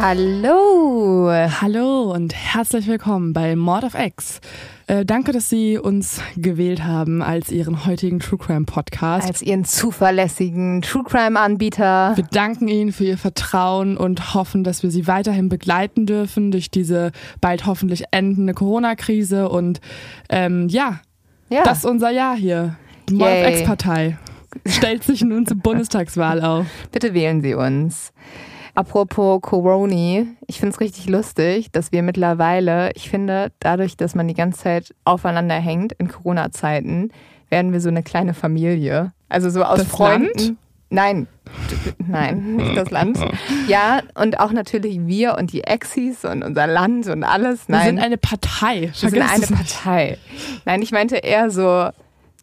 [0.00, 1.28] Hallo!
[1.60, 4.40] Hallo und herzlich willkommen bei Mord of X.
[4.86, 9.26] Äh, danke, dass Sie uns gewählt haben als Ihren heutigen True Crime Podcast.
[9.26, 12.12] Als Ihren zuverlässigen True Crime Anbieter.
[12.14, 16.70] wir danken Ihnen für Ihr Vertrauen und hoffen, dass wir Sie weiterhin begleiten dürfen durch
[16.70, 17.10] diese
[17.40, 19.48] bald hoffentlich endende Corona-Krise.
[19.48, 19.80] Und
[20.30, 21.00] ähm, ja,
[21.48, 21.64] Ja.
[21.64, 22.76] das ist unser Jahr hier.
[23.08, 23.58] Die Mord of Yay.
[23.58, 24.16] X-Partei
[24.66, 26.66] stellt sich nun zur Bundestagswahl auf.
[26.92, 28.12] Bitte wählen Sie uns.
[28.78, 34.28] Apropos Coroni, ich finde es richtig lustig, dass wir mittlerweile, ich finde, dadurch, dass man
[34.28, 37.10] die ganze Zeit aufeinander hängt in Corona-Zeiten,
[37.50, 39.10] werden wir so eine kleine Familie.
[39.28, 40.28] Also so aus Das Freunden.
[40.38, 40.56] Land?
[40.90, 41.26] Nein,
[42.06, 43.18] nein, nicht das Land.
[43.66, 47.66] Ja, und auch natürlich wir und die Exis und unser Land und alles.
[47.66, 48.92] Wir Nein, sind eine Partei.
[48.96, 49.46] wir sind eine.
[49.48, 50.18] Partei.
[50.66, 51.88] Nein, ich meinte eher so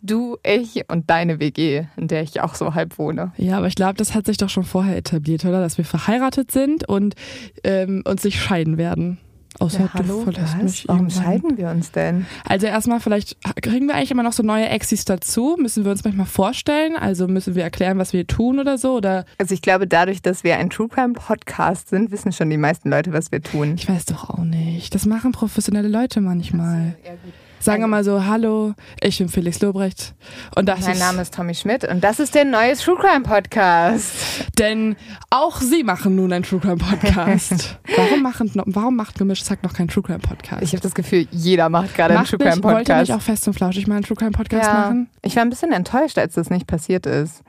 [0.06, 3.32] du, ich und deine WG, in der ich auch so halb wohne.
[3.38, 5.62] Ja, aber ich glaube, das hat sich doch schon vorher etabliert, oder?
[5.62, 7.16] Dass wir verheiratet sind und
[7.64, 9.18] ähm, uns nicht scheiden werden.
[9.60, 12.26] Außer du verlässt mich Warum scheiden wir uns denn?
[12.44, 15.56] Also erstmal, vielleicht kriegen wir eigentlich immer noch so neue Exis dazu.
[15.60, 16.98] Müssen wir uns manchmal vorstellen?
[16.98, 18.96] Also müssen wir erklären, was wir tun oder so?
[18.96, 22.58] Oder Also ich glaube, dadurch, dass wir ein True Crime Podcast sind, wissen schon die
[22.58, 23.76] meisten Leute, was wir tun.
[23.78, 24.94] ich weiß doch auch nicht.
[24.94, 26.98] Das machen professionelle Leute manchmal.
[27.06, 27.34] Ja, gut.
[27.66, 30.14] Sagen wir mal so, hallo, ich bin Felix Lobrecht.
[30.56, 33.24] Und das Mein ist, Name ist Tommy Schmidt und das ist der neue True Crime
[33.24, 34.12] Podcast.
[34.60, 34.96] denn
[35.32, 37.80] auch Sie machen nun einen True Crime Podcast.
[37.98, 40.62] warum, machen, warum macht Gemischtes Hack noch keinen True Crime Podcast?
[40.62, 43.10] Ich habe das Gefühl, jeder macht gerade einen True Crime Podcast.
[43.10, 44.74] nicht auch fest und flauschig mal einen True Crime Podcast ja.
[44.74, 45.10] machen?
[45.24, 47.42] Ich war ein bisschen enttäuscht, als das nicht passiert ist.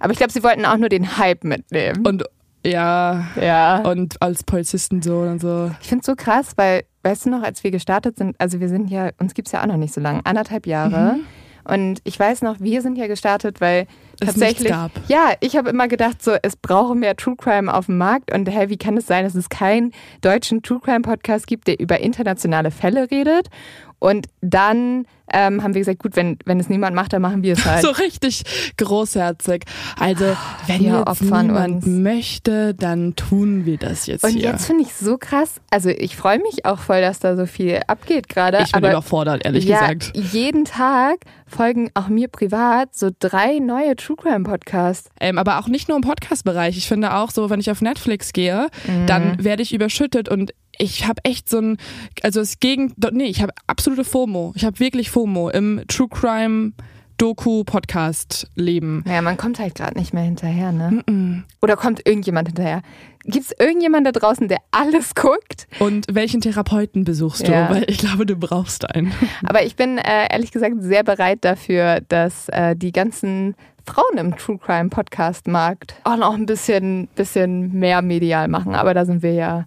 [0.00, 2.04] Aber ich glaube, sie wollten auch nur den Hype mitnehmen.
[2.04, 2.24] Und
[2.66, 3.78] ja, ja.
[3.82, 5.70] und als Polizisten so und so.
[5.80, 8.68] Ich finde es so krass, weil, weißt du noch, als wir gestartet sind, also wir
[8.68, 11.16] sind ja, uns gibt es ja auch noch nicht so lange, anderthalb Jahre.
[11.64, 13.86] Und ich weiß noch, wir sind ja gestartet, weil
[14.20, 14.72] Es tatsächlich.
[14.72, 14.90] gab.
[15.08, 18.34] Ja, ich habe immer gedacht, so, es brauche mehr True Crime auf dem Markt.
[18.34, 19.92] Und hey, wie kann es sein, dass es keinen
[20.22, 23.48] deutschen True Crime Podcast gibt, der über internationale Fälle redet?
[24.00, 27.54] Und dann ähm, haben wir gesagt, gut, wenn, wenn es niemand macht, dann machen wir
[27.54, 27.82] es halt.
[27.82, 28.42] So richtig
[28.76, 29.64] großherzig.
[29.98, 31.86] Also, wenn wir jetzt niemand uns.
[31.86, 34.42] möchte, dann tun wir das jetzt Und hier.
[34.50, 35.54] jetzt finde ich so krass.
[35.70, 38.58] Also ich freue mich auch voll, dass da so viel abgeht gerade.
[38.62, 40.12] ich bin aber überfordert, ehrlich ja, gesagt.
[40.32, 45.10] jeden Tag folgen auch mir privat so drei neue True Crime Podcasts.
[45.20, 46.76] Ähm, aber auch nicht nur im Podcast-Bereich.
[46.76, 49.06] Ich finde auch so, wenn ich auf Netflix gehe, Mhm.
[49.06, 51.76] dann werde ich überschüttet und ich habe echt so ein,
[52.22, 54.52] also das Gegen, nee, ich habe absolute FOMO.
[54.56, 56.72] Ich habe wirklich FOMO im True Crime
[57.16, 59.04] Doku Podcast Leben.
[59.06, 61.44] Naja, man kommt halt gerade nicht mehr hinterher, ne?
[61.60, 62.82] Oder kommt irgendjemand hinterher?
[63.24, 65.68] Gibt es irgendjemand da draußen, der alles guckt?
[65.78, 67.52] Und welchen Therapeuten besuchst du?
[67.52, 67.70] Ja.
[67.70, 69.12] Weil ich glaube, du brauchst einen.
[69.44, 73.54] Aber ich bin äh, ehrlich gesagt sehr bereit dafür, dass äh, die ganzen
[73.86, 78.74] Frauen im True Crime Podcast Markt auch noch ein bisschen, bisschen mehr medial machen.
[78.74, 79.66] Aber da sind wir ja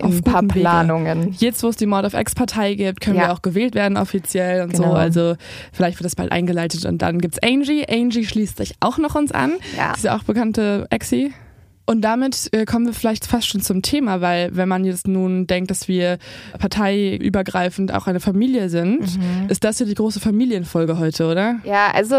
[0.00, 0.60] ein paar gutem Wege.
[0.60, 1.34] Planungen.
[1.38, 3.24] Jetzt, wo es die Mord of X-Partei gibt, können Ja.
[3.28, 4.82] wir auch gewählt werden offiziell und so.
[4.84, 4.94] Genau.
[4.94, 5.34] Also
[5.72, 7.84] vielleicht wird das bald eingeleitet und dann gibt's Angie.
[7.88, 9.52] Angie schließt sich auch noch uns an.
[9.76, 9.92] Ja.
[9.96, 11.32] Diese auch bekannte Exi.
[11.88, 15.46] Und damit äh, kommen wir vielleicht fast schon zum Thema, weil wenn man jetzt nun
[15.46, 16.18] denkt, dass wir
[16.58, 19.48] parteiübergreifend auch eine Familie sind, Mhm.
[19.48, 21.56] ist das ja die große Familienfolge heute, oder?
[21.64, 22.16] Ja, also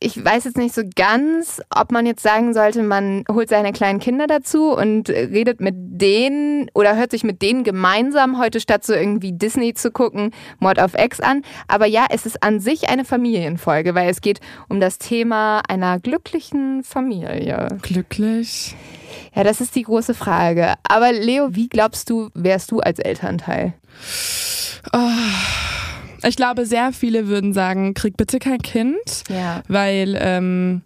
[0.00, 4.00] ich weiß jetzt nicht so ganz, ob man jetzt sagen sollte, man holt seine kleinen
[4.00, 8.92] Kinder dazu und redet mit denen oder hört sich mit denen gemeinsam heute statt so
[8.92, 11.42] irgendwie Disney zu gucken, Mord of X an.
[11.68, 15.98] Aber ja, es ist an sich eine Familienfolge, weil es geht um das Thema einer
[16.00, 17.68] glücklichen Familie.
[17.80, 18.76] Glücklich?
[19.34, 20.74] Ja, das ist die große Frage.
[20.82, 23.74] Aber Leo, wie glaubst du, wärst du als Elternteil?
[24.92, 24.98] Oh.
[26.26, 29.24] Ich glaube, sehr viele würden sagen, krieg bitte kein Kind.
[29.28, 29.62] Ja.
[29.68, 30.82] Weil, ähm,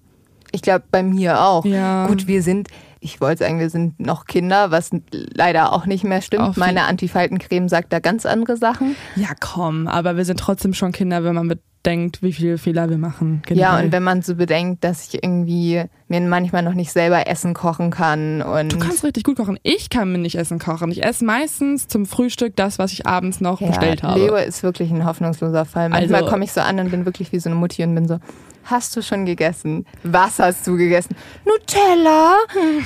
[0.53, 1.65] ich glaube, bei mir auch.
[1.65, 2.07] Ja.
[2.07, 2.69] Gut, wir sind,
[3.01, 6.43] ich wollte sagen, wir sind noch Kinder, was leider auch nicht mehr stimmt.
[6.43, 8.97] Auf Meine Antifaltencreme sagt da ganz andere Sachen.
[9.17, 12.99] ja komm, aber wir sind trotzdem schon Kinder, wenn man bedenkt, wie viele Fehler wir
[12.99, 13.43] machen.
[13.49, 13.85] Ja, generell.
[13.87, 17.91] und wenn man so bedenkt, dass ich irgendwie mir manchmal noch nicht selber Essen kochen
[17.91, 19.59] kann und Du kannst richtig gut kochen.
[19.63, 20.91] Ich kann mir nicht Essen kochen.
[20.91, 24.19] Ich esse meistens zum Frühstück das, was ich abends noch ja, bestellt habe.
[24.21, 25.89] Leo ist wirklich ein hoffnungsloser Fall.
[25.89, 28.09] Manchmal Also- komme ich so an und bin wirklich wie so eine Mutti und bin
[28.09, 28.19] so,
[28.71, 29.87] hast du schon gegessen?
[30.03, 31.17] Was hast du gegessen?
[31.45, 32.35] Nutella?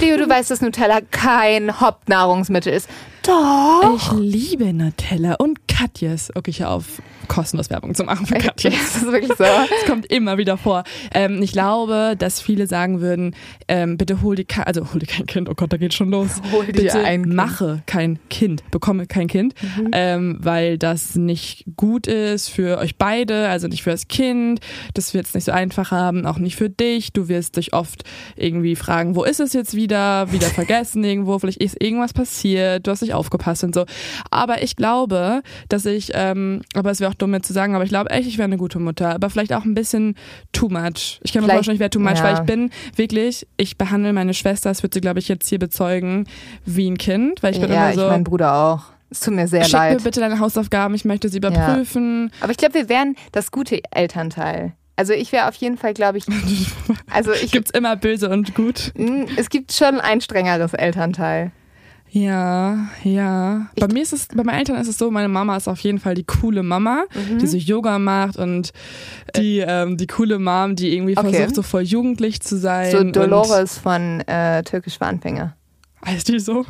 [0.00, 2.88] Leo, du weißt, dass Nutella kein Hauptnahrungsmittel ist.
[3.22, 3.94] Doch.
[3.96, 6.30] Ich liebe Nutella und Katjes.
[6.34, 7.02] Okay, ich auf,
[7.32, 8.74] kostenlos Werbung zu machen für Katjes.
[8.74, 9.44] Das ist wirklich so.
[9.72, 10.84] Das kommt immer wieder vor.
[11.14, 13.34] Ähm, ich glaube, dass viele sagen würden,
[13.68, 16.10] ähm, bitte hol dir kein, also hol dir kein Kind, oh Gott, da geht schon
[16.10, 16.42] los.
[16.52, 17.34] Hol dir bitte ein Kind.
[17.34, 19.54] mache kein Kind, bekomme kein Kind,
[19.92, 24.60] ähm, weil das nicht gut ist für euch beide, also nicht für das Kind.
[24.92, 27.12] Das wird es nicht so einfach haben, auch nicht für dich.
[27.12, 28.04] Du wirst dich oft
[28.36, 30.30] irgendwie fragen, wo ist es jetzt wieder?
[30.32, 33.86] Wieder vergessen irgendwo, vielleicht ist irgendwas passiert, du hast nicht aufgepasst und so.
[34.30, 37.84] Aber ich glaube, dass ich, ähm, aber es wäre auch dumm mir zu sagen, aber
[37.84, 40.16] ich glaube echt, ich wäre eine gute Mutter, aber vielleicht auch ein bisschen
[40.52, 41.20] too much.
[41.22, 42.24] Ich kann mir vorstellen, ich wäre too much, ja.
[42.24, 45.58] weil ich bin wirklich, ich behandle meine Schwester, das wird sie, glaube ich, jetzt hier
[45.58, 46.26] bezeugen,
[46.64, 48.82] wie ein Kind, weil ich bin ja, immer so, ich mein Bruder auch.
[49.10, 50.04] Es tut mir sehr schick mir leid.
[50.04, 52.32] bitte deine Hausaufgaben, ich möchte sie überprüfen.
[52.40, 54.72] Aber ich glaube, wir wären das gute Elternteil.
[54.96, 56.24] Also ich wäre auf jeden Fall, glaube ich,
[57.10, 58.92] also ich, Gibt's immer böse und gut?
[59.36, 61.52] Es gibt schon ein strengeres Elternteil.
[62.14, 63.68] Ja, ja.
[63.80, 65.98] bei mir ist es, bei meinen Eltern ist es so, meine Mama ist auf jeden
[65.98, 67.38] Fall die coole Mama, Mhm.
[67.38, 68.72] die so Yoga macht und
[69.34, 71.32] die, ähm, die coole Mom, die irgendwie Okay.
[71.32, 72.90] versucht, so voll jugendlich zu sein.
[72.92, 75.56] So Dolores von äh, Türkisch für Anfänger.
[76.04, 76.66] Heißt die so?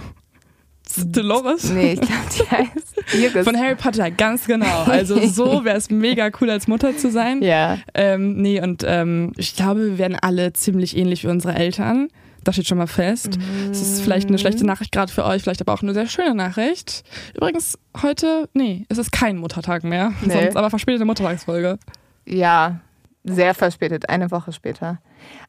[1.07, 1.71] Dolores?
[1.71, 3.45] Nee, ich glaube, die heißt Iris.
[3.45, 4.85] Von Harry Potter, ganz genau.
[4.85, 7.43] Also so wäre es mega cool, als Mutter zu sein.
[7.43, 7.79] ja.
[7.95, 12.09] Ähm, nee, und ähm, ich glaube, wir werden alle ziemlich ähnlich wie unsere Eltern.
[12.45, 13.39] Das steht schon mal fest.
[13.71, 16.35] Es ist vielleicht eine schlechte Nachricht gerade für euch, vielleicht aber auch eine sehr schöne
[16.35, 17.05] Nachricht.
[17.35, 20.13] Übrigens, heute, nee, es ist kein Muttertag mehr.
[20.23, 20.33] Nee.
[20.33, 21.79] Sonst aber verspätete Muttertagsfolge.
[22.27, 22.81] Ja,
[23.25, 24.99] sehr verspätet, eine Woche später.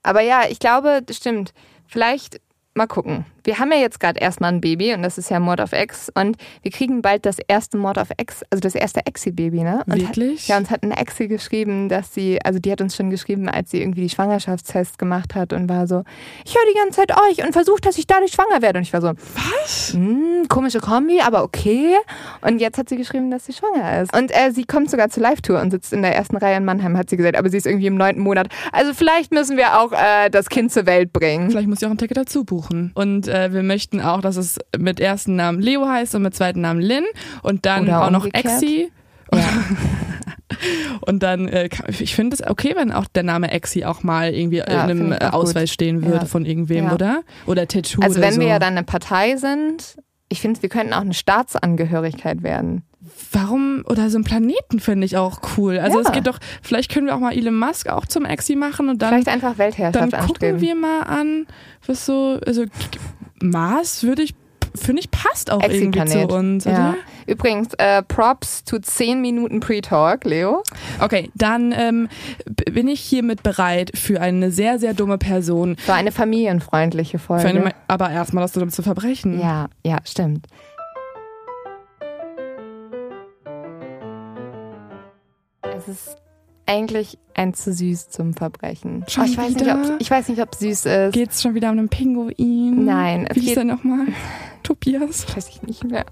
[0.03, 1.53] Aber ja, ich glaube, das stimmt.
[1.87, 2.39] Vielleicht
[2.75, 3.25] mal gucken.
[3.43, 6.11] Wir haben ja jetzt gerade erstmal ein Baby und das ist ja Mord of X
[6.15, 9.83] und wir kriegen bald das erste Mord of X, also das erste Exi-Baby, ne?
[9.85, 10.43] Und Wirklich?
[10.43, 13.49] Hat, ja, uns hat eine Exi geschrieben, dass sie, also die hat uns schon geschrieben,
[13.49, 16.03] als sie irgendwie die Schwangerschaftstest gemacht hat und war so,
[16.45, 18.79] ich höre die ganze Zeit euch und versuche, dass ich dadurch schwanger werde.
[18.79, 19.11] Und ich war so,
[19.61, 19.93] Was?
[19.93, 21.95] hm, komische Kombi, aber okay.
[22.41, 24.15] Und jetzt hat sie geschrieben, dass sie schwanger ist.
[24.15, 26.97] Und äh, sie kommt sogar zur Live-Tour und sitzt in der ersten Reihe in Mannheim,
[26.97, 27.37] hat sie gesagt.
[27.37, 28.47] Aber sie ist irgendwie im neunten Monat.
[28.71, 31.49] Also vielleicht müssen wir auch äh, das Kind zur Welt bringen.
[31.51, 32.91] Vielleicht muss ich auch ein Ticket dazu buchen.
[32.95, 36.61] Und äh, wir möchten auch, dass es mit ersten Namen Leo heißt und mit zweiten
[36.61, 37.05] Namen Lynn
[37.41, 38.45] und dann Oder auch noch umgekehrt.
[38.61, 38.91] Exi.
[39.33, 39.39] Ja.
[41.01, 44.59] Und dann, äh, ich finde es okay, wenn auch der Name Exi auch mal irgendwie
[44.59, 45.33] in Ja, einem ich äh, auch gut.
[45.49, 46.25] Ausweis stehen würde Ja.
[46.25, 46.93] von irgendwem, Ja.
[46.93, 47.21] oder?
[47.47, 48.39] Oder Tattoo Also wenn so.
[48.39, 49.97] wir ja dann eine Partei sind,
[50.29, 52.83] ich finde, wir könnten auch eine Staatsangehörigkeit werden.
[53.31, 55.77] Warum, oder so ein Planeten finde ich auch cool.
[55.79, 58.87] Also es geht doch, vielleicht können wir auch mal Elon Musk auch zum Exi machen
[58.89, 60.61] und dann, Vielleicht einfach dann Weltherrschaft gucken anstreben.
[60.61, 61.47] wir mal an,
[61.85, 62.63] was so, also
[63.43, 64.33] Mars würde ich,
[64.73, 66.75] finde ich, passt auch irgendwie zu uns, oder?
[66.75, 66.95] Ja.
[67.27, 70.63] Übrigens, äh, Props zu 10 Minuten Pre-Talk, Leo.
[70.99, 72.09] Okay, dann ähm,
[72.71, 75.77] bin ich hiermit bereit für eine sehr, sehr dumme Person.
[75.85, 77.43] War eine familienfreundliche Folge.
[77.43, 79.39] Für eine, aber erstmal das dumme zu verbrechen.
[79.39, 80.47] ja, ja, stimmt.
[85.75, 86.22] Es ist
[86.65, 89.03] eigentlich ein zu süß zum Verbrechen.
[89.07, 91.13] Schon Oh, ich, weiß nicht, ob, ich weiß nicht, ob süß ist.
[91.13, 92.85] Geht's schon wieder um einen Pinguin?
[92.85, 94.05] Nein, es Wie hieß geht- der nochmal?
[94.63, 95.25] Tobias?
[95.35, 96.05] weiß ich nicht mehr.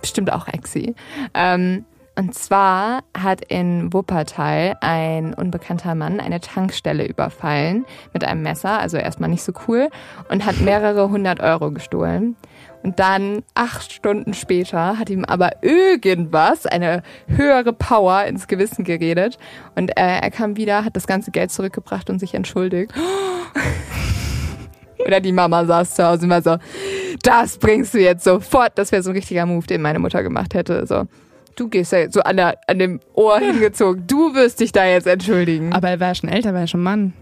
[0.00, 0.94] Bestimmt auch Exi.
[1.34, 1.84] Ähm,
[2.14, 8.98] und zwar hat in Wuppertal ein unbekannter Mann eine Tankstelle überfallen mit einem Messer, also
[8.98, 9.88] erstmal nicht so cool,
[10.28, 12.36] und hat mehrere hundert Euro gestohlen.
[12.82, 19.38] Und dann, acht Stunden später, hat ihm aber irgendwas, eine höhere Power ins Gewissen geredet.
[19.76, 22.92] Und äh, er kam wieder, hat das ganze Geld zurückgebracht und sich entschuldigt.
[25.06, 26.56] Oder die Mama saß zu Hause und war so,
[27.22, 28.72] das bringst du jetzt sofort.
[28.76, 30.86] Das wäre so ein richtiger Move, den meine Mutter gemacht hätte.
[30.86, 31.04] So,
[31.56, 34.06] du gehst ja jetzt so an, der, an dem Ohr hingezogen.
[34.06, 35.72] Du wirst dich da jetzt entschuldigen.
[35.72, 37.12] Aber er war ja schon älter, war ja schon Mann.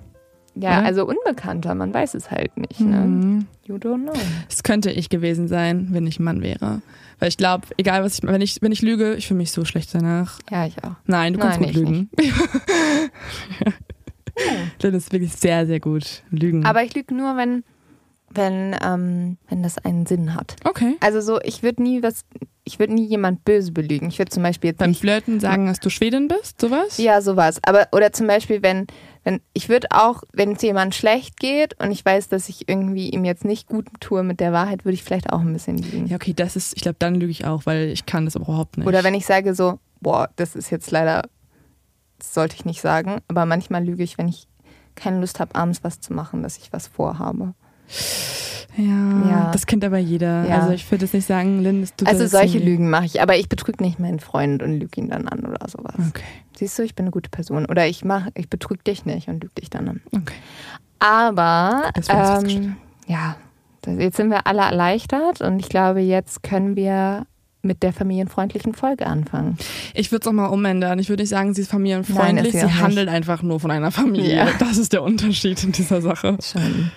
[0.60, 0.86] Ja, oder?
[0.86, 2.80] also Unbekannter, man weiß es halt nicht.
[2.80, 2.96] Ne?
[3.00, 3.46] Mhm.
[3.66, 4.12] You don't know.
[4.48, 6.82] Das könnte ich gewesen sein, wenn ich ein Mann wäre.
[7.18, 9.64] Weil ich glaube, egal was ich, wenn ich, wenn ich lüge, ich fühle mich so
[9.64, 10.38] schlecht danach.
[10.50, 10.96] Ja, ich auch.
[11.06, 12.10] Nein, du kannst Nein, gut ich lügen.
[14.82, 16.22] Lynn ist wirklich sehr, sehr gut.
[16.30, 16.64] Lügen.
[16.64, 17.62] Aber ich lüge nur, wenn,
[18.30, 20.56] wenn, ähm, wenn das einen Sinn hat.
[20.64, 20.96] okay.
[21.00, 22.24] Also so, ich würde nie was,
[22.64, 24.08] ich würde nie jemand böse belügen.
[24.08, 26.96] Ich würde zum Beispiel jetzt Beim nicht, Flirten sagen, dass du Schwedin bist, sowas?
[26.98, 27.58] ja, sowas.
[27.62, 28.86] Aber, oder zum Beispiel, wenn,
[29.22, 33.10] wenn, ich würde auch, wenn es jemand schlecht geht und ich weiß, dass ich irgendwie
[33.10, 36.06] ihm jetzt nicht gut tue mit der Wahrheit, würde ich vielleicht auch ein bisschen lügen.
[36.06, 38.78] Ja, okay, das ist, ich glaube, dann lüge ich auch, weil ich kann das überhaupt
[38.78, 38.86] nicht.
[38.86, 41.28] Oder wenn ich sage so, boah, das ist jetzt leider,
[42.18, 44.48] das sollte ich nicht sagen, aber manchmal lüge ich, wenn ich
[44.94, 47.54] keine Lust habe, abends was zu machen, dass ich was vorhabe.
[48.76, 48.84] Ja,
[49.30, 49.50] Ja.
[49.52, 50.46] das kennt aber jeder.
[50.46, 50.60] Ja.
[50.60, 52.64] Also ich würde jetzt nicht sagen, Lynn, tut Also solche nie.
[52.64, 55.68] Lügen mache ich, aber ich betrüge nicht meinen Freund und lüge ihn dann an oder
[55.68, 55.94] sowas.
[56.08, 56.22] Okay,
[56.56, 57.66] Siehst du, ich bin eine gute Person.
[57.66, 60.00] Oder ich mach, ich betrüge dich nicht und lüge dich dann an.
[60.14, 60.34] okay.
[60.98, 63.36] Aber ähm, ja,
[63.86, 67.26] jetzt sind wir alle erleichtert und ich glaube, jetzt können wir
[67.62, 69.56] mit der familienfreundlichen Folge anfangen.
[69.94, 70.98] Ich würde es auch mal umändern.
[70.98, 73.70] Ich würde nicht sagen, sie ist familienfreundlich, Nein, ist sie sie handelt einfach nur von
[73.70, 74.34] einer Familie.
[74.36, 74.48] Ja.
[74.58, 76.36] Das ist der Unterschied in dieser Sache.
[76.42, 76.90] Schon.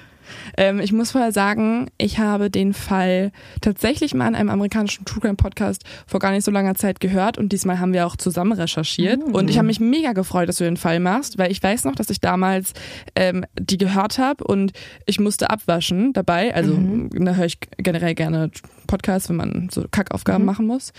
[0.58, 5.22] Ähm, ich muss vorher sagen, ich habe den Fall tatsächlich mal in einem amerikanischen True
[5.22, 8.52] Crime Podcast vor gar nicht so langer Zeit gehört und diesmal haben wir auch zusammen
[8.54, 9.34] recherchiert Mhm.
[9.36, 11.96] und ich habe mich mega gefreut, dass du den Fall machst, weil ich weiß noch,
[11.96, 12.74] dass ich damals
[13.16, 14.72] ähm, die gehört habe und
[15.06, 16.54] ich musste abwaschen dabei.
[16.54, 17.10] Also Mhm.
[17.26, 18.52] da höre ich generell gerne
[18.88, 20.46] Podcasts, wenn man so Kackaufgaben Mhm.
[20.46, 20.92] machen muss,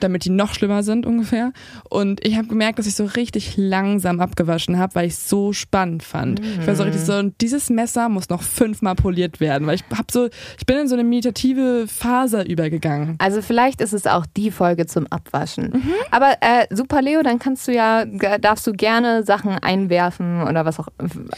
[0.00, 1.52] damit die noch schlimmer sind ungefähr.
[1.90, 5.52] Und ich habe gemerkt, dass ich so richtig langsam abgewaschen habe, weil ich es so
[5.52, 6.40] spannend fand.
[6.60, 8.42] Ich war so richtig so, und dieses Messer muss noch
[8.76, 10.28] fünfmal poliert werden, weil ich habe so,
[10.58, 13.16] ich bin in so eine meditative Phase übergegangen.
[13.18, 15.70] Also vielleicht ist es auch die Folge zum Abwaschen.
[15.72, 15.92] Mhm.
[16.10, 20.78] Aber äh, super Leo, dann kannst du ja, darfst du gerne Sachen einwerfen oder was
[20.78, 20.88] auch.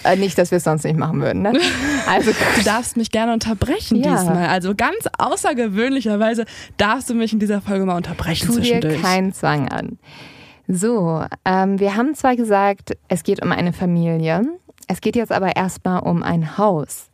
[0.04, 1.42] Äh, nicht, dass wir es sonst nicht machen würden.
[1.42, 1.52] Ne?
[2.08, 4.16] Also Du darfst mich gerne unterbrechen Ja.
[4.16, 4.46] diesmal.
[4.48, 6.44] Also ganz außergewöhnlicherweise
[6.76, 9.02] darfst du mich in dieser Folge mal unterbrechen tu dir zwischendurch.
[9.02, 9.98] keinen Zwang an.
[10.66, 14.42] So, ähm, wir haben zwar gesagt, es geht um eine Familie.
[14.86, 17.07] Es geht jetzt aber erstmal um ein Haus.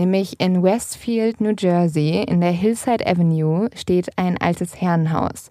[0.00, 5.50] Nämlich in Westfield, New Jersey, in der Hillside Avenue, steht ein altes Herrenhaus.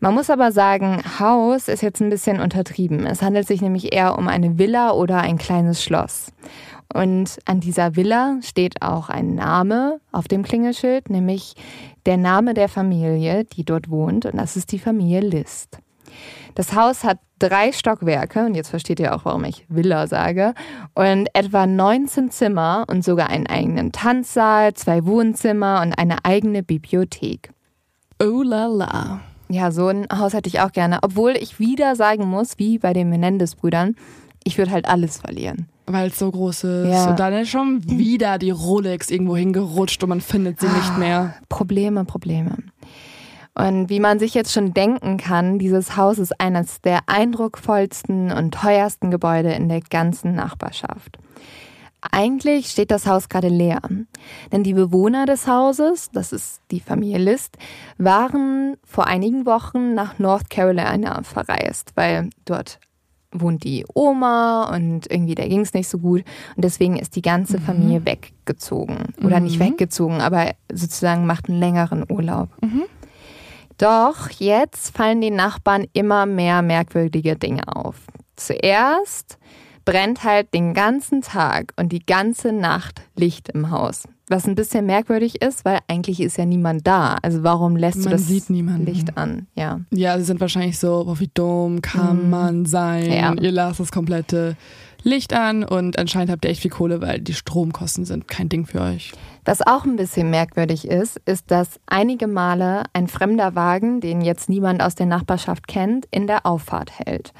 [0.00, 3.06] Man muss aber sagen, Haus ist jetzt ein bisschen untertrieben.
[3.06, 6.32] Es handelt sich nämlich eher um eine Villa oder ein kleines Schloss.
[6.92, 11.54] Und an dieser Villa steht auch ein Name auf dem Klingelschild, nämlich
[12.04, 14.26] der Name der Familie, die dort wohnt.
[14.26, 15.78] Und das ist die Familie List.
[16.54, 20.54] Das Haus hat drei Stockwerke und jetzt versteht ihr auch, warum ich Villa sage.
[20.94, 27.50] Und etwa 19 Zimmer und sogar einen eigenen Tanzsaal, zwei Wohnzimmer und eine eigene Bibliothek.
[28.20, 29.20] Oh la la.
[29.48, 30.98] Ja, so ein Haus hätte ich auch gerne.
[31.02, 33.94] Obwohl ich wieder sagen muss, wie bei den Menendez-Brüdern,
[34.44, 35.68] ich würde halt alles verlieren.
[35.86, 36.88] Weil es so groß ist.
[36.90, 37.10] Ja.
[37.10, 41.34] Und dann ist schon wieder die Rolex irgendwo hingerutscht und man findet sie nicht mehr.
[41.48, 42.56] Probleme, Probleme.
[43.58, 48.54] Und wie man sich jetzt schon denken kann, dieses Haus ist eines der eindrucksvollsten und
[48.54, 51.18] teuersten Gebäude in der ganzen Nachbarschaft.
[52.00, 53.80] Eigentlich steht das Haus gerade leer,
[54.52, 57.58] denn die Bewohner des Hauses, das ist die Familie List,
[57.98, 62.78] waren vor einigen Wochen nach North Carolina verreist, weil dort
[63.32, 66.22] wohnt die Oma und irgendwie der ging es nicht so gut.
[66.54, 69.12] Und deswegen ist die ganze Familie weggezogen.
[69.22, 72.50] Oder nicht weggezogen, aber sozusagen macht einen längeren Urlaub.
[73.78, 77.96] Doch jetzt fallen den Nachbarn immer mehr merkwürdige Dinge auf.
[78.36, 79.38] Zuerst
[79.84, 84.02] brennt halt den ganzen Tag und die ganze Nacht Licht im Haus.
[84.28, 87.16] Was ein bisschen merkwürdig ist, weil eigentlich ist ja niemand da.
[87.22, 88.84] Also warum lässt du Man das sieht niemanden.
[88.84, 89.46] Licht an?
[89.54, 89.80] Ja.
[89.90, 93.06] Ja, sie sind wahrscheinlich so, boah, wie dumm kann man sein?
[93.06, 93.12] Mhm.
[93.12, 93.34] Ja.
[93.40, 94.56] Ihr lasst das komplette
[95.02, 98.66] Licht an und anscheinend habt ihr echt viel Kohle, weil die Stromkosten sind kein Ding
[98.66, 99.12] für euch.
[99.48, 104.50] Was auch ein bisschen merkwürdig ist, ist, dass einige Male ein fremder Wagen, den jetzt
[104.50, 107.32] niemand aus der Nachbarschaft kennt, in der Auffahrt hält.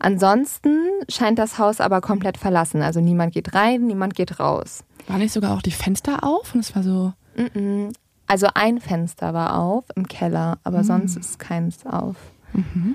[0.00, 0.76] Ansonsten
[1.08, 2.82] scheint das Haus aber komplett verlassen.
[2.82, 4.82] Also niemand geht rein, niemand geht raus.
[5.06, 6.56] War nicht sogar auch die Fenster auf?
[6.56, 7.94] Und es war so, Mm-mm.
[8.26, 12.16] Also ein Fenster war auf im Keller, aber sonst ist keins auf.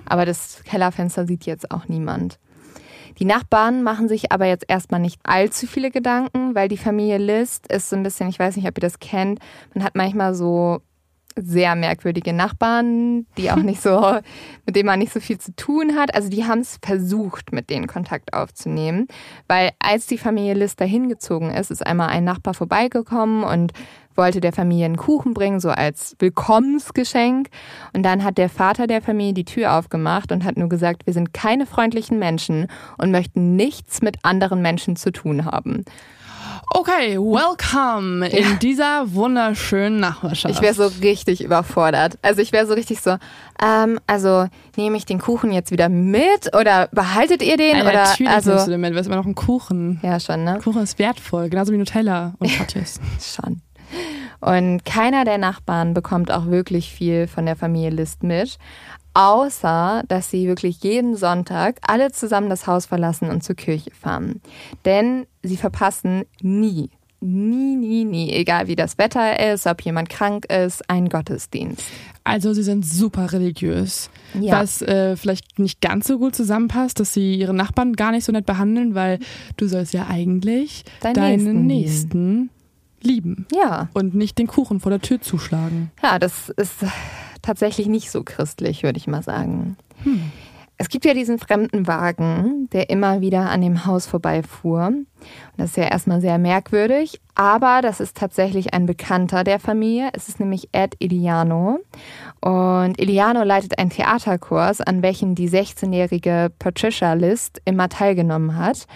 [0.04, 2.40] Aber das Kellerfenster sieht jetzt auch niemand.
[3.20, 7.68] Die Nachbarn machen sich aber jetzt erstmal nicht allzu viele Gedanken, weil die Familie List
[7.68, 9.40] ist so ein bisschen, ich weiß nicht, ob ihr das kennt,
[9.74, 10.82] man hat manchmal so
[11.36, 14.18] sehr merkwürdige Nachbarn, die auch nicht so,
[14.66, 16.14] mit denen man nicht so viel zu tun hat.
[16.14, 19.08] Also die haben es versucht, mit denen Kontakt aufzunehmen,
[19.48, 23.74] weil als die Familie Lister hingezogen ist, ist einmal ein Nachbar vorbeigekommen und
[24.16, 27.48] wollte der Familie einen Kuchen bringen, so als Willkommensgeschenk.
[27.94, 31.14] Und dann hat der Vater der Familie die Tür aufgemacht und hat nur gesagt, wir
[31.14, 32.68] sind keine freundlichen Menschen
[32.98, 35.86] und möchten nichts mit anderen Menschen zu tun haben.
[36.72, 38.56] Okay, welcome in ja.
[38.56, 40.54] dieser wunderschönen Nachbarschaft.
[40.54, 42.18] Ich wäre so richtig überfordert.
[42.22, 43.18] Also ich wäre so richtig so,
[43.64, 47.78] ähm, also nehme ich den Kuchen jetzt wieder mit oder behaltet ihr den?
[47.78, 50.00] Ja, oder, natürlich also, nimmst du den mit, du immer noch ein Kuchen.
[50.04, 50.60] Ja, schon, ne?
[50.64, 53.00] Kuchen ist wertvoll, genauso wie Nutella und Patjes.
[53.20, 53.62] schon.
[54.42, 58.58] Und keiner der Nachbarn bekommt auch wirklich viel von der Familie List mit,
[59.20, 64.40] außer dass sie wirklich jeden Sonntag alle zusammen das Haus verlassen und zur Kirche fahren.
[64.86, 70.46] Denn sie verpassen nie, nie, nie, nie, egal wie das Wetter ist, ob jemand krank
[70.46, 71.84] ist, einen Gottesdienst.
[72.24, 74.10] Also sie sind super religiös,
[74.40, 74.62] ja.
[74.62, 78.32] was äh, vielleicht nicht ganz so gut zusammenpasst, dass sie ihre Nachbarn gar nicht so
[78.32, 79.20] nett behandeln, weil
[79.58, 82.50] du sollst ja eigentlich Dein deinen Nächsten, Nächsten
[83.02, 83.48] lieben.
[83.54, 83.90] Ja.
[83.94, 85.92] Und nicht den Kuchen vor der Tür zuschlagen.
[86.02, 86.86] Ja, das ist
[87.42, 89.78] tatsächlich nicht so christlich, würde ich mal sagen.
[90.04, 90.32] Hm.
[90.82, 94.86] Es gibt ja diesen fremden Wagen, der immer wieder an dem Haus vorbeifuhr.
[94.88, 95.08] Und
[95.58, 100.10] das ist ja erstmal sehr merkwürdig, aber das ist tatsächlich ein Bekannter der Familie.
[100.14, 101.80] Es ist nämlich Ed Iliano.
[102.40, 108.88] Und Iliano leitet einen Theaterkurs, an welchem die 16-jährige Patricia List immer teilgenommen hat.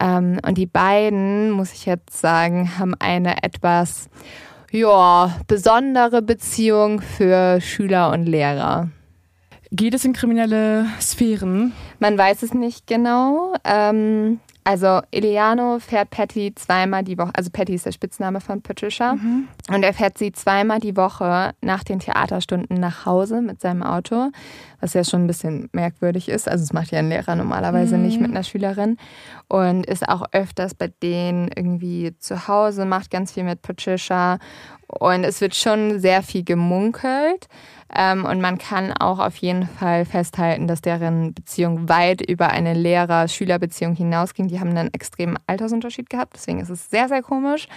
[0.00, 4.08] Ähm, und die beiden, muss ich jetzt sagen, haben eine etwas
[4.70, 8.90] ja, besondere Beziehung für Schüler und Lehrer.
[9.72, 11.72] Geht es in kriminelle Sphären?
[11.98, 13.54] Man weiß es nicht genau.
[13.64, 19.14] Ähm, also Eliano fährt Patty zweimal die Woche, also Patty ist der Spitzname von Patricia.
[19.14, 19.46] Mhm.
[19.72, 24.32] Und er fährt sie zweimal die Woche nach den Theaterstunden nach Hause mit seinem Auto,
[24.80, 26.48] was ja schon ein bisschen merkwürdig ist.
[26.48, 28.06] Also das macht ja ein Lehrer normalerweise mhm.
[28.06, 28.96] nicht mit einer Schülerin.
[29.46, 34.40] Und ist auch öfters bei denen irgendwie zu Hause, macht ganz viel mit Patricia.
[34.88, 37.46] Und es wird schon sehr viel gemunkelt.
[37.94, 42.74] Ähm, und man kann auch auf jeden Fall festhalten, dass deren Beziehung weit über eine
[42.74, 44.48] Lehrer-Schüler-Beziehung hinausging.
[44.48, 47.68] Die haben einen extremen Altersunterschied gehabt, deswegen ist es sehr, sehr komisch.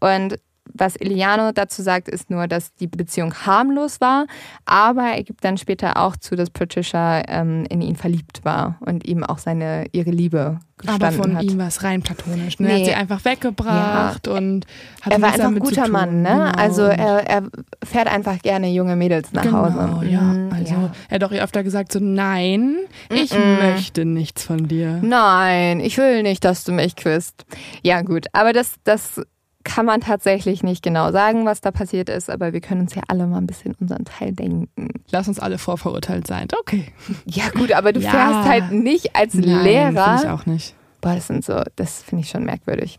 [0.00, 0.38] Und
[0.74, 4.26] was Eliano dazu sagt, ist nur, dass die Beziehung harmlos war,
[4.64, 9.06] aber er gibt dann später auch zu, dass Patricia ähm, in ihn verliebt war und
[9.06, 11.44] ihm auch seine ihre Liebe gestanden aber von hat.
[11.44, 12.58] ihm war es rein platonisch.
[12.58, 12.68] Ne?
[12.68, 12.72] Nee.
[12.72, 14.32] Er hat sie einfach weggebracht ja.
[14.32, 14.66] und
[15.02, 16.28] hat Er war einfach ein guter Mann, ne?
[16.28, 16.62] Genau.
[16.62, 17.42] Also er, er,
[17.84, 20.06] fährt einfach gerne junge Mädels nach genau, Hause.
[20.06, 20.20] Ja.
[20.20, 20.92] Mhm, also ja.
[21.08, 22.76] er hat auch öfter gesagt so, nein,
[23.10, 23.62] ich -mm.
[23.62, 25.00] möchte nichts von dir.
[25.02, 27.44] Nein, ich will nicht, dass du mich küsst.
[27.82, 29.20] Ja gut, aber das, das
[29.68, 33.02] kann man tatsächlich nicht genau sagen, was da passiert ist, aber wir können uns ja
[33.08, 34.88] alle mal ein bisschen unseren Teil denken.
[35.10, 36.48] Lass uns alle vorverurteilt sein.
[36.58, 36.86] Okay.
[37.26, 38.10] Ja, gut, aber du ja.
[38.10, 40.20] fährst halt nicht als Nein, Lehrer.
[40.22, 40.74] ich auch nicht.
[41.00, 42.98] Boah, das sind so, das finde ich schon merkwürdig.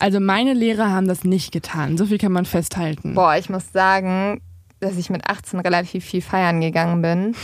[0.00, 1.96] Also meine Lehrer haben das nicht getan.
[1.96, 3.14] So viel kann man festhalten.
[3.14, 4.40] Boah, ich muss sagen,
[4.80, 7.36] dass ich mit 18 relativ viel feiern gegangen bin.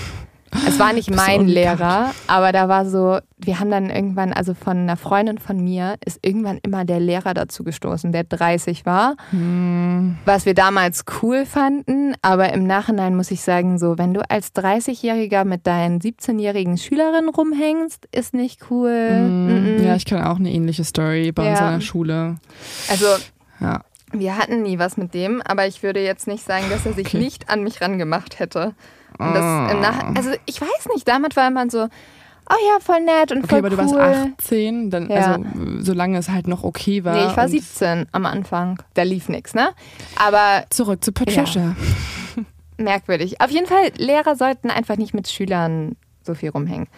[0.67, 4.79] Es war nicht mein Lehrer, aber da war so, wir haben dann irgendwann, also von
[4.79, 9.17] einer Freundin von mir, ist irgendwann immer der Lehrer dazu gestoßen, der 30 war.
[9.31, 10.17] Hm.
[10.25, 14.55] Was wir damals cool fanden, aber im Nachhinein muss ich sagen, so, wenn du als
[14.55, 19.09] 30-Jähriger mit deinen 17-jährigen Schülerinnen rumhängst, ist nicht cool.
[19.11, 19.85] Hm.
[19.85, 21.51] Ja, ich kenne auch eine ähnliche Story bei ja.
[21.51, 22.37] uns an der Schule.
[22.89, 23.07] Also,
[23.61, 23.83] ja.
[24.13, 27.09] Wir hatten nie was mit dem, aber ich würde jetzt nicht sagen, dass er sich
[27.09, 27.19] okay.
[27.19, 28.75] nicht an mich rangemacht hätte.
[29.19, 30.13] Und das im Nach ah.
[30.17, 31.85] also ich weiß nicht, damals war man so,
[32.51, 33.93] oh ja, voll nett und voll okay, aber cool.
[33.93, 35.35] du warst 18, dann, ja.
[35.35, 35.45] also
[35.81, 37.15] solange es halt noch okay war.
[37.15, 38.83] Nee, ich war 17 am Anfang.
[38.95, 39.71] Da lief nichts, ne?
[40.17, 40.65] Aber.
[40.71, 41.63] Zurück zu Patricia.
[41.63, 41.77] Ja.
[42.79, 43.41] Merkwürdig.
[43.41, 46.89] Auf jeden Fall, Lehrer sollten einfach nicht mit Schülern so viel rumhängen.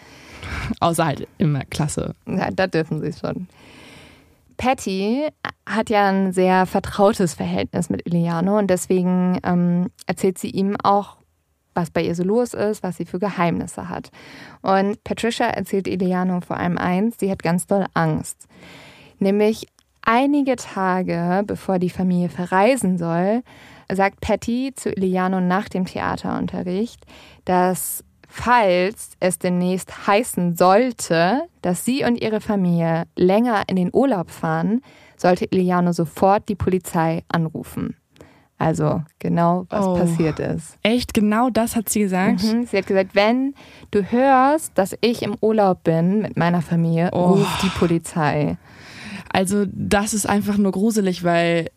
[0.79, 2.15] Außer halt immer Klasse.
[2.25, 3.47] Ja, da dürfen sie schon.
[4.57, 5.25] Patty
[5.65, 11.15] hat ja ein sehr vertrautes Verhältnis mit Iliano und deswegen ähm, erzählt sie ihm auch
[11.79, 14.11] was bei ihr so los ist, was sie für Geheimnisse hat.
[14.61, 18.47] Und Patricia erzählt Eliano vor allem eins, sie hat ganz doll Angst.
[19.17, 19.67] Nämlich
[20.01, 23.43] einige Tage bevor die Familie verreisen soll,
[23.91, 27.05] sagt Patty zu Eliano nach dem Theaterunterricht,
[27.45, 34.29] dass falls es demnächst heißen sollte, dass sie und ihre Familie länger in den Urlaub
[34.29, 34.81] fahren,
[35.17, 37.95] sollte Eliano sofort die Polizei anrufen.
[38.59, 40.77] Also genau, was oh, passiert ist.
[40.83, 42.43] Echt, genau das hat sie gesagt?
[42.43, 42.65] Mhm.
[42.67, 43.55] Sie hat gesagt, wenn
[43.91, 47.31] du hörst, dass ich im Urlaub bin mit meiner Familie, oh.
[47.31, 48.57] ruf die Polizei.
[49.31, 51.69] Also das ist einfach nur gruselig, weil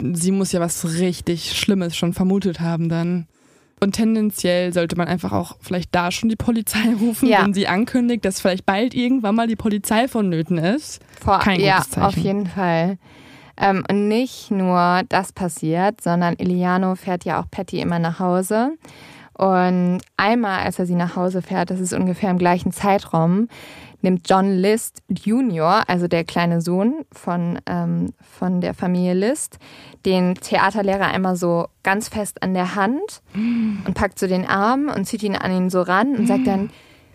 [0.00, 3.26] sie muss ja was richtig Schlimmes schon vermutet haben dann.
[3.80, 7.42] Und tendenziell sollte man einfach auch vielleicht da schon die Polizei rufen, Ja.
[7.42, 11.00] wenn sie ankündigt, dass vielleicht bald irgendwann mal die Polizei vonnöten ist.
[11.20, 12.06] Vor, Kein ja, gutes Zeichen.
[12.06, 12.98] auf jeden Fall.
[13.62, 18.72] Ähm, und nicht nur das passiert, sondern Iliano fährt ja auch Patty immer nach Hause.
[19.34, 23.48] Und einmal, als er sie nach Hause fährt, das ist ungefähr im gleichen Zeitraum,
[24.02, 29.58] nimmt John List Jr., also der kleine Sohn von, ähm, von der Familie List,
[30.04, 35.06] den Theaterlehrer einmal so ganz fest an der Hand und packt so den Arm und
[35.06, 36.70] zieht ihn an ihn so ran und sagt dann,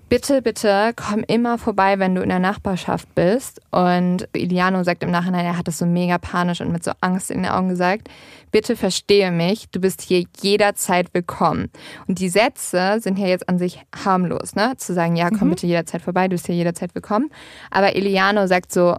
[0.10, 3.62] bitte, bitte, komm immer vorbei, wenn du in der Nachbarschaft bist.
[3.72, 7.32] Und Iliano sagt im Nachhinein, er hat das so mega panisch und mit so Angst
[7.32, 8.10] in den Augen gesagt,
[8.52, 11.70] bitte verstehe mich, du bist hier jederzeit willkommen.
[12.08, 14.74] Und die Sätze sind ja jetzt an sich harmlos, ne?
[14.78, 17.30] Zu sagen, ja, komm bitte jederzeit vorbei, du bist hier jederzeit willkommen.
[17.72, 18.96] Aber Iliano sagt so,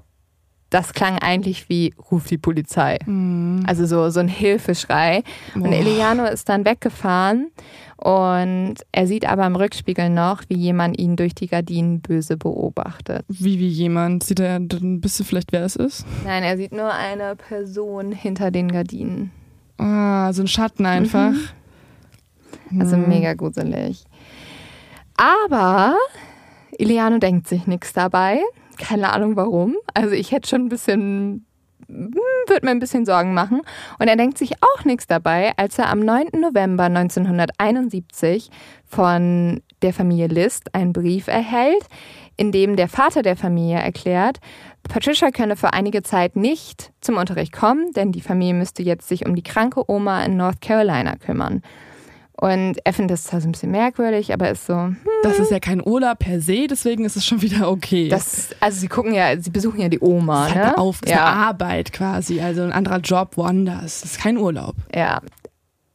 [0.70, 2.98] das klang eigentlich wie, ruf die Polizei.
[3.66, 5.22] Also so, so ein Hilfeschrei.
[5.54, 5.72] Und Boah.
[5.72, 7.50] Eliano ist dann weggefahren
[7.96, 13.24] und er sieht aber im Rückspiegel noch, wie jemand ihn durch die Gardinen böse beobachtet.
[13.28, 14.22] Wie, wie jemand.
[14.22, 16.06] Sieht er, dann wisst ihr vielleicht, wer es ist?
[16.24, 19.32] Nein, er sieht nur eine Person hinter den Gardinen.
[19.78, 21.32] Ah, so ein Schatten einfach.
[22.78, 24.04] Also mega gruselig.
[25.16, 25.96] Aber
[26.78, 28.40] Iliano denkt sich nichts dabei.
[28.78, 29.76] Keine Ahnung warum.
[29.94, 31.44] Also ich hätte schon ein bisschen,
[31.88, 33.62] würde mir ein bisschen Sorgen machen.
[33.98, 36.40] Und er denkt sich auch nichts dabei, als er am 9.
[36.40, 38.50] November 1971
[38.86, 41.84] von der Familie List einen Brief erhält,
[42.36, 44.38] in dem der Vater der Familie erklärt,
[44.88, 49.26] Patricia könne für einige Zeit nicht zum Unterricht kommen, denn die Familie müsste jetzt sich
[49.26, 51.62] um die kranke Oma in North Carolina kümmern.
[52.40, 55.50] Und er findet das zwar so ein bisschen merkwürdig, aber ist so, hm, Das ist
[55.50, 58.08] ja kein Urlaub per se, deswegen ist es schon wieder okay.
[58.08, 60.72] das, also sie gucken ja, sie besuchen ja die Oma, das ist halt ne?
[60.74, 64.02] eine, Auf ja, eine Arbeit quasi, also ein anderer Job woanders.
[64.02, 64.76] Das ist kein Urlaub.
[64.94, 65.20] ja.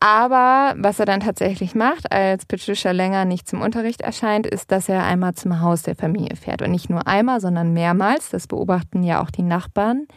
[0.05, 4.89] Aber was er dann tatsächlich macht, als Patricia länger nicht zum Unterricht erscheint, ist, dass
[4.89, 6.61] er einmal zum Haus der Familie fährt.
[6.61, 8.29] Und nicht nur einmal, sondern mehrmals.
[8.29, 10.07] Das beobachten ja auch die Nachbarn.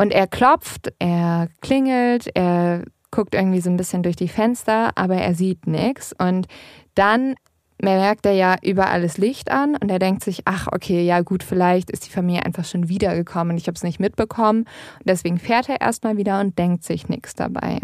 [0.00, 5.16] Und er klopft, er klingelt, er guckt irgendwie so ein bisschen durch die Fenster, aber
[5.16, 6.14] er sieht nichts.
[6.18, 6.46] Und
[6.94, 7.34] dann
[7.80, 11.42] merkt er ja überall das Licht an und er denkt sich, ach okay, ja gut,
[11.42, 14.60] vielleicht ist die Familie einfach schon wiedergekommen und ich habe es nicht mitbekommen.
[14.60, 17.78] Und deswegen fährt er erstmal wieder und denkt sich nichts dabei.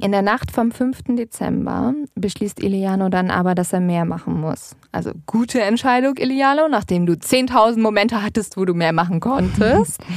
[0.00, 1.16] In der Nacht vom 5.
[1.16, 4.76] Dezember beschließt Iliano dann aber, dass er mehr machen muss.
[4.92, 10.00] Also gute Entscheidung, Iliano, nachdem du 10.000 Momente hattest, wo du mehr machen konntest.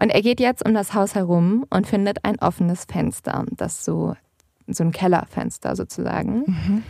[0.00, 4.14] Und er geht jetzt um das Haus herum und findet ein offenes Fenster, das so,
[4.66, 6.82] so ein Kellerfenster sozusagen.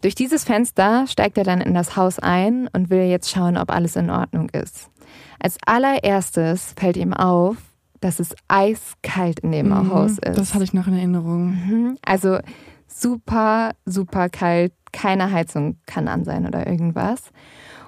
[0.00, 3.70] Durch dieses Fenster steigt er dann in das Haus ein und will jetzt schauen, ob
[3.70, 4.90] alles in Ordnung ist.
[5.38, 7.56] Als allererstes fällt ihm auf,
[8.00, 10.28] dass es eiskalt in dem Haus ist.
[10.28, 10.34] Mhm.
[10.34, 11.50] Das hatte ich noch in Erinnerung.
[11.50, 11.98] Mhm.
[12.02, 12.38] Also
[12.86, 14.72] super, super kalt.
[14.92, 17.30] Keine Heizung kann an sein oder irgendwas.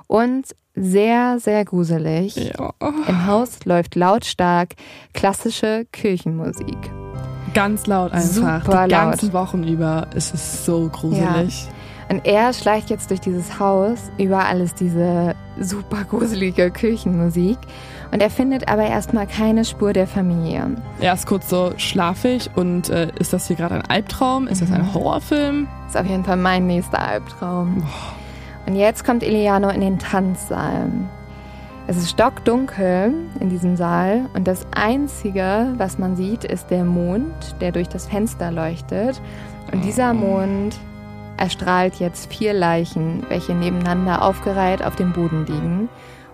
[0.07, 2.37] Und sehr, sehr gruselig.
[2.37, 2.73] Ja.
[3.09, 4.71] Im Haus läuft lautstark
[5.13, 6.79] klassische Kirchenmusik.
[7.55, 8.27] Ganz laut einfach.
[8.65, 9.11] Super Die laut.
[9.11, 11.67] ganzen Wochen über ist es so gruselig.
[12.09, 13.99] Und er schleicht jetzt durch dieses Haus.
[14.19, 17.59] Überall ist diese super gruselige Kirchenmusik.
[18.11, 20.77] Und er findet aber erstmal keine Spur der Familie.
[21.01, 24.47] Er ist kurz so schlafig und äh, ist das hier gerade ein Albtraum?
[24.49, 24.75] Ist das Mhm.
[24.77, 25.69] ein Horrorfilm?
[25.89, 27.83] ist auf jeden Fall mein nächster Albtraum.
[28.67, 30.87] Und jetzt kommt Eliano in den Tanzsaal.
[31.89, 37.33] Es ist stockdunkel in diesem Saal und das Einzige, was man sieht, ist der Mond,
[37.61, 39.21] der durch das Fenster leuchtet.
[39.73, 40.77] Und dieser Mond
[41.39, 45.89] erstrahlt jetzt vier Leichen, welche nebeneinander aufgereiht auf dem Boden liegen.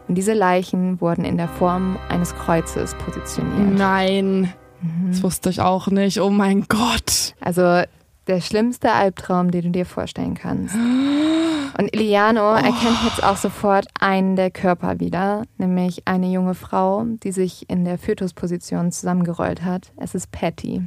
[0.06, 3.78] Und diese Leichen wurden in der Form eines Kreuzes positioniert.
[3.78, 5.10] Nein, Mhm.
[5.10, 6.20] das wusste ich auch nicht.
[6.20, 7.34] Oh mein Gott.
[7.40, 7.82] Also
[8.28, 10.74] der schlimmste Albtraum, den du dir vorstellen kannst.
[10.74, 17.32] Und Iliano erkennt jetzt auch sofort einen der Körper wieder, nämlich eine junge Frau, die
[17.32, 19.92] sich in der Fötusposition zusammengerollt hat.
[19.96, 20.82] Es ist Patty.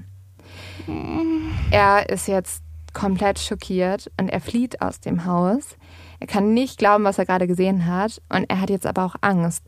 [1.71, 5.77] Er ist jetzt komplett schockiert und er flieht aus dem Haus.
[6.19, 9.15] Er kann nicht glauben, was er gerade gesehen hat und er hat jetzt aber auch
[9.21, 9.63] Angst,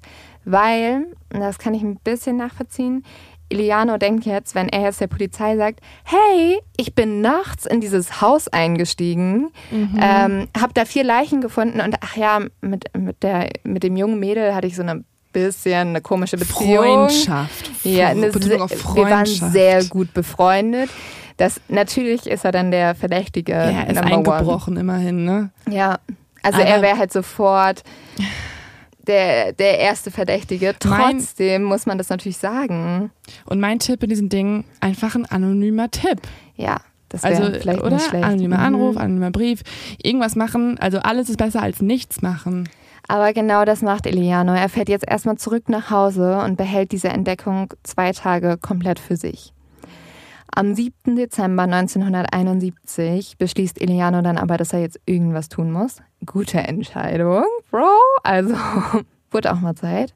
[0.45, 3.03] weil, und das kann ich ein bisschen nachvollziehen,
[3.49, 8.21] Iliano denkt jetzt, wenn er jetzt der Polizei sagt, hey, ich bin nachts in dieses
[8.21, 13.83] Haus eingestiegen, ähm, habe da vier Leichen gefunden und ach ja, mit, mit, der, mit
[13.83, 15.03] dem jungen Mädel hatte ich so eine
[15.33, 17.07] bisschen eine komische Beziehung.
[17.09, 17.71] Freundschaft.
[17.83, 19.51] Ja, eine auf wir waren Freundschaft.
[19.51, 20.89] sehr gut befreundet.
[21.37, 23.53] Das, natürlich ist er dann der Verdächtige.
[23.53, 24.15] Ja, er ist Number one.
[24.35, 25.49] eingebrochen immerhin, ne?
[25.69, 25.97] Ja,
[26.43, 27.83] also Aber- er wäre halt sofort
[29.07, 30.73] der, der erste Verdächtige.
[30.85, 33.11] Mein- Trotzdem muss man das natürlich sagen.
[33.45, 36.21] Und mein Tipp in diesem Ding, einfach ein anonymer Tipp.
[36.55, 36.77] Ja,
[37.09, 37.91] Das wäre Also, vielleicht oder?
[37.91, 38.23] nicht schlecht.
[38.25, 38.63] Anonymer Mhm.
[38.63, 39.61] Anruf, anonymer Brief,
[40.01, 40.79] irgendwas machen.
[40.79, 42.67] Also alles ist besser als nichts machen.
[43.07, 44.53] Aber genau das macht Eliano.
[44.53, 49.15] Er fährt jetzt erstmal zurück nach Hause und behält diese Entdeckung zwei Tage komplett für
[49.17, 49.52] sich.
[50.55, 51.15] Am 7.
[51.15, 55.97] Dezember 1971 beschließt Eliano dann aber, dass er jetzt irgendwas tun muss.
[56.27, 57.87] Gute Entscheidung, Bro.
[58.21, 58.55] Also
[59.31, 60.13] wurde auch mal Zeit.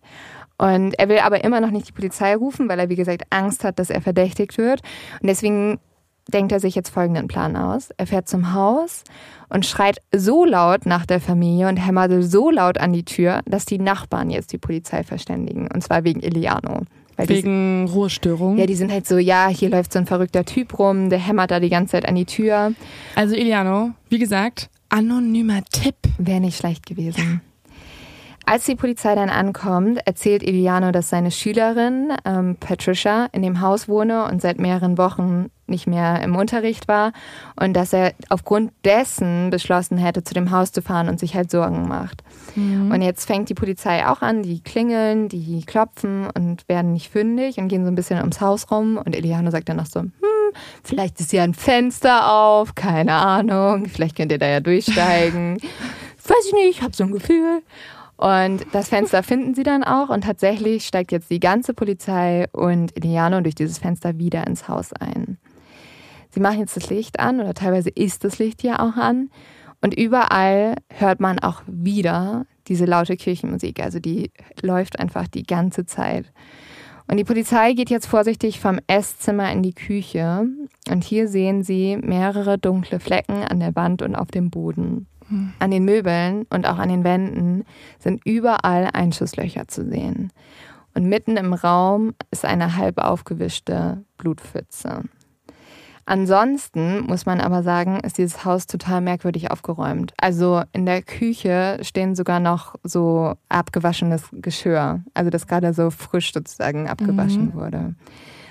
[0.59, 3.63] Und er will aber immer noch nicht die Polizei rufen, weil er, wie gesagt, Angst
[3.63, 4.81] hat, dass er verdächtigt wird.
[5.21, 5.79] Und deswegen
[6.27, 7.89] denkt er sich jetzt folgenden Plan aus.
[7.97, 9.05] Er fährt zum Haus
[9.49, 13.65] und schreit so laut nach der Familie und hämmert so laut an die Tür, dass
[13.65, 15.67] die Nachbarn jetzt die Polizei verständigen.
[15.73, 16.81] Und zwar wegen Eliano.
[17.17, 18.57] Weil die, Wegen Ruhestörung.
[18.57, 21.51] ja, die sind halt so, ja, hier läuft so ein verrückter Typ rum, der hämmert
[21.51, 22.73] da die ganze Zeit an die Tür.
[23.15, 25.95] Also Iliano, wie gesagt, anonymer Tipp.
[26.19, 27.41] Wäre nicht schlecht gewesen.
[28.49, 33.89] Als die Polizei dann ankommt, erzählt Iliano, dass seine Schülerin ähm, Patricia in dem Haus
[33.89, 37.11] wohne und seit mehreren Wochen nicht mehr im Unterricht war
[37.59, 41.51] und dass er aufgrund dessen beschlossen hätte, zu dem Haus zu fahren und sich halt
[41.51, 42.23] Sorgen macht.
[42.55, 47.57] Und jetzt fängt die Polizei auch an, die klingeln, die klopfen und werden nicht fündig
[47.57, 50.11] und gehen so ein bisschen ums Haus rum und Iliano sagt dann noch so, hm,
[50.85, 55.57] vielleicht ist ja ein Fenster auf, keine Ahnung, vielleicht könnt ihr da ja durchsteigen.
[56.27, 57.61] Weiß ich nicht, hab so ein Gefühl.
[58.17, 62.97] Und das Fenster finden sie dann auch und tatsächlich steigt jetzt die ganze Polizei und
[62.97, 65.37] Eliano durch dieses Fenster wieder ins Haus ein.
[66.31, 69.29] Sie machen jetzt das Licht an oder teilweise ist das Licht ja auch an
[69.81, 75.85] und überall hört man auch wieder diese laute Kirchenmusik, also die läuft einfach die ganze
[75.85, 76.25] Zeit.
[77.09, 80.45] Und die Polizei geht jetzt vorsichtig vom Esszimmer in die Küche
[80.89, 85.07] und hier sehen sie mehrere dunkle Flecken an der Wand und auf dem Boden.
[85.59, 87.65] An den Möbeln und auch an den Wänden
[87.99, 90.31] sind überall Einschusslöcher zu sehen.
[90.93, 95.03] Und mitten im Raum ist eine halb aufgewischte Blutpfütze.
[96.07, 100.13] Ansonsten muss man aber sagen, ist dieses Haus total merkwürdig aufgeräumt.
[100.15, 106.31] Also in der Küche stehen sogar noch so abgewaschenes Geschirr, also das gerade so frisch
[106.31, 107.95] sozusagen abgewaschen wurde.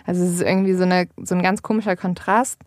[0.04, 2.60] Also es ist irgendwie so, eine, so ein ganz komischer Kontrast.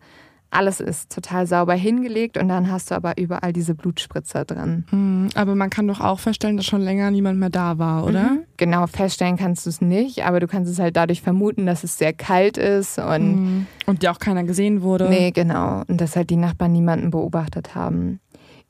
[0.52, 4.84] Alles ist total sauber hingelegt und dann hast du aber überall diese Blutspritzer drin.
[4.90, 8.30] Hm, Aber man kann doch auch feststellen, dass schon länger niemand mehr da war, oder?
[8.30, 8.40] Mhm.
[8.56, 11.96] Genau, feststellen kannst du es nicht, aber du kannst es halt dadurch vermuten, dass es
[11.98, 13.66] sehr kalt ist und Hm.
[13.86, 15.08] Und ja auch keiner gesehen wurde.
[15.08, 18.18] nee, genau, und dass halt die Nachbarn niemanden beobachtet haben.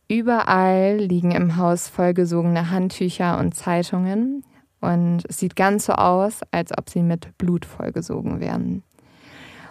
[0.08, 4.42] Überall liegen im Haus vollgesogene Handtücher und Zeitungen
[4.80, 8.82] und es sieht ganz so aus, als ob sie mit Blut vollgesogen werden.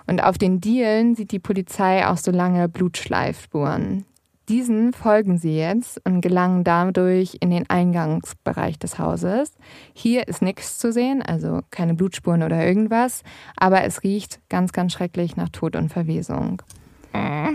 [0.10, 4.06] Und auf den Dielen sieht die Polizei auch so lange Blutschleifspuren.
[4.50, 9.54] Diesen folgen sie jetzt und gelangen dadurch in den Eingangsbereich des Hauses.
[9.93, 13.22] Hier ist nichts zu sehen, also keine Blutspuren oder irgendwas,
[13.56, 16.63] aber es riecht ganz, ganz schrecklich nach Tod und Verwesung.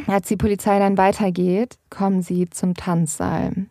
[0.06, 3.66] Als die Polizei dann weitergeht, kommen sie zum Tanzsaal.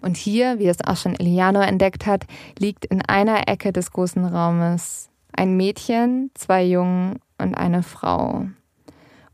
[0.00, 2.24] Und hier, wie es auch schon Eliano entdeckt hat,
[2.58, 8.46] liegt in einer Ecke des großen Raumes ein Mädchen, zwei Jungen und eine Frau.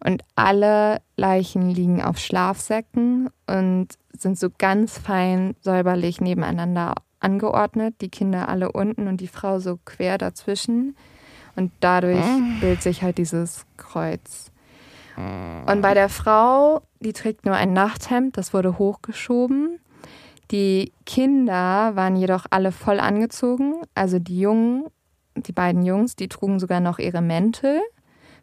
[0.02, 7.96] Und alle Leichen liegen auf Schlafsäcken und sind so ganz fein säuberlich nebeneinander angeordnet.
[8.00, 10.96] Die Kinder alle unten und die Frau so quer dazwischen.
[11.56, 12.24] Und dadurch
[12.60, 14.50] bildet sich halt dieses Kreuz.
[15.66, 19.78] Und bei der Frau, die trägt nur ein Nachthemd, das wurde hochgeschoben.
[20.50, 23.74] Die Kinder waren jedoch alle voll angezogen.
[23.94, 24.86] Also die Jungen,
[25.36, 27.80] die beiden Jungs, die trugen sogar noch ihre Mäntel.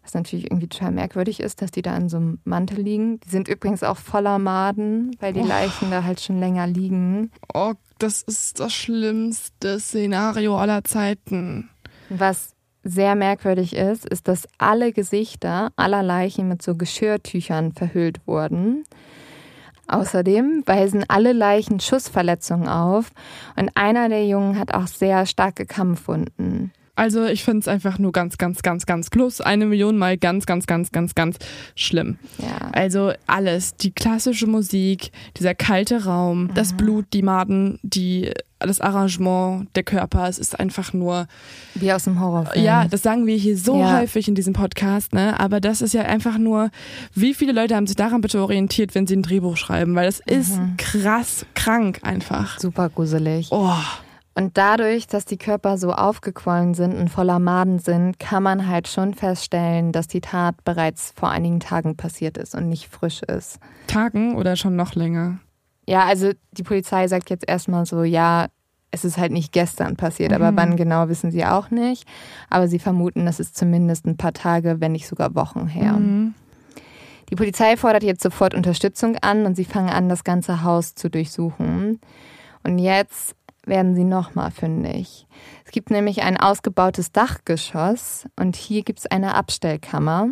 [0.04, 3.19] Was natürlich irgendwie total merkwürdig ist, dass die da in so einem Mantel liegen.
[3.19, 5.45] Die sind übrigens auch voller Maden, weil die Oh.
[5.45, 7.30] Leichen da halt schon länger liegen.
[7.54, 11.69] Oh, das ist das schlimmste Szenario aller Zeiten.
[12.10, 18.86] Was sehr merkwürdig ist, ist, dass alle Gesichter aller Leichen mit so Geschirrtüchern verhüllt wurden.
[19.88, 23.12] Außerdem weisen alle Leichen Schussverletzungen auf
[23.56, 26.71] und einer der Jungen hat auch sehr starke Kampfwunden.
[26.97, 30.47] Also ich finde es einfach nur ganz, ganz, ganz, ganz plus eine Million Mal ganz,
[30.47, 31.38] ganz, ganz, ganz, ganz
[31.76, 32.17] schlimm.
[32.39, 32.71] Ja.
[32.71, 39.67] Also alles, die klassische Musik, dieser kalte Raum, das Blut, die Maden, die, das Arrangement,
[39.76, 41.28] der Körper, es ist einfach nur,
[41.76, 42.63] Wie aus dem Horrorfilm.
[42.65, 43.98] ja, das sagen wir hier so Ja.
[44.00, 45.39] häufig in diesem Podcast, ne?
[45.39, 46.70] Aber das ist ja einfach nur,
[47.13, 49.96] wie viele Leute haben sich daran bitte orientiert, wenn sie ein Drehbuch schreiben?
[49.96, 52.60] Weil das ist krass krank einfach.
[52.60, 53.50] super gruselig.
[53.52, 53.70] Oh.
[54.34, 58.88] Und dadurch, dass die Körper so aufgequollen sind und voller Maden sind, kann man halt
[58.88, 63.58] schon feststellen, dass die Tat bereits vor einigen Tagen passiert ist und nicht frisch ist.
[63.88, 65.39] Tagen oder schon noch länger?
[65.88, 68.47] Ja, also die Polizei sagt jetzt erstmal so, ja,
[68.91, 72.08] es ist halt nicht gestern passiert, aber wann genau wissen sie auch nicht.
[72.50, 75.93] Aber sie vermuten, das ist zumindest ein paar Tage, wenn nicht sogar Wochen her.
[75.93, 76.34] Mhm.
[77.30, 81.10] Die Polizei fordert jetzt sofort Unterstützung an und sie fangen an, das ganze Haus zu
[81.10, 82.00] durchsuchen.
[82.63, 85.28] Und jetzt werden sie nochmal fündig.
[85.65, 90.30] Es gibt nämlich ein ausgebautes Dachgeschoss und hier gibt es eine Abstellkammer.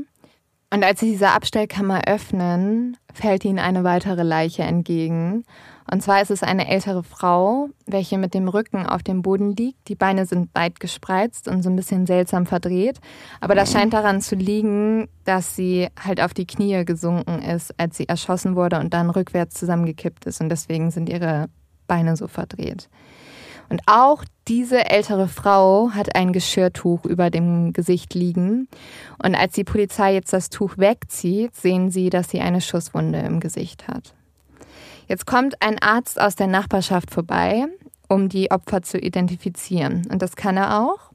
[0.76, 5.46] Und als sie diese Abstellkammer öffnen, fällt ihnen eine weitere Leiche entgegen.
[5.90, 9.88] Und zwar ist es eine ältere Frau, welche mit dem Rücken auf dem Boden liegt.
[9.88, 13.00] Die Beine sind weit gespreizt und so ein bisschen seltsam verdreht.
[13.40, 17.96] Aber das scheint daran zu liegen, dass sie halt auf die Knie gesunken ist, als
[17.96, 20.42] sie erschossen wurde und dann rückwärts zusammengekippt ist.
[20.42, 21.48] Und deswegen sind ihre
[21.88, 22.90] Beine so verdreht.
[23.70, 28.68] Und auch diese ältere Frau hat ein Geschirrtuch über dem Gesicht liegen.
[29.22, 33.40] Und als die Polizei jetzt das Tuch wegzieht, sehen sie, dass sie eine Schusswunde im
[33.40, 34.14] Gesicht hat.
[35.08, 37.66] Jetzt kommt ein Arzt aus der Nachbarschaft vorbei,
[38.08, 40.08] um die Opfer zu identifizieren.
[40.12, 41.12] Und das kann er auch.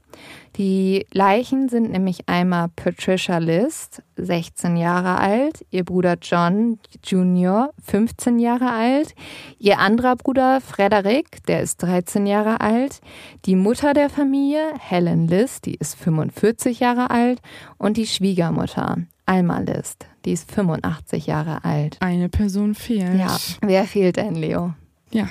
[0.57, 8.37] Die Leichen sind nämlich einmal Patricia List, 16 Jahre alt, ihr Bruder John Jr., 15
[8.37, 9.15] Jahre alt,
[9.59, 12.99] ihr anderer Bruder Frederick, der ist 13 Jahre alt,
[13.45, 17.41] die Mutter der Familie, Helen List, die ist 45 Jahre alt
[17.77, 21.95] und die Schwiegermutter, Alma List, die ist 85 Jahre alt.
[22.01, 23.17] Eine Person fehlt.
[23.17, 24.73] Ja, wer fehlt denn, Leo?
[25.11, 25.29] Ja,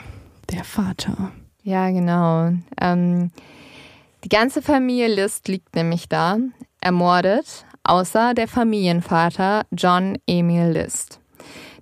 [0.50, 1.30] der Vater.
[1.62, 2.52] Ja, genau.
[2.80, 3.30] Ähm,
[4.24, 6.38] die ganze Familie List liegt nämlich da,
[6.80, 11.20] ermordet, außer der Familienvater John Emil List.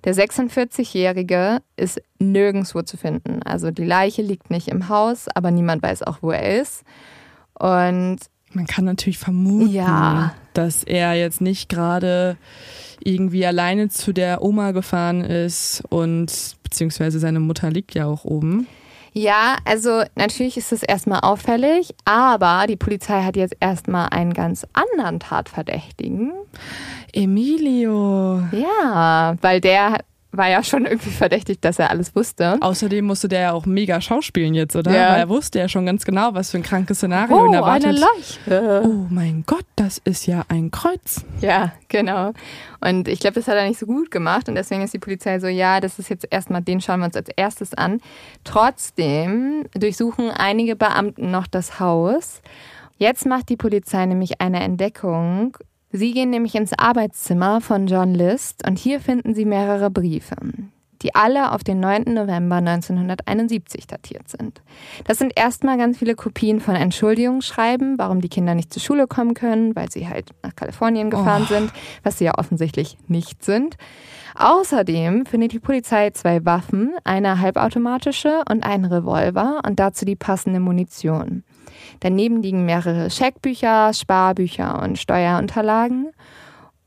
[0.05, 3.43] Der 46-Jährige ist nirgendwo zu finden.
[3.43, 6.83] Also die Leiche liegt nicht im Haus, aber niemand weiß auch, wo er ist.
[7.53, 8.19] Und
[8.53, 10.33] man kann natürlich vermuten, ja.
[10.53, 12.37] dass er jetzt nicht gerade
[13.03, 18.67] irgendwie alleine zu der Oma gefahren ist und beziehungsweise seine Mutter liegt ja auch oben.
[19.19, 24.65] Ja, also natürlich ist es erstmal auffällig, aber die Polizei hat jetzt erstmal einen ganz
[24.71, 26.31] anderen Tatverdächtigen.
[27.11, 28.41] Emilio.
[28.53, 32.57] Ja, weil der war ja schon irgendwie verdächtig, dass er alles wusste.
[32.61, 34.91] Außerdem musste der ja auch mega schauspielen jetzt, oder?
[34.93, 35.09] Ja.
[35.13, 37.87] Weil er wusste ja schon ganz genau, was für ein krankes Szenario Oh, ihn erwartet.
[37.89, 38.81] eine Leiche.
[38.85, 41.25] Oh mein Gott, das ist ja ein Kreuz.
[41.41, 42.33] Ja, genau.
[42.79, 45.39] Und ich glaube, das hat er nicht so gut gemacht und deswegen ist die Polizei
[45.39, 47.99] so, ja, das ist jetzt erstmal, den schauen wir uns als erstes an.
[48.43, 52.41] Trotzdem durchsuchen einige Beamten noch das Haus.
[52.97, 55.57] Jetzt macht die Polizei nämlich eine Entdeckung.
[55.91, 60.35] Sie gehen nämlich ins Arbeitszimmer von John List und hier finden sie mehrere Briefe,
[61.01, 62.13] die alle auf den 9.
[62.13, 64.61] November 1971 datiert sind.
[65.05, 69.33] Das sind erstmal ganz viele Kopien von Entschuldigungsschreiben, warum die Kinder nicht zur Schule kommen
[69.33, 71.53] können, weil sie halt nach Kalifornien gefahren Oh.
[71.53, 71.71] sind,
[72.03, 73.75] was sie ja offensichtlich nicht sind.
[74.35, 80.59] Außerdem findet die Polizei zwei Waffen, eine halbautomatische und einen Revolver und dazu die passende
[80.59, 81.43] Munition.
[81.99, 86.11] Daneben liegen mehrere Scheckbücher, Sparbücher und Steuerunterlagen.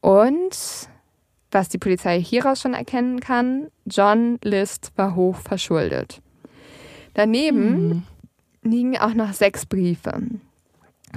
[0.00, 0.88] Und
[1.50, 6.20] was die Polizei hieraus schon erkennen kann, John List war hoch verschuldet.
[7.14, 8.06] Daneben
[8.62, 10.12] liegen auch noch sechs Briefe.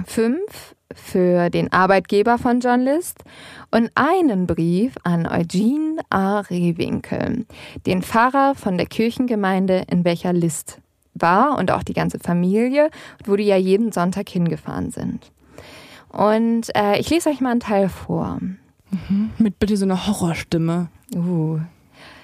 [0.04, 3.24] Fünf für den Arbeitgeber von John List
[3.70, 6.40] und einen Brief an Eugene A.
[6.40, 7.46] Rehwinkel,
[7.86, 10.80] den Pfarrer von der Kirchengemeinde, in welcher List
[11.20, 12.90] war und auch die ganze Familie,
[13.24, 15.30] wo die ja jeden Sonntag hingefahren sind.
[16.08, 18.38] Und äh, ich lese euch mal einen Teil vor.
[19.38, 20.88] Mit bitte so einer Horrorstimme.
[21.14, 21.58] Uh.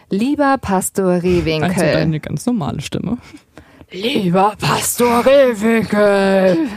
[0.09, 1.97] Lieber Pastor Also Rehwinkel.
[1.97, 3.19] eine ganz normale Stimme.
[3.91, 6.69] Lieber Pastor Rehwinkel.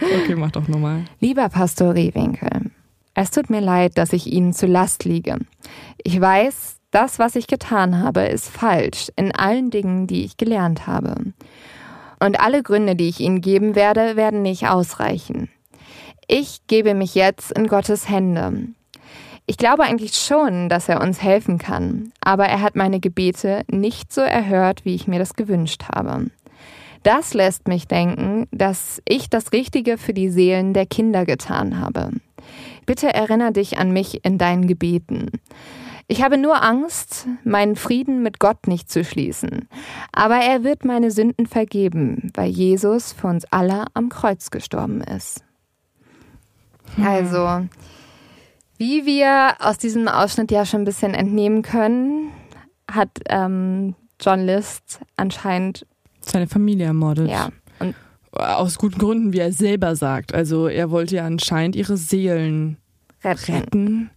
[0.00, 1.04] Okay, mach doch nochmal.
[1.20, 2.70] Lieber Pastor Rehwinkel,
[3.14, 5.38] es tut mir leid, dass ich Ihnen zu Last liege.
[6.02, 10.86] Ich weiß, das, was ich getan habe, ist falsch in allen Dingen, die ich gelernt
[10.86, 11.14] habe.
[12.18, 15.48] Und alle Gründe, die ich Ihnen geben werde, werden nicht ausreichen.
[16.26, 18.68] Ich gebe mich jetzt in Gottes Hände.
[19.46, 24.12] Ich glaube eigentlich schon, dass er uns helfen kann, aber er hat meine Gebete nicht
[24.12, 26.26] so erhört, wie ich mir das gewünscht habe.
[27.02, 32.10] Das lässt mich denken, dass ich das Richtige für die Seelen der Kinder getan habe.
[32.84, 35.30] Bitte erinnere dich an mich in deinen Gebeten.
[36.10, 39.68] Ich habe nur Angst, meinen Frieden mit Gott nicht zu schließen.
[40.10, 45.44] Aber er wird meine Sünden vergeben, weil Jesus für uns alle am Kreuz gestorben ist.
[47.00, 47.64] Also,
[48.76, 52.32] wie wir aus diesem Ausschnitt ja schon ein bisschen entnehmen können,
[52.90, 55.86] hat ähm, John List anscheinend,
[56.22, 57.30] Seine Familie ermordet.
[57.30, 57.94] ja, und
[58.32, 60.34] Aus guten Gründen, wie er selber sagt.
[60.34, 62.78] Also er wollte ja anscheinend ihre Seelen
[63.22, 63.52] retten.
[63.52, 64.10] retten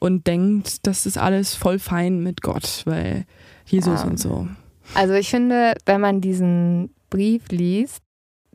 [0.00, 3.24] und denkt, das ist alles voll fein mit Gott, weil
[3.66, 4.06] Jesus Ja.
[4.08, 4.48] und so.
[4.94, 8.00] Also ich finde, wenn man diesen Brief liest,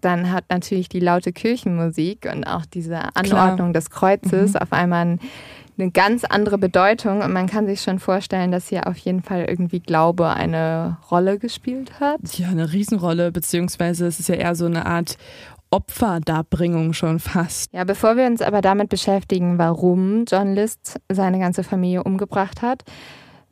[0.01, 4.57] dann hat natürlich die laute Kirchenmusik und auch diese Anordnung des Kreuzes Mhm.
[4.57, 5.17] auf einmal
[5.77, 9.45] eine ganz andere Bedeutung und man kann sich schon vorstellen, dass hier auf jeden Fall
[9.45, 12.19] irgendwie Glaube eine Rolle gespielt hat.
[12.37, 15.17] Ja, eine Riesenrolle, beziehungsweise es ist ja eher so eine Art
[15.75, 17.73] Opferdarbringung schon fast.
[17.73, 22.83] Ja, bevor wir uns aber damit beschäftigen, warum John List seine ganze Familie umgebracht hat,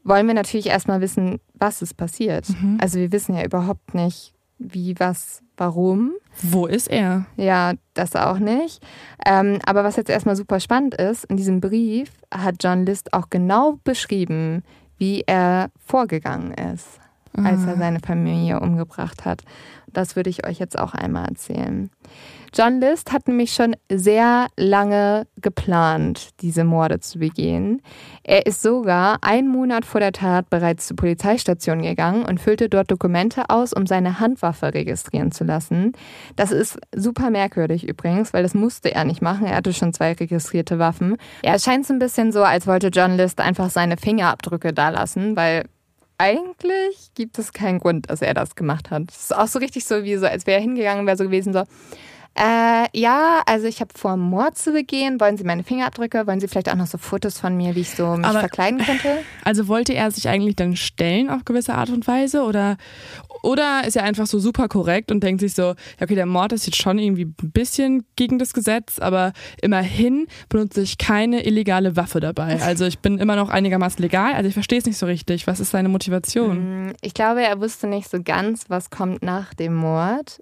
[0.06, 2.48] wollen wir natürlich erstmal wissen, was ist passiert.
[2.48, 2.78] Mhm.
[2.80, 6.14] Also wir wissen ja überhaupt nicht, wie, was, warum.
[6.42, 7.26] Wo ist er?
[7.36, 8.82] Ja, das auch nicht.
[9.26, 13.30] Ähm, aber was jetzt erstmal super spannend ist, in diesem Brief hat John List auch
[13.30, 14.64] genau beschrieben,
[14.98, 17.02] wie er vorgegangen ist,
[17.38, 17.44] ah.
[17.44, 19.42] als er seine Familie umgebracht hat.
[19.94, 21.90] Das würde ich euch jetzt auch einmal erzählen.
[22.56, 27.82] John List hat nämlich schon sehr lange geplant, diese Morde zu begehen.
[28.24, 32.92] Er ist sogar einen Monat vor der Tat bereits zur Polizeistation gegangen und füllte dort
[32.92, 35.94] Dokumente aus, um seine Handwaffe registrieren zu lassen.
[36.36, 39.48] Das ist super merkwürdig übrigens, weil das musste er nicht machen.
[39.48, 41.18] Er hatte schon zwei registrierte Waffen.
[41.44, 44.90] Ja, es scheint so ein bisschen so, als wollte John List einfach seine Fingerabdrücke da
[44.90, 45.66] lassen, weil
[46.18, 49.04] eigentlich gibt es keinen Grund, dass er das gemacht hat.
[49.10, 51.54] Es ist auch so richtig so, wie so, als wäre er hingegangen, wäre so gewesen,
[51.54, 51.64] so,
[52.36, 55.20] äh, ja, also ich habe vor, Mord zu begehen.
[55.20, 56.26] Wollen Sie meine Fingerabdrücke?
[56.26, 58.80] Wollen Sie vielleicht auch noch so Fotos von mir, wie ich so mich Aber, verkleiden
[58.80, 59.20] könnte?
[59.46, 62.44] Also wollte er sich eigentlich dann stellen auf gewisse Art und Weise?
[62.44, 62.78] Oder,
[63.44, 66.54] oder ist er einfach so super korrekt und denkt sich so, ja, okay, der Mord
[66.54, 71.96] ist jetzt schon irgendwie ein bisschen gegen das Gesetz, aber immerhin benutze ich keine illegale
[71.96, 72.60] Waffe dabei.
[72.74, 74.34] Also ich bin immer noch einigermaßen legal.
[74.34, 75.46] Also ich verstehe es nicht so richtig.
[75.46, 76.88] Was ist seine Motivation?
[76.88, 80.40] Mm, ich glaube, er wusste nicht so ganz, was kommt nach dem Mord.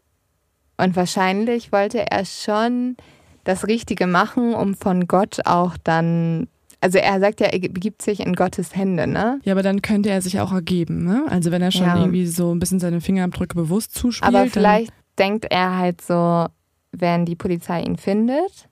[0.81, 2.97] Und wahrscheinlich wollte er schon
[3.43, 6.47] das Richtige machen, um von Gott auch dann
[6.83, 9.39] also er sagt ja, er begibt sich in Gottes Hände, ne?
[9.43, 11.25] Ja, aber dann könnte er sich auch ergeben, ne?
[11.29, 11.95] Also wenn er schon ja.
[11.95, 14.27] irgendwie so ein bisschen seine Fingerabdrücke bewusst zuspielt.
[14.27, 16.47] Aber vielleicht denkt er halt so,
[16.91, 18.67] wenn die Polizei ihn findet,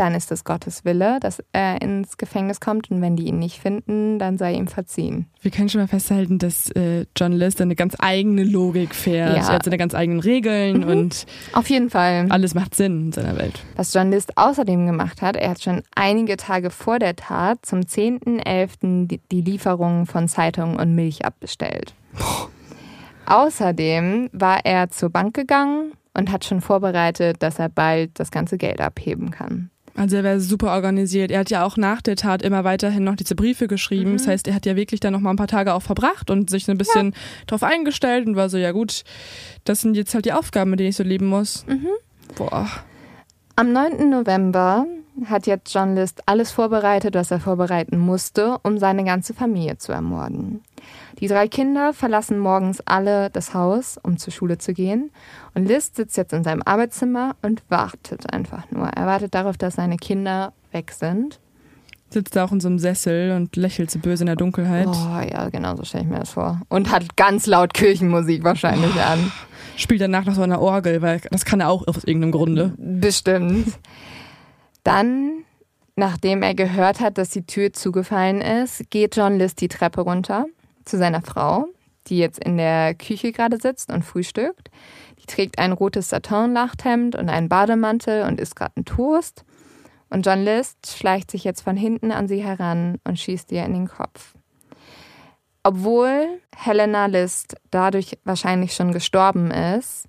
[0.00, 3.60] dann ist es Gottes Wille, dass er ins Gefängnis kommt und wenn die ihn nicht
[3.60, 5.26] finden, dann sei ihm verziehen.
[5.42, 9.36] Wir können schon mal festhalten, dass äh, John List eine ganz eigene Logik fährt.
[9.36, 9.42] Ja.
[9.42, 10.88] Er hat seine ganz eigenen Regeln mhm.
[10.88, 12.26] und auf jeden Fall.
[12.30, 13.60] Alles macht Sinn in seiner Welt.
[13.76, 17.80] Was John List außerdem gemacht hat, er hat schon einige Tage vor der Tat zum
[17.80, 19.20] 10.11.
[19.30, 21.92] die Lieferung von Zeitungen und Milch abbestellt.
[22.16, 22.48] Boah.
[23.26, 28.58] Außerdem war er zur Bank gegangen und hat schon vorbereitet, dass er bald das ganze
[28.58, 29.70] Geld abheben kann.
[29.94, 31.30] Also er wäre super organisiert.
[31.30, 34.12] Er hat ja auch nach der Tat immer weiterhin noch diese Briefe geschrieben.
[34.12, 34.16] Mhm.
[34.18, 36.50] Das heißt, er hat ja wirklich dann noch mal ein paar Tage auch verbracht und
[36.50, 37.18] sich ein bisschen ja.
[37.46, 39.04] drauf eingestellt und war so, ja gut,
[39.64, 41.66] das sind jetzt halt die Aufgaben, mit denen ich so leben muss.
[41.66, 41.88] Mhm.
[42.36, 42.68] Boah.
[43.56, 44.08] Am 9.
[44.08, 44.86] November
[45.26, 49.92] hat jetzt John List alles vorbereitet, was er vorbereiten musste, um seine ganze Familie zu
[49.92, 50.62] ermorden.
[51.20, 55.10] Die drei Kinder verlassen morgens alle das Haus, um zur Schule zu gehen.
[55.54, 58.86] Und List sitzt jetzt in seinem Arbeitszimmer und wartet einfach nur.
[58.86, 61.38] Er wartet darauf, dass seine Kinder weg sind.
[62.08, 64.88] Sitzt da auch in so einem Sessel und lächelt so böse in der Dunkelheit.
[64.88, 66.60] Oh ja, genau so stelle ich mir das vor.
[66.68, 69.00] Und hat ganz laut Kirchenmusik wahrscheinlich oh.
[69.00, 69.30] an.
[69.76, 72.74] Spielt danach noch so eine Orgel, weil das kann er auch aus irgendeinem Grunde.
[72.78, 73.78] Bestimmt.
[74.84, 75.44] Dann,
[75.96, 80.46] nachdem er gehört hat, dass die Tür zugefallen ist, geht John List die Treppe runter
[80.90, 81.66] zu seiner Frau,
[82.06, 84.70] die jetzt in der Küche gerade sitzt und frühstückt.
[85.20, 89.44] Die trägt ein rotes Satin-Nachthemd und einen Bademantel und isst gerade einen Toast.
[90.08, 93.74] Und John List schleicht sich jetzt von hinten an sie heran und schießt ihr in
[93.74, 94.34] den Kopf.
[95.62, 100.08] Obwohl Helena List dadurch wahrscheinlich schon gestorben ist,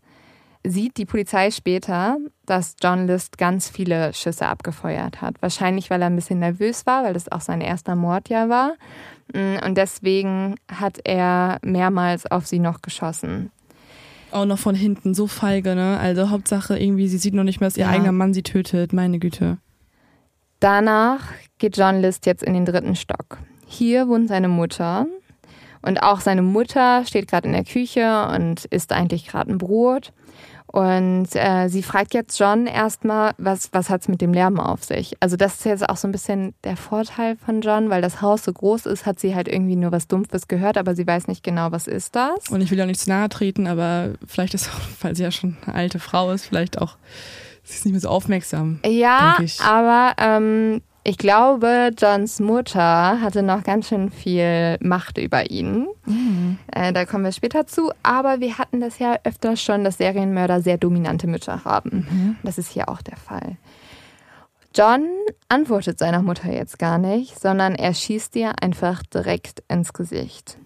[0.64, 5.42] sieht die Polizei später, dass John List ganz viele Schüsse abgefeuert hat.
[5.42, 8.74] Wahrscheinlich, weil er ein bisschen nervös war, weil das auch sein erster Mord ja war.
[9.34, 13.52] Und deswegen hat er mehrmals auf sie noch geschossen.
[14.32, 16.00] Auch noch von hinten, so feige, ne?
[16.00, 17.92] Also Hauptsache irgendwie, sie sieht noch nicht mehr, dass ihr ja.
[17.92, 19.58] eigener Mann sie tötet, meine Güte.
[20.60, 21.24] Danach
[21.58, 23.40] geht John List jetzt in den dritten Stock.
[23.68, 25.08] Hier wohnt seine Mutter.
[25.82, 30.14] Und auch seine Mutter steht gerade in der Küche und isst eigentlich gerade ein Brot.
[30.72, 34.86] Und äh, sie fragt jetzt John erstmal, was, was hat es mit dem Lärm auf
[34.86, 35.18] sich?
[35.20, 38.46] Also das ist jetzt auch so ein bisschen der Vorteil von John, weil das Haus
[38.46, 41.44] so groß ist, hat sie halt irgendwie nur was Dumpfes gehört, aber sie weiß nicht
[41.44, 42.48] genau, was ist das.
[42.50, 45.32] Und ich will ja nicht zu nahe treten, aber vielleicht ist auch, weil sie ja
[45.32, 46.96] schon eine alte Frau ist, vielleicht auch,
[47.64, 48.80] sie ist nicht mehr so aufmerksam.
[48.86, 55.88] Ja, aber ähm, ich glaube, Johns Mutter hatte noch ganz schön viel Macht über ihn.
[56.06, 56.60] Mhm.
[56.72, 57.92] Äh, da kommen wir später zu.
[58.04, 62.08] Aber wir hatten das ja öfter schon, dass Serienmörder sehr dominante Mütter haben.
[62.10, 62.36] Mhm.
[62.44, 63.58] Das ist hier auch der Fall.
[64.76, 65.06] John
[65.50, 70.58] antwortet seiner Mutter jetzt gar nicht, sondern er schießt ihr einfach direkt ins Gesicht.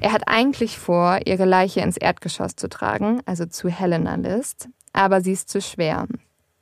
[0.00, 5.20] Er hat eigentlich vor, ihre Leiche ins Erdgeschoss zu tragen, also zu Helena List, aber
[5.20, 6.06] sie ist zu schwer.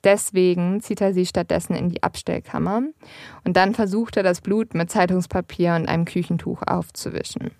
[0.03, 2.83] Deswegen zieht er sie stattdessen in die Abstellkammer
[3.43, 7.51] und dann versucht er das Blut mit Zeitungspapier und einem Küchentuch aufzuwischen.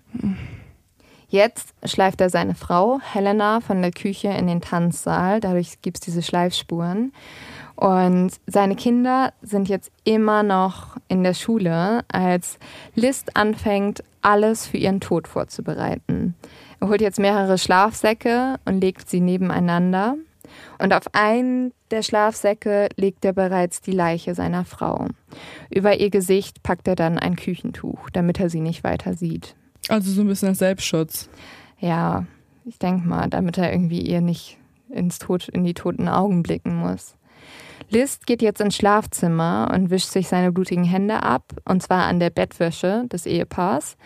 [1.28, 6.00] Jetzt schleift er seine Frau Helena von der Küche in den Tanzsaal, dadurch gibt es
[6.00, 7.12] diese Schleifspuren.
[7.76, 12.58] Und seine Kinder sind jetzt immer noch in der Schule, als
[12.94, 16.34] List anfängt, alles für ihren Tod vorzubereiten.
[16.80, 20.16] Er holt jetzt mehrere Schlafsäcke und legt sie nebeneinander.
[20.78, 25.08] Und auf einen der Schlafsäcke legt er bereits die Leiche seiner Frau.
[25.70, 29.54] Über ihr Gesicht packt er dann ein Küchentuch, damit er sie nicht weiter sieht.
[29.88, 31.28] Also so ein bisschen als Selbstschutz.
[31.78, 32.26] Ja,
[32.64, 36.76] ich denke mal, damit er irgendwie ihr nicht ins Tod, in die toten Augen blicken
[36.76, 37.16] muss.
[37.88, 42.20] List geht jetzt ins Schlafzimmer und wischt sich seine blutigen Hände ab, und zwar an
[42.20, 43.96] der Bettwäsche des Ehepaars.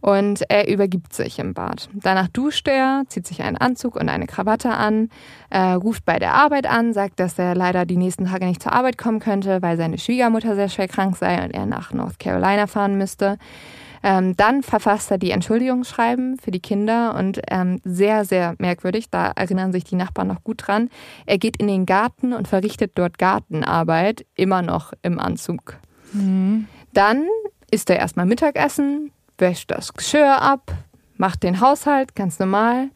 [0.00, 1.88] Und er übergibt sich im Bad.
[1.92, 5.10] Danach duscht er, zieht sich einen Anzug und eine Krawatte an,
[5.50, 8.72] äh, ruft bei der Arbeit an, sagt, dass er leider die nächsten Tage nicht zur
[8.72, 12.66] Arbeit kommen könnte, weil seine Schwiegermutter sehr schwer krank sei und er nach North Carolina
[12.68, 13.38] fahren müsste.
[14.02, 19.32] Ähm, dann verfasst er die Entschuldigungsschreiben für die Kinder und ähm, sehr, sehr merkwürdig, da
[19.34, 20.88] erinnern sich die Nachbarn noch gut dran.
[21.26, 25.78] Er geht in den Garten und verrichtet dort Gartenarbeit, immer noch im Anzug.
[26.12, 26.66] Mhm.
[26.92, 27.26] Dann
[27.70, 30.72] isst er erstmal Mittagessen, wäscht das Geschirr ab,
[31.16, 32.90] macht den Haushalt ganz normal.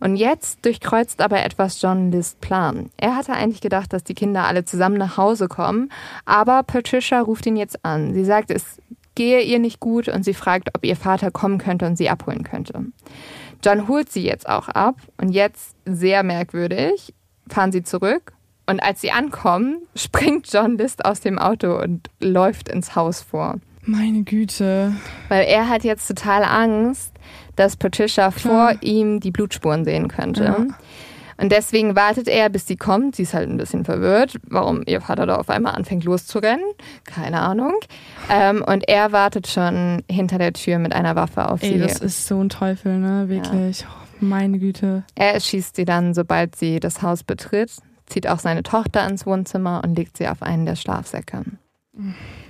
[0.00, 2.90] Und jetzt durchkreuzt aber etwas John List Plan.
[2.96, 5.90] Er hatte eigentlich gedacht, dass die Kinder alle zusammen nach Hause kommen,
[6.24, 8.12] aber Patricia ruft ihn jetzt an.
[8.12, 8.80] Sie sagt, es
[9.14, 12.44] gehe ihr nicht gut und sie fragt, ob ihr Vater kommen könnte und sie abholen
[12.44, 12.84] könnte.
[13.64, 17.14] John holt sie jetzt auch ab und jetzt, sehr merkwürdig,
[17.48, 18.34] fahren sie zurück
[18.66, 23.56] und als sie ankommen, springt John List aus dem Auto und läuft ins Haus vor.
[23.86, 24.92] Meine Güte.
[25.28, 27.12] Weil er hat jetzt total Angst,
[27.54, 28.72] dass Patricia Klar.
[28.72, 30.44] vor ihm die Blutspuren sehen könnte.
[30.44, 30.66] Ja.
[31.38, 33.16] Und deswegen wartet er, bis sie kommt.
[33.16, 36.64] Sie ist halt ein bisschen verwirrt, warum ihr Vater da auf einmal anfängt loszurennen.
[37.04, 37.74] Keine Ahnung.
[38.30, 41.78] Ähm, und er wartet schon hinter der Tür mit einer Waffe auf Ey, sie.
[41.78, 43.28] Das ist so ein Teufel, ne?
[43.28, 43.80] Wirklich.
[43.80, 43.86] Ja.
[43.90, 45.04] Oh, meine Güte.
[45.14, 47.70] Er erschießt sie dann, sobald sie das Haus betritt,
[48.06, 51.42] zieht auch seine Tochter ins Wohnzimmer und legt sie auf einen der Schlafsäcke.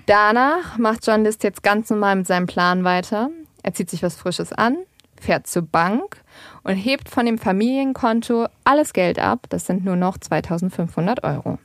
[0.06, 3.30] Danach macht John List jetzt ganz normal mit seinem Plan weiter.
[3.64, 4.76] Er zieht sich was Frisches an,
[5.20, 6.22] fährt zur Bank
[6.62, 9.46] und hebt von dem Familienkonto alles Geld ab.
[9.48, 11.58] Das sind nur noch 2500 Euro.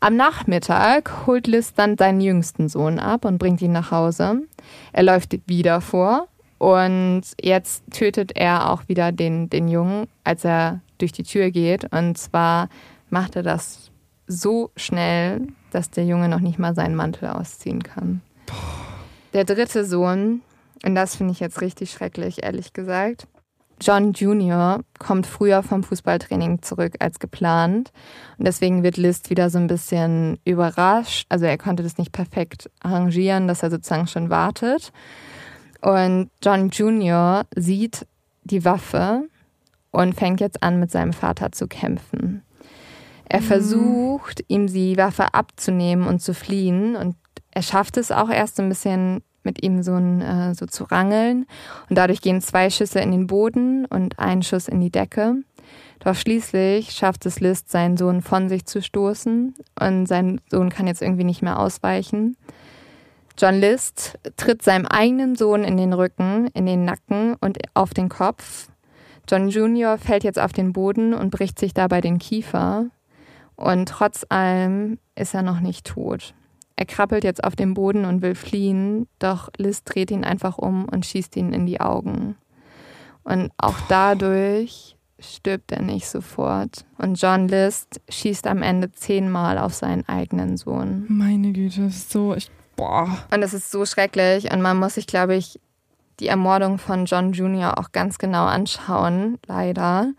[0.00, 4.42] Am Nachmittag holt Liz dann seinen jüngsten Sohn ab und bringt ihn nach Hause.
[4.92, 6.28] Er läuft wieder vor
[6.58, 11.90] und jetzt tötet er auch wieder den, den Jungen, als er durch die Tür geht.
[11.90, 12.68] Und zwar
[13.08, 13.90] macht er das
[14.26, 18.20] so schnell, dass der Junge noch nicht mal seinen Mantel ausziehen kann.
[19.32, 20.42] Der dritte Sohn,
[20.84, 23.26] und das finde ich jetzt richtig schrecklich, ehrlich gesagt.
[23.80, 24.80] John Jr.
[24.98, 27.92] kommt früher vom Fußballtraining zurück als geplant.
[28.38, 31.26] Und deswegen wird List wieder so ein bisschen überrascht.
[31.28, 34.92] Also er konnte das nicht perfekt arrangieren, dass er sozusagen schon wartet.
[35.82, 37.44] Und John Jr.
[37.54, 38.06] sieht
[38.44, 39.28] die Waffe
[39.90, 42.42] und fängt jetzt an, mit seinem Vater zu kämpfen.
[43.28, 43.44] Er mhm.
[43.44, 46.96] versucht, ihm die Waffe abzunehmen und zu fliehen.
[46.96, 47.16] Und
[47.50, 50.84] er schafft es auch erst so ein bisschen mit ihm so, ein, äh, so zu
[50.84, 51.46] rangeln.
[51.88, 55.36] Und dadurch gehen zwei Schüsse in den Boden und ein Schuss in die Decke.
[56.00, 60.86] Doch schließlich schafft es List, seinen Sohn von sich zu stoßen und sein Sohn kann
[60.86, 62.36] jetzt irgendwie nicht mehr ausweichen.
[63.38, 68.08] John List tritt seinem eigenen Sohn in den Rücken, in den Nacken und auf den
[68.08, 68.68] Kopf.
[69.28, 69.98] John Jr.
[69.98, 72.86] fällt jetzt auf den Boden und bricht sich dabei den Kiefer.
[73.56, 76.34] Und trotz allem ist er noch nicht tot.
[76.76, 80.84] Er krabbelt jetzt auf den Boden und will fliehen, doch Liz dreht ihn einfach um
[80.84, 82.36] und schießt ihn in die Augen.
[83.24, 86.84] Und auch dadurch stirbt er nicht sofort.
[86.98, 91.06] Und John List schießt am Ende zehnmal auf seinen eigenen Sohn.
[91.08, 92.34] Meine Güte, das ist so.
[92.34, 93.08] Ich, boah.
[93.32, 94.52] Und es ist so schrecklich.
[94.52, 95.58] Und man muss sich, glaube ich,
[96.20, 97.78] die Ermordung von John Jr.
[97.78, 100.12] auch ganz genau anschauen, leider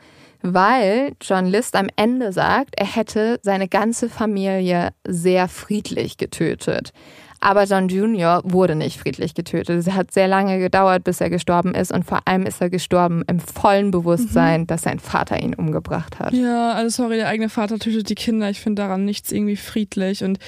[0.53, 6.93] weil John List am Ende sagt, er hätte seine ganze Familie sehr friedlich getötet.
[7.39, 8.41] Aber John Jr.
[8.43, 9.77] wurde nicht friedlich getötet.
[9.77, 11.91] Es hat sehr lange gedauert, bis er gestorben ist.
[11.91, 14.67] Und vor allem ist er gestorben im vollen Bewusstsein, mhm.
[14.67, 16.33] dass sein Vater ihn umgebracht hat.
[16.33, 18.49] Ja, also sorry, der eigene Vater tötet die Kinder.
[18.49, 20.23] Ich finde daran nichts irgendwie friedlich.
[20.23, 20.39] Und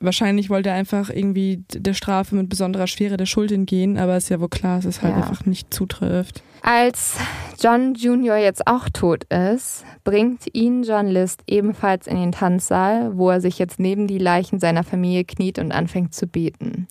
[0.00, 3.98] wahrscheinlich wollte er einfach irgendwie der Strafe mit besonderer Schwere der Schuld entgehen.
[3.98, 5.22] Aber es ist ja wohl klar, dass es halt ja.
[5.22, 6.42] einfach nicht zutrifft.
[6.62, 7.16] Als
[7.60, 8.36] John Jr.
[8.36, 13.58] jetzt auch tot ist, bringt ihn John List ebenfalls in den Tanzsaal, wo er sich
[13.58, 16.88] jetzt neben die Leichen seiner Familie kniet und anfängt zu beten.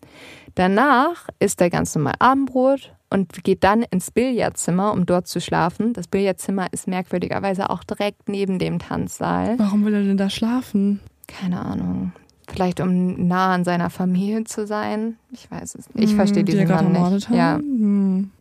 [0.56, 5.94] Danach isst er ganz normal Abendbrot und geht dann ins Billardzimmer, um dort zu schlafen.
[5.94, 9.60] Das Billardzimmer ist merkwürdigerweise auch direkt neben dem Tanzsaal.
[9.60, 11.02] Warum will er denn da schlafen?
[11.28, 12.14] keine Ahnung.
[12.50, 15.18] Vielleicht um nah an seiner Familie zu sein.
[15.32, 16.10] Ich weiß es nicht.
[16.10, 17.28] Ich verstehe Hm, die diesen Mann nicht.
[17.30, 17.36] haben.
[17.38, 17.56] Ja.
[17.58, 18.32] Hm.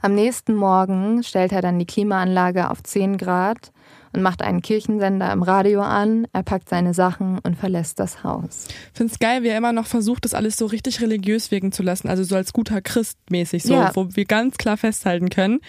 [0.00, 3.70] Am nächsten Morgen stellt er dann die Klimaanlage auf 10 Grad
[4.12, 6.26] und macht einen Kirchensender im Radio an.
[6.32, 8.66] Er packt seine Sachen und verlässt das Haus.
[8.92, 12.08] Find's geil, wie er immer noch versucht, das alles so richtig religiös wirken zu lassen.
[12.08, 13.92] Also so als guter Christ mäßig, so, Ja.
[13.94, 15.60] wo wir ganz klar festhalten können.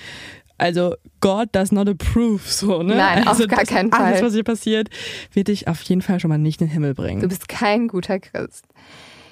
[0.63, 2.95] Also God does not approve, so, ne?
[2.95, 4.27] Nein, auf also gar das- keinen Alles, Fall.
[4.27, 4.89] was hier passiert,
[5.33, 7.21] wird dich auf jeden Fall schon mal nicht in den Himmel bringen.
[7.21, 8.65] Du bist kein guter Christ.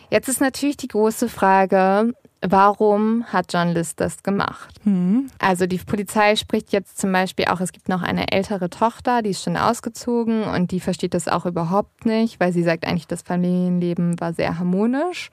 [0.09, 2.11] Jetzt ist natürlich die große Frage,
[2.41, 4.75] warum hat John List das gemacht?
[4.83, 5.27] hm.
[5.39, 9.29] Also die Polizei spricht jetzt zum Beispiel auch, es gibt noch eine ältere Tochter, die
[9.29, 13.21] ist schon ausgezogen und die versteht das auch überhaupt nicht, weil sie sagt eigentlich, das
[13.21, 15.29] Familienleben war sehr harmonisch.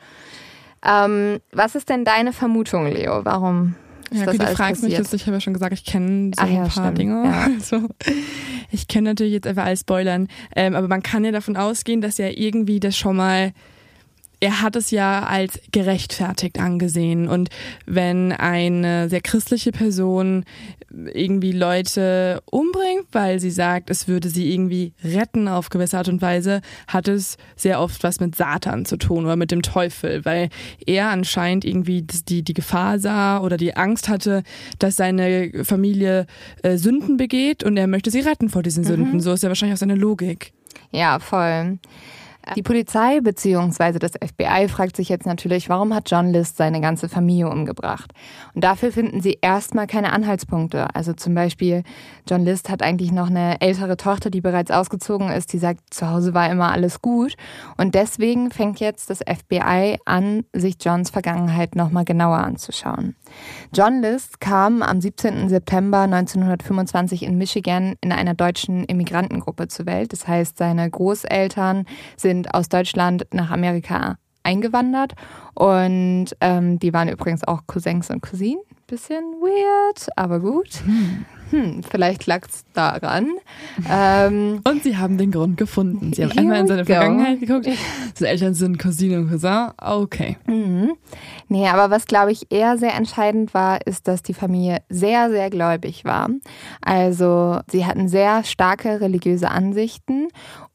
[0.87, 3.25] Ähm, was ist denn deine Vermutung, Leo?
[3.25, 3.75] Warum
[4.11, 4.99] Ja, okay, du fragst mich passiert?
[4.99, 7.25] jetzt, ich habe ja schon gesagt, ich kenne so Ach ja, ein paar stimmt, Dinge.
[7.25, 7.49] ja.
[7.55, 7.89] Also,
[8.71, 12.19] ich kenne natürlich jetzt einfach alles spoilern, ähm, aber man kann ja davon ausgehen, dass
[12.19, 13.53] er irgendwie das schon mal
[14.41, 17.29] er hat es ja als gerechtfertigt angesehen.
[17.29, 17.51] Und
[17.87, 20.45] wenn eine sehr christliche Person
[20.91, 26.23] irgendwie Leute umbringt, weil sie sagt, es würde sie irgendwie retten auf gewisse Art und
[26.23, 30.49] Weise, hat es sehr oft was mit Satan zu tun oder mit dem Teufel, weil
[30.87, 34.43] er anscheinend irgendwie die, die Gefahr sah oder die Angst hatte,
[34.79, 36.27] dass seine Familie
[36.63, 39.21] äh, Sünden begeht und er möchte sie retten vor diesen Sünden.
[39.21, 40.53] So ist ja wahrscheinlich auch seine Logik.
[40.91, 41.79] Ja, voll.
[42.57, 43.99] Die Polizei bzw.
[43.99, 48.13] das FBI fragt sich jetzt natürlich, warum hat John List seine ganze Familie umgebracht?
[48.55, 50.95] Und dafür finden sie erstmal keine Anhaltspunkte.
[50.95, 51.83] Also zum Beispiel,
[52.29, 56.11] John List hat eigentlich noch eine ältere Tochter, die bereits ausgezogen ist, die sagt, zu
[56.11, 57.35] Hause war immer alles gut.
[57.77, 63.17] Und deswegen fängt jetzt das FBI an, sich Johns Vergangenheit nochmal genauer anzuschauen.
[63.73, 65.49] John List kam am 17.
[65.49, 70.13] September 1925 in Michigan in einer deutschen Immigrantengruppe zur Welt.
[70.13, 71.85] Das heißt, seine Großeltern
[72.17, 75.15] sind aus Deutschland nach Amerika eingewandert
[75.55, 78.63] und ähm, die waren übrigens auch Cousins und Cousinen.
[78.87, 80.83] Bisschen weird, aber gut.
[81.51, 83.29] Hm, vielleicht lag es daran.
[83.91, 86.13] Ähm, Und sie haben den Grund gefunden.
[86.13, 86.93] Sie haben einmal in seine go.
[86.93, 87.69] Vergangenheit geguckt.
[88.15, 89.69] Seine Eltern sind Cousine und Cousin.
[89.79, 90.37] Okay.
[90.47, 90.93] Mhm.
[91.49, 95.51] Nee, aber was glaube ich eher sehr entscheidend war, ist, dass die Familie sehr, sehr
[95.51, 96.31] gläubig war.
[96.83, 100.29] Also sie hatten sehr starke religiöse Ansichten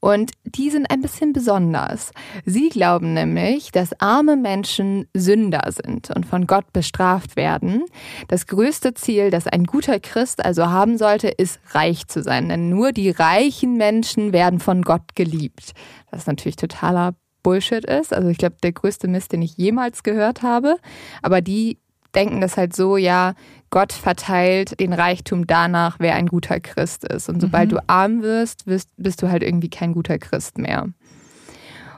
[0.03, 2.11] und die sind ein bisschen besonders.
[2.43, 7.85] Sie glauben nämlich, dass arme Menschen Sünder sind und von Gott bestraft werden.
[8.27, 12.49] Das größte Ziel, das ein guter Christ also haben sollte, ist reich zu sein.
[12.49, 15.71] Denn nur die reichen Menschen werden von Gott geliebt.
[16.11, 18.13] Das ist natürlich totaler Bullshit ist.
[18.13, 20.75] Also ich glaube, der größte Mist, den ich jemals gehört habe.
[21.21, 21.77] Aber die
[22.15, 23.33] denken das halt so, ja,
[23.69, 27.27] Gott verteilt den Reichtum danach, wer ein guter Christ ist.
[27.27, 30.89] Und sobald du arm wirst, wirst, bist du halt irgendwie kein guter Christ mehr.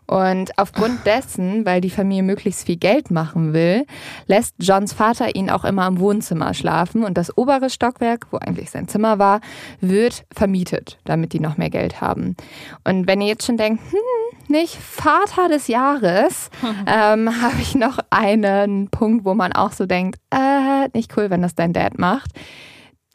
[0.07, 3.85] Und aufgrund dessen, weil die Familie möglichst viel Geld machen will,
[4.27, 8.69] lässt Johns Vater ihn auch immer im Wohnzimmer schlafen und das obere Stockwerk, wo eigentlich
[8.71, 9.41] sein Zimmer war,
[9.81, 12.35] wird vermietet, damit die noch mehr Geld haben.
[12.83, 13.99] Und wenn ihr jetzt schon denkt, hm,
[14.47, 16.49] nicht Vater des Jahres,
[16.87, 21.41] ähm, habe ich noch einen Punkt, wo man auch so denkt, äh, nicht cool, wenn
[21.41, 22.31] das dein Dad macht.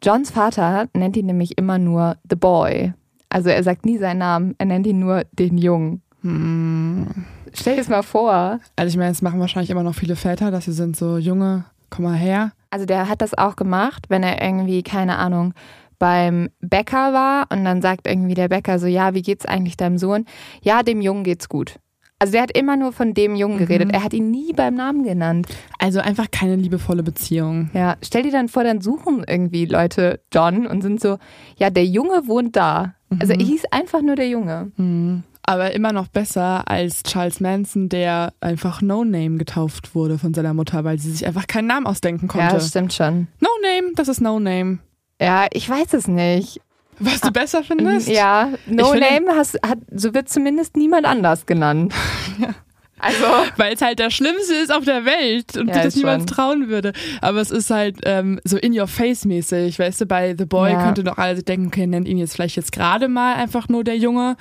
[0.03, 2.93] Johns Vater nennt ihn nämlich immer nur The Boy.
[3.29, 6.01] Also er sagt nie seinen Namen, er nennt ihn nur den Jungen.
[6.23, 8.59] Stell dir das mal vor.
[8.75, 11.65] Also ich meine, das machen wahrscheinlich immer noch viele Väter, dass sie sind so, Junge,
[11.89, 12.51] komm mal her.
[12.69, 15.53] Also der hat das auch gemacht, wenn er irgendwie, keine Ahnung,
[15.99, 19.97] beim Bäcker war und dann sagt irgendwie der Bäcker so, ja, wie geht's eigentlich deinem
[19.97, 20.25] Sohn?
[20.61, 21.75] Ja, dem Jungen geht's gut.
[22.17, 23.91] Also der hat immer nur von dem Jungen geredet.
[23.91, 25.47] Er hat ihn nie beim Namen genannt.
[25.79, 27.71] Also einfach keine liebevolle Beziehung.
[27.73, 31.17] Ja, stell dir dann vor, dann suchen irgendwie Leute John und sind so,
[31.57, 32.93] ja, der Junge wohnt da.
[33.19, 34.71] Also er hieß einfach nur der Junge.
[34.77, 35.23] Mhm.
[35.51, 40.53] Aber immer noch besser als Charles Manson, der einfach No Name getauft wurde von seiner
[40.53, 42.53] Mutter, weil sie sich einfach keinen Namen ausdenken Ja, konnte.
[42.55, 43.27] das stimmt schon.
[43.41, 44.79] no Name, das ist No Name.
[45.21, 46.61] Ja, ich weiß es nicht.
[46.99, 48.07] Was du besser findest?
[48.07, 51.93] Ja, No Ich Name hast, hat, so wird zumindest niemand anders genannt.
[53.01, 53.25] Also,
[53.57, 56.93] Weil es halt das Schlimmste ist auf der Welt und Ja, das niemals trauen würde.
[57.21, 59.79] Aber es ist halt ähm, so in your face mäßig.
[59.79, 60.83] Weißt du, bei The Boy Ja.
[60.83, 63.97] könnte doch alle denken, okay, nennt ihn jetzt vielleicht jetzt gerade mal einfach nur der
[63.97, 64.35] Junge.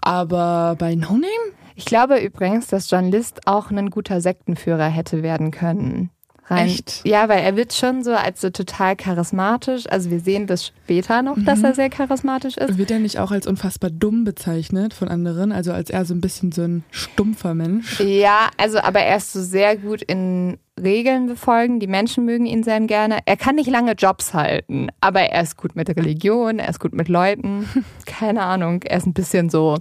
[0.00, 1.26] Aber bei No Name?
[1.74, 6.10] ich glaube übrigens, dass John List auch ein guter Sektenführer hätte werden können.
[6.52, 7.00] Rein, Echt?
[7.04, 9.84] Ja, weil er wird schon so als so total charismatisch.
[9.88, 12.78] Also wir sehen das später noch, dass er sehr charismatisch ist.
[12.78, 15.52] Wird er nicht auch als unfassbar dumm bezeichnet von anderen?
[15.52, 18.00] Also als er so ein bisschen so ein stumpfer Mensch?
[18.00, 22.62] Ja, also aber er ist so sehr gut in Regeln befolgen, die Menschen mögen ihn
[22.62, 23.18] sehr gerne.
[23.26, 26.94] Er kann nicht lange Jobs halten, aber er ist gut mit Religion, er ist gut
[26.94, 27.68] mit Leuten.
[28.06, 29.78] Keine Ahnung, er ist ein bisschen so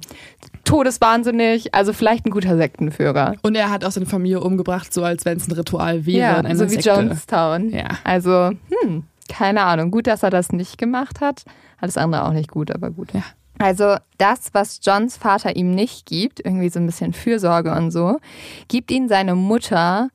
[0.64, 3.36] todeswahnsinnig, also vielleicht ein guter Sektenführer.
[3.41, 6.43] Und er hat auch seine Familie umgebracht, so als wenn es ein Ritual wäre.
[6.43, 6.89] Ja, so wie Sekte.
[6.89, 7.70] Jonestown.
[7.70, 7.88] Ja.
[8.03, 8.51] Also,
[8.82, 9.91] hm, keine Ahnung.
[9.91, 11.43] Gut, dass er das nicht gemacht hat.
[11.80, 13.14] Alles andere auch nicht gut, aber gut.
[13.14, 13.24] Ja.
[13.59, 18.18] Also das, was Johns Vater ihm nicht gibt, irgendwie so ein bisschen Fürsorge und so,
[18.68, 20.09] gibt ihm seine Mutter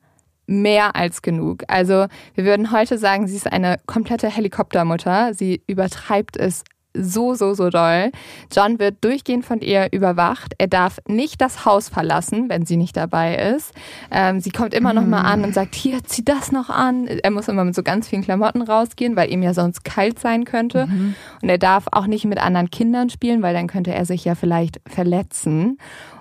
[0.47, 1.63] mehr als genug.
[1.67, 5.33] Also wir würden heute sagen, sie ist eine komplette Helikoptermutter.
[5.33, 6.63] Sie übertreibt es
[6.99, 8.11] so, so, so doll.
[8.51, 10.53] John wird durchgehend von ihr überwacht.
[10.57, 13.73] Er darf nicht das Haus verlassen, wenn sie nicht dabei ist.
[14.11, 17.07] Ähm, sie kommt immer noch mal an und sagt, hier, zieh das noch an.
[17.07, 20.45] Er muss immer mit so ganz vielen Klamotten rausgehen, weil ihm ja sonst kalt sein
[20.45, 20.87] könnte.
[20.87, 21.15] Mhm.
[21.41, 24.35] Und er darf auch nicht mit anderen Kindern spielen, weil dann könnte er sich ja
[24.35, 25.77] vielleicht verletzen.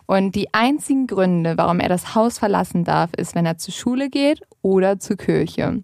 [0.06, 4.08] Und die einzigen Gründe, warum er das Haus verlassen darf, ist, wenn er zur Schule
[4.08, 5.82] geht oder zur Kirche.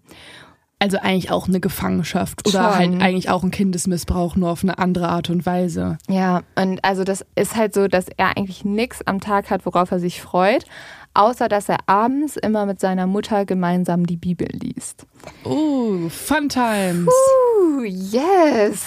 [0.83, 2.75] Also eigentlich auch eine Gefangenschaft oder Schon.
[2.75, 5.97] halt eigentlich auch ein Kindesmissbrauch, nur auf eine andere Art und Weise.
[6.09, 9.91] Ja, und also das ist halt so, dass er eigentlich nichts am Tag hat, worauf
[9.91, 10.65] er sich freut,
[11.13, 15.05] außer dass er abends immer mit seiner Mutter gemeinsam die Bibel liest.
[15.45, 17.07] Oh, Fun Times.
[17.07, 18.83] Uh, yes.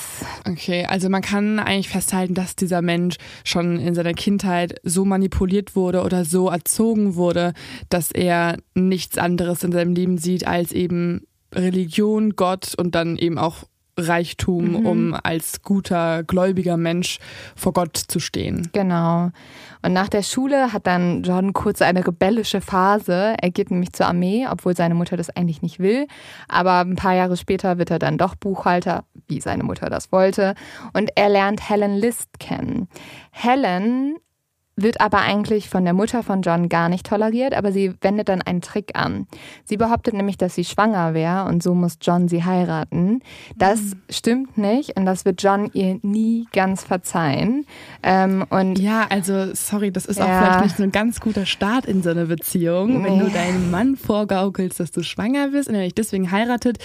[0.46, 5.74] Okay, also man kann eigentlich festhalten, dass dieser Mensch schon in seiner Kindheit so manipuliert
[5.74, 7.54] wurde oder so erzogen wurde,
[7.88, 11.22] dass er nichts anderes in seinem Leben sieht als eben
[11.54, 13.64] Religion, Gott und dann eben auch
[13.98, 14.86] Reichtum, mhm.
[14.86, 17.18] um als guter, gläubiger Mensch
[17.54, 18.68] vor Gott zu stehen.
[18.72, 19.30] Genau.
[19.82, 23.36] Und nach der Schule hat dann John kurz eine rebellische Phase.
[23.40, 26.06] Er geht nämlich zur Armee, obwohl seine Mutter das eigentlich nicht will.
[26.48, 30.54] Aber ein paar Jahre später wird er dann doch Buchhalter, wie seine Mutter das wollte.
[30.92, 32.88] Und er lernt Helen List kennen.
[33.30, 34.16] Helen
[34.76, 38.42] wird aber eigentlich von der Mutter von John gar nicht toleriert, aber sie wendet dann
[38.42, 39.26] einen Trick an.
[39.64, 43.22] Sie behauptet nämlich, dass sie schwanger wäre und so muss John sie heiraten.
[43.56, 43.92] Das mhm.
[44.10, 47.64] stimmt nicht und das wird John ihr nie ganz verzeihen.
[48.02, 50.24] Ähm, und ja, also sorry, das ist ja.
[50.24, 53.04] auch vielleicht nicht so ein ganz guter Start in so eine Beziehung, nee.
[53.04, 56.78] wenn du deinem Mann vorgaukelst, dass du schwanger bist und er dich deswegen heiratet.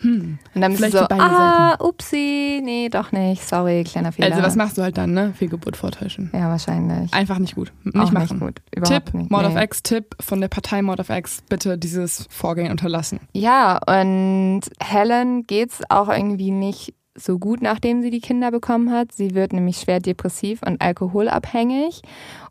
[0.00, 1.82] Hm, und dann bist du so, ah, Seiten.
[1.82, 4.32] upsi, nee, doch nicht, sorry, kleiner Fehler.
[4.32, 5.32] Also was machst du halt dann, ne?
[5.34, 6.30] Fehlgeburt vortäuschen.
[6.34, 7.12] Ja, wahrscheinlich.
[7.14, 7.72] Einfach einfach nicht gut.
[7.84, 8.38] Nicht Auch machen.
[8.38, 8.62] Nicht gut.
[8.74, 9.30] Überhaupt Tipp, nicht.
[9.30, 9.48] Mod nee.
[9.48, 13.20] of X, Tipp von der Partei Mod of X, bitte dieses Vorgehen unterlassen.
[13.32, 19.12] Ja, und Helen geht's auch irgendwie nicht so gut, nachdem sie die Kinder bekommen hat.
[19.12, 22.02] Sie wird nämlich schwer depressiv und alkoholabhängig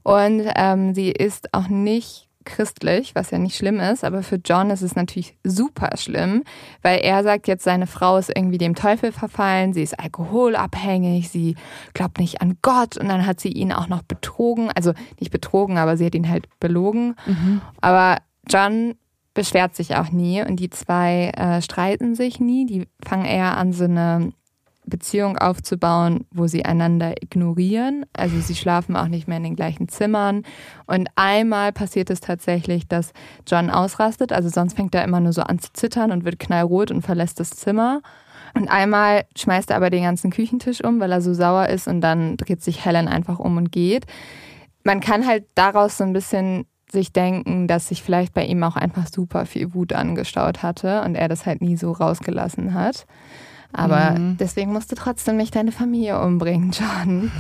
[0.04, 4.72] und ähm, sie ist auch nicht christlich, was ja nicht schlimm ist, aber für John
[4.72, 6.44] ist es natürlich super schlimm,
[6.82, 11.56] weil er sagt jetzt, seine Frau ist irgendwie dem Teufel verfallen, sie ist alkoholabhängig, sie
[11.94, 15.78] glaubt nicht an Gott und dann hat sie ihn auch noch betrogen, also nicht betrogen,
[15.78, 17.16] aber sie hat ihn halt belogen.
[17.26, 17.62] Mhm.
[17.82, 18.18] Aber
[18.50, 18.96] John
[19.34, 23.72] beschwert sich auch nie und die zwei äh, streiten sich nie, die fangen eher an
[23.72, 24.32] so eine
[24.88, 28.06] Beziehung aufzubauen, wo sie einander ignorieren.
[28.14, 30.44] Also sie schlafen auch nicht mehr in den gleichen Zimmern.
[30.86, 33.12] Und einmal passiert es tatsächlich, dass
[33.46, 34.32] John ausrastet.
[34.32, 37.40] Also sonst fängt er immer nur so an zu zittern und wird knallrot und verlässt
[37.40, 38.02] das Zimmer.
[38.54, 42.02] Und einmal schmeißt er aber den ganzen Küchentisch um, weil er so sauer ist und
[42.02, 44.06] dann dreht sich Helen einfach um und geht.
[44.84, 48.78] Man kann halt daraus so ein bisschen sich denken, dass sich vielleicht bei ihm auch
[48.78, 53.06] einfach super viel Wut angestaut hatte und er das halt nie so rausgelassen hat.
[53.74, 54.38] Aber mhm.
[54.38, 57.32] deswegen musst du trotzdem nicht deine Familie umbringen, John.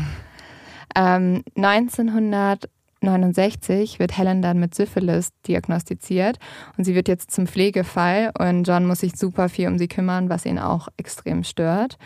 [0.95, 6.39] Ähm, 1969 wird Helen dann mit Syphilis diagnostiziert
[6.77, 10.29] und sie wird jetzt zum Pflegefall und John muss sich super viel um sie kümmern,
[10.29, 11.97] was ihn auch extrem stört.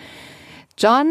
[0.77, 1.07] John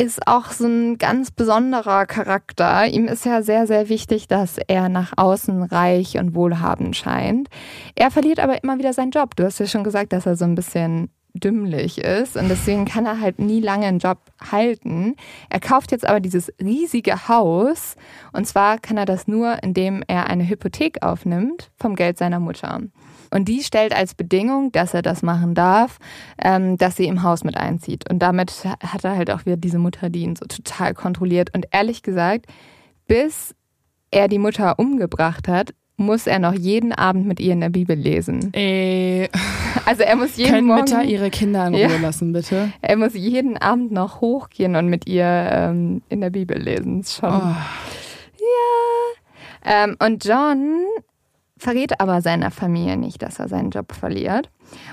[0.00, 2.86] ist auch so ein ganz besonderer Charakter.
[2.86, 7.48] Ihm ist ja sehr, sehr wichtig, dass er nach außen reich und wohlhabend scheint.
[7.96, 9.36] Er verliert aber immer wieder seinen Job.
[9.36, 13.06] Du hast ja schon gesagt, dass er so ein bisschen dümmlich ist und deswegen kann
[13.06, 14.18] er halt nie lange einen Job
[14.50, 15.16] halten.
[15.48, 17.96] Er kauft jetzt aber dieses riesige Haus
[18.32, 22.80] und zwar kann er das nur, indem er eine Hypothek aufnimmt vom Geld seiner Mutter.
[23.32, 25.98] Und die stellt als Bedingung, dass er das machen darf,
[26.42, 28.10] ähm, dass sie im Haus mit einzieht.
[28.10, 31.54] Und damit hat er halt auch wieder diese Mutter, die ihn so total kontrolliert.
[31.54, 32.46] Und ehrlich gesagt,
[33.06, 33.54] bis
[34.10, 37.96] er die Mutter umgebracht hat, muss er noch jeden Abend mit ihr in der Bibel
[37.96, 38.52] lesen.
[38.54, 39.28] Äh,
[39.84, 40.80] also er muss jeden können Morgen...
[40.80, 42.72] Mütter ihre Kinder in Ruhe ja, lassen, bitte?
[42.80, 47.04] Er muss jeden Abend noch hochgehen und mit ihr ähm, in der Bibel lesen.
[47.04, 47.30] Schon.
[47.30, 47.54] Oh.
[48.40, 49.84] Ja.
[49.84, 50.86] Ähm, und John
[51.60, 54.50] verrät aber seiner Familie nicht, dass er seinen Job verliert.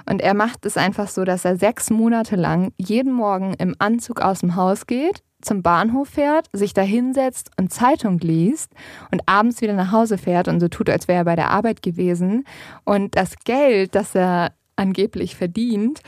[0.10, 4.22] Und er macht es einfach so, dass er sechs Monate lang jeden Morgen im Anzug
[4.22, 8.74] aus dem Haus geht, zum Bahnhof fährt, sich da hinsetzt und Zeitung liest
[9.12, 11.82] und abends wieder nach Hause fährt und so tut, als wäre er bei der Arbeit
[11.82, 12.44] gewesen.
[12.84, 16.02] Und das Geld, das er angeblich verdient,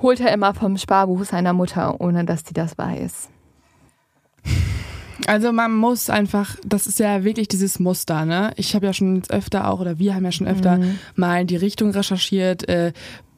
[0.00, 3.28] holt er immer vom Sparbuch seiner Mutter, ohne dass die das weiß.
[5.26, 8.52] Also man muss einfach, das ist ja wirklich dieses Muster, ne?
[8.56, 10.98] Ich habe ja schon öfter auch, oder wir haben ja schon öfter mhm.
[11.16, 12.92] mal in die Richtung recherchiert, äh,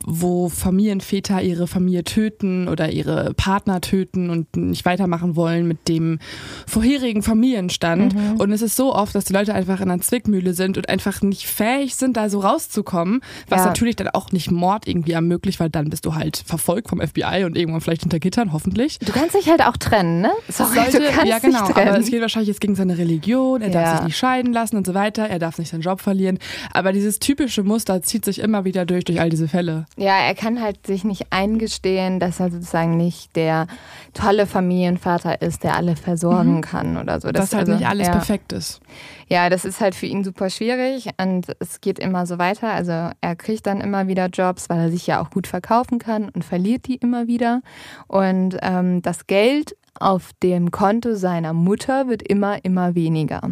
[0.06, 6.18] wo Familienväter ihre Familie töten oder ihre Partner töten und nicht weitermachen wollen mit dem
[6.66, 8.14] vorherigen Familienstand.
[8.14, 8.40] Mhm.
[8.40, 11.22] Und es ist so oft, dass die Leute einfach in einer Zwickmühle sind und einfach
[11.22, 13.66] nicht fähig sind, da so rauszukommen, was ja.
[13.66, 17.44] natürlich dann auch nicht Mord irgendwie ermöglicht, weil dann bist du halt verfolgt vom FBI
[17.44, 18.98] und irgendwann vielleicht hinter Gittern, hoffentlich.
[18.98, 20.30] Du kannst dich halt auch trennen, ne?
[20.48, 21.88] Sorry, sollte, du kannst ja, genau, dich trennen.
[21.88, 23.82] aber es geht wahrscheinlich jetzt gegen seine Religion, er ja.
[23.82, 26.38] darf sich nicht scheiden lassen und so weiter, er darf nicht seinen Job verlieren.
[26.72, 29.86] Aber dieses typische Muster zieht sich immer wieder durch, durch all diese Fälle.
[29.96, 33.66] Ja, er kann halt sich nicht eingestehen, dass er sozusagen nicht der
[34.14, 36.60] tolle Familienvater ist, der alle versorgen mhm.
[36.60, 37.32] kann oder so.
[37.32, 38.12] Das, dass halt also, nicht alles ja.
[38.12, 38.80] perfekt ist.
[39.28, 42.72] Ja, das ist halt für ihn super schwierig und es geht immer so weiter.
[42.72, 46.28] Also er kriegt dann immer wieder Jobs, weil er sich ja auch gut verkaufen kann
[46.28, 47.60] und verliert die immer wieder.
[48.06, 53.42] Und ähm, das Geld auf dem Konto seiner Mutter wird immer, immer weniger.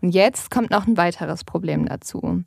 [0.00, 2.44] Und jetzt kommt noch ein weiteres Problem dazu.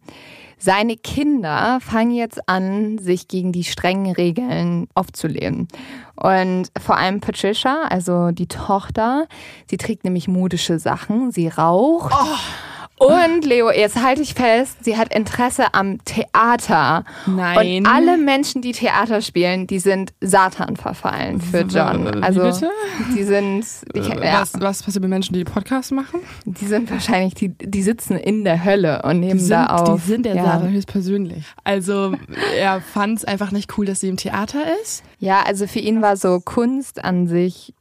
[0.64, 5.68] Seine Kinder fangen jetzt an, sich gegen die strengen Regeln aufzulehnen.
[6.16, 9.28] Und vor allem Patricia, also die Tochter,
[9.70, 12.14] sie trägt nämlich modische Sachen, sie raucht.
[12.18, 12.73] Oh
[13.08, 17.04] und Leo, jetzt halte ich fest, sie hat Interesse am Theater.
[17.26, 17.86] Nein.
[17.86, 22.24] Und alle Menschen, die Theater spielen, die sind Satan verfallen für John.
[22.24, 22.70] Also bitte?
[23.16, 23.66] die sind.
[23.93, 24.41] Äh, ja.
[24.41, 26.22] was, was passiert mit Menschen, die Podcasts machen?
[26.45, 30.01] Die sind wahrscheinlich, die, die sitzen in der Hölle und nehmen sind, da auf.
[30.01, 30.45] Die sind der ja.
[30.45, 31.43] Satan höchstpersönlich.
[31.64, 32.14] Also
[32.58, 35.04] er fand es einfach nicht cool, dass sie im Theater ist.
[35.20, 37.74] Ja, also für ihn war so Kunst an sich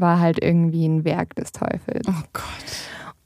[0.00, 2.06] war halt irgendwie ein Werk des Teufels.
[2.08, 2.44] Oh Gott.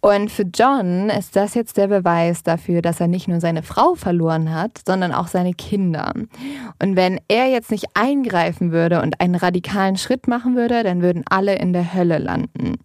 [0.04, 3.94] Und für John ist das jetzt der Beweis dafür, dass er nicht nur seine Frau
[3.94, 6.12] verloren hat, sondern auch seine Kinder.
[6.82, 11.22] Und wenn er jetzt nicht eingreifen würde und einen radikalen Schritt machen würde, dann würden
[11.30, 12.78] alle in der Hölle landen.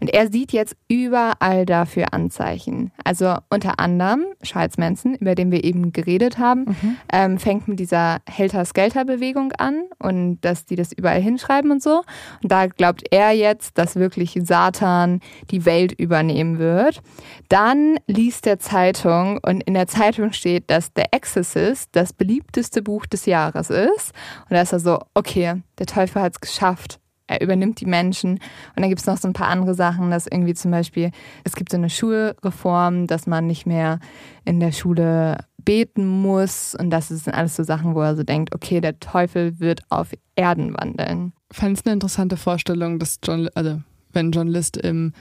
[0.00, 2.90] Und er sieht jetzt überall dafür Anzeichen.
[3.04, 6.96] Also unter anderem Charles Manson, über den wir eben geredet haben, mhm.
[7.12, 12.02] ähm, fängt mit dieser Helter-Skelter-Bewegung an und dass die das überall hinschreiben und so.
[12.42, 15.20] Und da glaubt er jetzt, dass wirklich Satan
[15.50, 17.02] die Welt übernehmen wird wird.
[17.48, 23.04] Dann liest er Zeitung und in der Zeitung steht, dass The Exorcist das beliebteste Buch
[23.04, 24.12] des Jahres ist.
[24.48, 26.98] Und da ist er so, okay, der Teufel hat es geschafft.
[27.26, 28.32] Er übernimmt die Menschen.
[28.32, 28.40] Und
[28.76, 31.10] dann gibt es noch so ein paar andere Sachen, dass irgendwie zum Beispiel,
[31.44, 34.00] es gibt so eine Schulreform, dass man nicht mehr
[34.44, 36.74] in der Schule beten muss.
[36.74, 40.12] Und das sind alles so Sachen, wo er so denkt, okay, der Teufel wird auf
[40.36, 41.32] Erden wandeln.
[41.50, 43.80] Fand es eine interessante Vorstellung, dass John, also
[44.12, 45.12] wenn John List im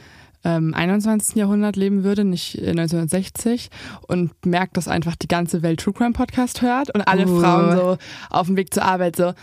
[0.44, 1.36] ähm, 21.
[1.36, 3.70] Jahrhundert leben würde, nicht 1960
[4.08, 7.40] und merkt, dass einfach die ganze Welt True Crime Podcast hört und alle uh.
[7.40, 7.98] Frauen so
[8.30, 9.24] auf dem Weg zur Arbeit so,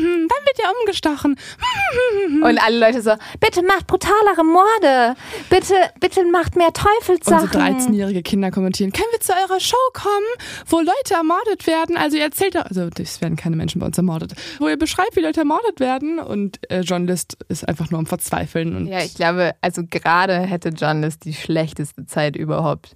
[0.00, 1.36] dann wird ja umgestochen.
[2.42, 5.16] Und alle Leute so, bitte macht brutalere Morde,
[5.50, 7.48] bitte, bitte macht mehr Teufelssachen.
[7.48, 10.26] Und so 13-jährige Kinder kommentieren, können wir zu eurer Show kommen,
[10.66, 11.96] wo Leute ermordet werden?
[11.96, 15.16] Also ihr erzählt doch, also es werden keine Menschen bei uns ermordet, wo ihr beschreibt,
[15.16, 18.76] wie Leute ermordet werden und äh, John List ist einfach nur am Verzweifeln.
[18.76, 22.92] Und ja, ich glaube, also gerade gerade hätte John List die schlechteste Zeit überhaupt.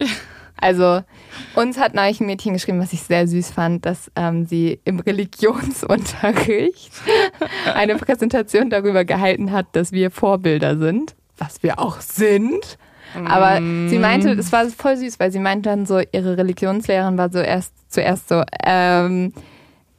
[0.56, 1.02] Also
[1.56, 5.00] uns hat neulich ein Mädchen geschrieben, was ich sehr süß fand, dass ähm, sie im
[5.00, 6.92] Religionsunterricht
[7.74, 12.78] eine Präsentation darüber gehalten hat, dass wir Vorbilder sind, was wir auch sind.
[13.26, 13.88] Aber mm.
[13.88, 17.40] sie meinte, es war voll süß, weil sie meinte dann so, ihre Religionslehrerin war so
[17.40, 19.32] erst zuerst so, ähm,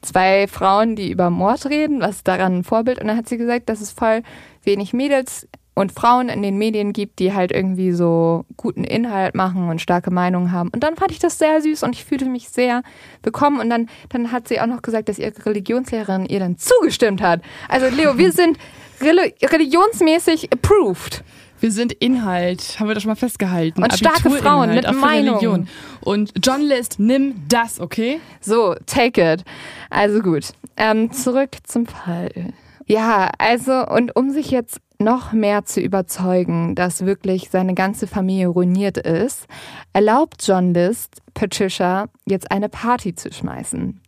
[0.02, 3.00] zwei Frauen, die über Mord reden, was daran ein Vorbild?
[3.00, 4.24] Und dann hat sie gesagt, dass es voll
[4.64, 9.70] wenig Mädels und Frauen in den Medien gibt, die halt irgendwie so guten Inhalt machen
[9.70, 10.70] und starke Meinungen haben.
[10.70, 12.82] Und dann fand ich das sehr süß und ich fühlte mich sehr
[13.22, 13.60] bekommen.
[13.60, 17.42] Und dann, dann hat sie auch noch gesagt, dass ihre Religionslehrerin ihr dann zugestimmt hat.
[17.68, 18.58] Also Leo, wir sind
[19.02, 21.24] religionsmäßig approved.
[21.60, 23.84] Wir sind Inhalt, haben wir das schon mal festgehalten.
[23.84, 25.36] Und starke Frauen mit Meinung.
[25.36, 25.68] Religion.
[26.02, 28.20] Und John List, nimm das, okay?
[28.40, 29.44] So, take it.
[29.90, 32.54] Also gut, ähm, zurück zum Fall.
[32.88, 38.48] Ja, also und um sich jetzt noch mehr zu überzeugen, dass wirklich seine ganze Familie
[38.48, 39.48] ruiniert ist,
[39.94, 44.02] erlaubt John List Patricia jetzt eine Party zu schmeißen.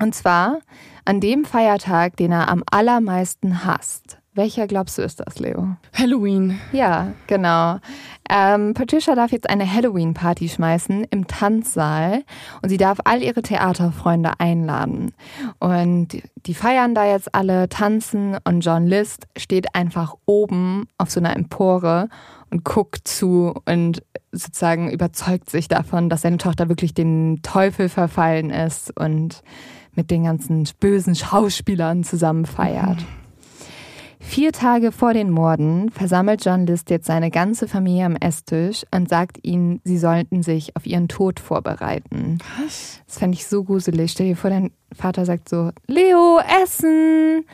[0.00, 0.60] Und zwar
[1.04, 5.76] an dem Feiertag, den er am allermeisten hasst, Welcher glaubst du ist das, Leo?
[5.92, 6.58] Halloween.
[6.72, 7.80] Ja, genau.
[8.30, 12.24] Ähm, Patricia darf jetzt eine Halloween-Party schmeißen im Tanzsaal
[12.62, 15.12] und sie darf all ihre Theaterfreunde einladen.
[15.58, 16.08] Und
[16.46, 21.36] die feiern da jetzt alle, tanzen und John List steht einfach oben auf so einer
[21.36, 22.08] Empore
[22.50, 24.02] und guckt zu und
[24.32, 29.42] sozusagen überzeugt sich davon, dass seine Tochter wirklich den Teufel verfallen ist und
[29.94, 32.96] mit den ganzen bösen Schauspielern zusammen feiert.
[33.00, 33.21] Mhm.
[34.22, 39.08] Vier Tage vor den Morden versammelt John List jetzt seine ganze Familie am Esstisch und
[39.08, 42.38] sagt ihnen, sie sollten sich auf ihren Tod vorbereiten.
[42.58, 43.02] Was?
[43.06, 44.12] Das fände ich so gruselig.
[44.12, 47.44] Stell dir vor, dein Vater sagt so, Leo, Essen!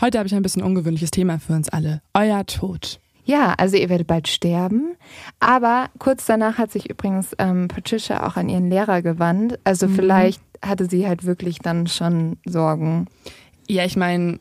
[0.00, 2.02] Heute habe ich ein bisschen ungewöhnliches Thema für uns alle.
[2.14, 2.98] Euer Tod.
[3.24, 4.96] Ja, also ihr werdet bald sterben.
[5.40, 9.58] Aber kurz danach hat sich übrigens ähm, Patricia auch an ihren Lehrer gewandt.
[9.64, 9.94] Also mhm.
[9.94, 13.06] vielleicht hatte sie halt wirklich dann schon Sorgen.
[13.68, 14.40] Ja, ich meine,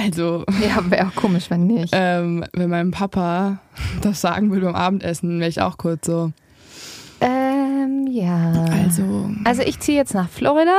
[0.00, 0.44] also.
[0.62, 1.90] Ja, wäre auch komisch, wenn nicht.
[1.92, 3.58] Ähm, wenn mein Papa
[4.02, 6.32] das sagen würde beim Abendessen, wäre ich auch kurz so.
[7.20, 8.52] Ähm, ja.
[8.84, 9.30] Also.
[9.44, 10.78] Also ich ziehe jetzt nach Florida.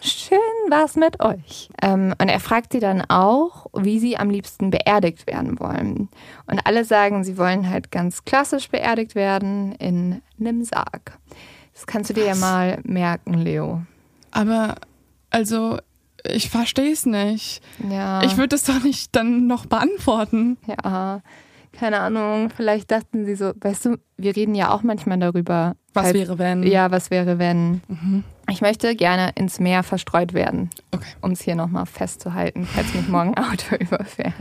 [0.00, 0.38] Schön
[0.68, 1.70] war's mit euch.
[1.82, 6.08] Ähm, und er fragt sie dann auch, wie sie am liebsten beerdigt werden wollen.
[6.46, 11.18] Und alle sagen, sie wollen halt ganz klassisch beerdigt werden in einem Sarg.
[11.74, 12.40] Das kannst du dir Was?
[12.40, 13.82] ja mal merken, Leo.
[14.30, 14.76] Aber,
[15.30, 15.78] also,
[16.30, 17.62] ich verstehe es nicht.
[17.90, 18.22] Ja.
[18.22, 20.56] Ich würde es doch nicht dann noch beantworten.
[20.66, 21.20] Ja,
[21.72, 22.50] keine Ahnung.
[22.54, 25.76] Vielleicht dachten sie so, weißt du, wir reden ja auch manchmal darüber.
[25.94, 26.62] Was halt, wäre, wenn?
[26.62, 27.82] Ja, was wäre, wenn?
[27.88, 28.24] Mhm.
[28.50, 30.70] Ich möchte gerne ins Meer verstreut werden.
[30.90, 31.06] Okay.
[31.20, 34.34] Um es hier nochmal festzuhalten, falls mich morgen ein Auto überfährt.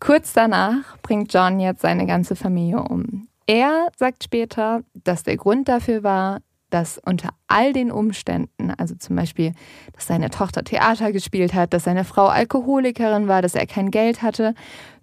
[0.00, 3.28] Kurz danach bringt John jetzt seine ganze Familie um.
[3.46, 6.38] Er sagt später, dass der Grund dafür war,
[6.70, 9.52] dass unter all den Umständen, also zum Beispiel,
[9.94, 14.22] dass seine Tochter Theater gespielt hat, dass seine Frau Alkoholikerin war, dass er kein Geld
[14.22, 14.54] hatte,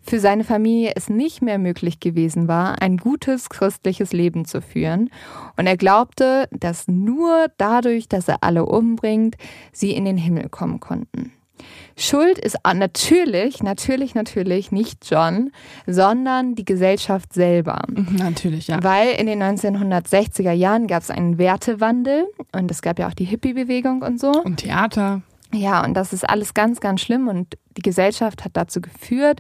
[0.02, 5.10] für seine Familie es nicht mehr möglich gewesen war, ein gutes christliches Leben zu führen.
[5.58, 9.36] Und er glaubte, dass nur dadurch, dass er alle umbringt,
[9.72, 11.32] sie in den Himmel kommen konnten.
[11.98, 15.52] Schuld ist natürlich, natürlich, natürlich nicht John,
[15.88, 17.84] sondern die Gesellschaft selber.
[17.88, 18.84] Mhm, natürlich, ja.
[18.84, 23.26] Weil in den 1960er Jahren gab es einen Wertewandel und es gab ja auch die
[23.26, 24.32] Hippie-Bewegung und so.
[24.32, 25.22] Und Theater.
[25.54, 29.40] Ja, und das ist alles ganz, ganz schlimm und die Gesellschaft hat dazu geführt,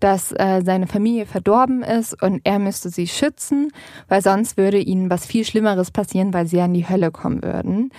[0.00, 3.70] dass äh, seine Familie verdorben ist und er müsste sie schützen,
[4.08, 7.90] weil sonst würde ihnen was viel Schlimmeres passieren, weil sie an die Hölle kommen würden.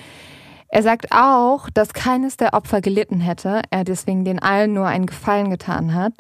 [0.76, 5.06] Er sagt auch, dass keines der Opfer gelitten hätte, er deswegen den allen nur einen
[5.06, 6.12] Gefallen getan hat.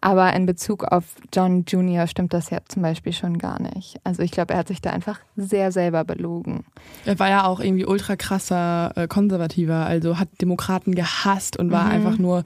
[0.00, 1.02] Aber in Bezug auf
[1.32, 2.06] John Jr.
[2.06, 3.96] stimmt das ja zum Beispiel schon gar nicht.
[4.04, 6.64] Also ich glaube, er hat sich da einfach sehr selber belogen.
[7.04, 11.86] Er war ja auch irgendwie ultra krasser äh, Konservativer, also hat Demokraten gehasst und war
[11.86, 11.90] mhm.
[11.90, 12.44] einfach nur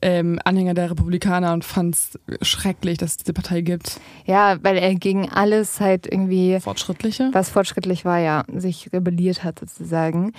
[0.00, 4.00] ähm, Anhänger der Republikaner und fand es schrecklich, dass es diese Partei gibt.
[4.24, 6.58] Ja, weil er gegen alles halt irgendwie.
[6.58, 7.28] Fortschrittliche?
[7.32, 10.32] Was fortschrittlich war, ja, sich rebelliert hat sozusagen.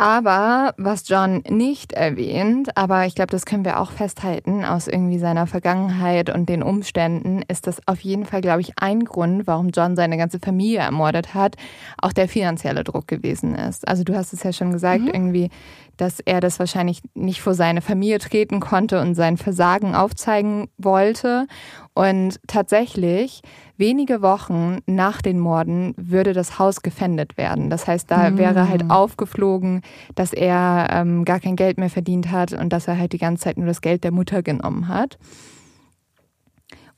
[0.00, 5.18] Aber was John nicht erwähnt, aber ich glaube, das können wir auch festhalten aus irgendwie
[5.18, 9.68] seiner Vergangenheit und den Umständen, ist das auf jeden Fall, glaube ich, ein Grund, warum
[9.68, 11.56] John seine ganze Familie ermordet hat,
[12.00, 13.86] auch der finanzielle Druck gewesen ist.
[13.86, 15.08] Also du hast es ja schon gesagt, mhm.
[15.08, 15.50] irgendwie,
[15.96, 21.46] dass er das wahrscheinlich nicht vor seine Familie treten konnte und sein Versagen aufzeigen wollte.
[21.94, 23.42] Und tatsächlich
[23.76, 27.70] wenige Wochen nach den Morden würde das Haus gefändet werden.
[27.70, 28.38] Das heißt, da mhm.
[28.38, 29.82] wäre halt aufgeflogen,
[30.14, 33.44] dass er ähm, gar kein Geld mehr verdient hat und dass er halt die ganze
[33.44, 35.18] Zeit nur das Geld der Mutter genommen hat.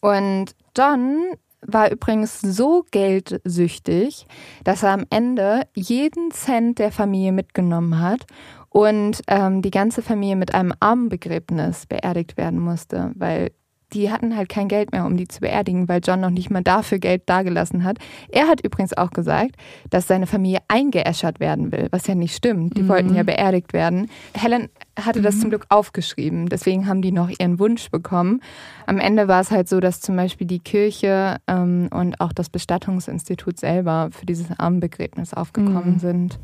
[0.00, 1.22] Und John
[1.64, 4.26] war übrigens so geldsüchtig,
[4.64, 8.26] dass er am Ende jeden Cent der Familie mitgenommen hat
[8.72, 13.50] und ähm, die ganze Familie mit einem Armenbegräbnis beerdigt werden musste, weil
[13.92, 16.62] die hatten halt kein Geld mehr, um die zu beerdigen, weil John noch nicht mal
[16.62, 17.98] dafür Geld dagelassen hat.
[18.30, 19.56] Er hat übrigens auch gesagt,
[19.90, 22.76] dass seine Familie eingeäschert werden will, was ja nicht stimmt.
[22.76, 22.88] Die mhm.
[22.88, 24.08] wollten ja beerdigt werden.
[24.34, 25.24] Helen hatte mhm.
[25.24, 28.40] das zum Glück aufgeschrieben, deswegen haben die noch ihren Wunsch bekommen.
[28.86, 32.48] Am Ende war es halt so, dass zum Beispiel die Kirche ähm, und auch das
[32.48, 35.98] Bestattungsinstitut selber für dieses Armenbegräbnis aufgekommen mhm.
[35.98, 36.38] sind.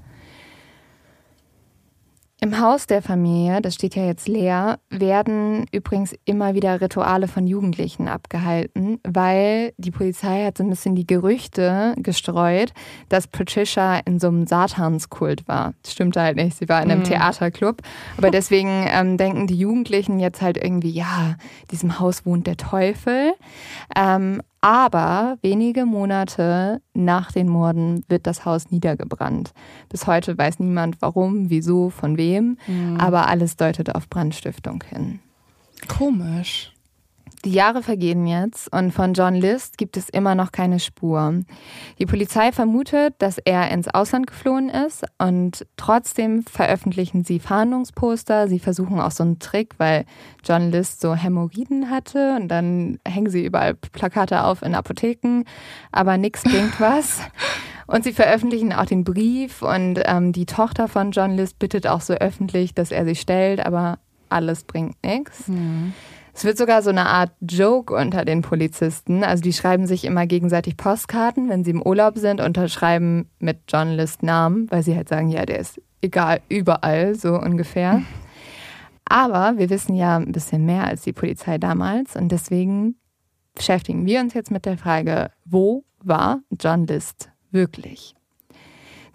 [2.40, 7.48] Im Haus der Familie, das steht ja jetzt leer, werden übrigens immer wieder Rituale von
[7.48, 12.72] Jugendlichen abgehalten, weil die Polizei hat so ein bisschen die Gerüchte gestreut,
[13.08, 15.74] dass Patricia in so einem Satanskult war.
[15.82, 17.06] Das stimmt halt nicht, sie war in einem mhm.
[17.06, 17.82] Theaterclub.
[18.16, 21.34] Aber deswegen ähm, denken die Jugendlichen jetzt halt irgendwie, ja,
[21.72, 23.32] diesem Haus wohnt der Teufel.
[23.96, 29.52] Ähm, aber wenige Monate nach den Morden wird das Haus niedergebrannt.
[29.88, 32.96] Bis heute weiß niemand warum, wieso, von wem, mhm.
[32.98, 35.20] aber alles deutet auf Brandstiftung hin.
[35.86, 36.72] Komisch.
[37.44, 41.40] Die Jahre vergehen jetzt und von John List gibt es immer noch keine Spur.
[41.98, 48.48] Die Polizei vermutet, dass er ins Ausland geflohen ist und trotzdem veröffentlichen sie Fahndungsposter.
[48.48, 50.04] Sie versuchen auch so einen Trick, weil
[50.44, 55.44] John List so Hämorrhoiden hatte und dann hängen sie überall Plakate auf in Apotheken,
[55.92, 57.20] aber nichts bringt was.
[57.86, 62.02] Und sie veröffentlichen auch den Brief und ähm, die Tochter von John List bittet auch
[62.02, 63.98] so öffentlich, dass er sich stellt, aber
[64.28, 65.48] alles bringt nichts.
[65.48, 65.94] Mhm.
[66.38, 69.24] Es wird sogar so eine Art Joke unter den Polizisten.
[69.24, 73.90] Also die schreiben sich immer gegenseitig Postkarten, wenn sie im Urlaub sind, unterschreiben mit John
[73.94, 78.02] List Namen, weil sie halt sagen, ja, der ist egal, überall, so ungefähr.
[79.04, 82.94] Aber wir wissen ja ein bisschen mehr als die Polizei damals und deswegen
[83.56, 88.14] beschäftigen wir uns jetzt mit der Frage, wo war John List wirklich?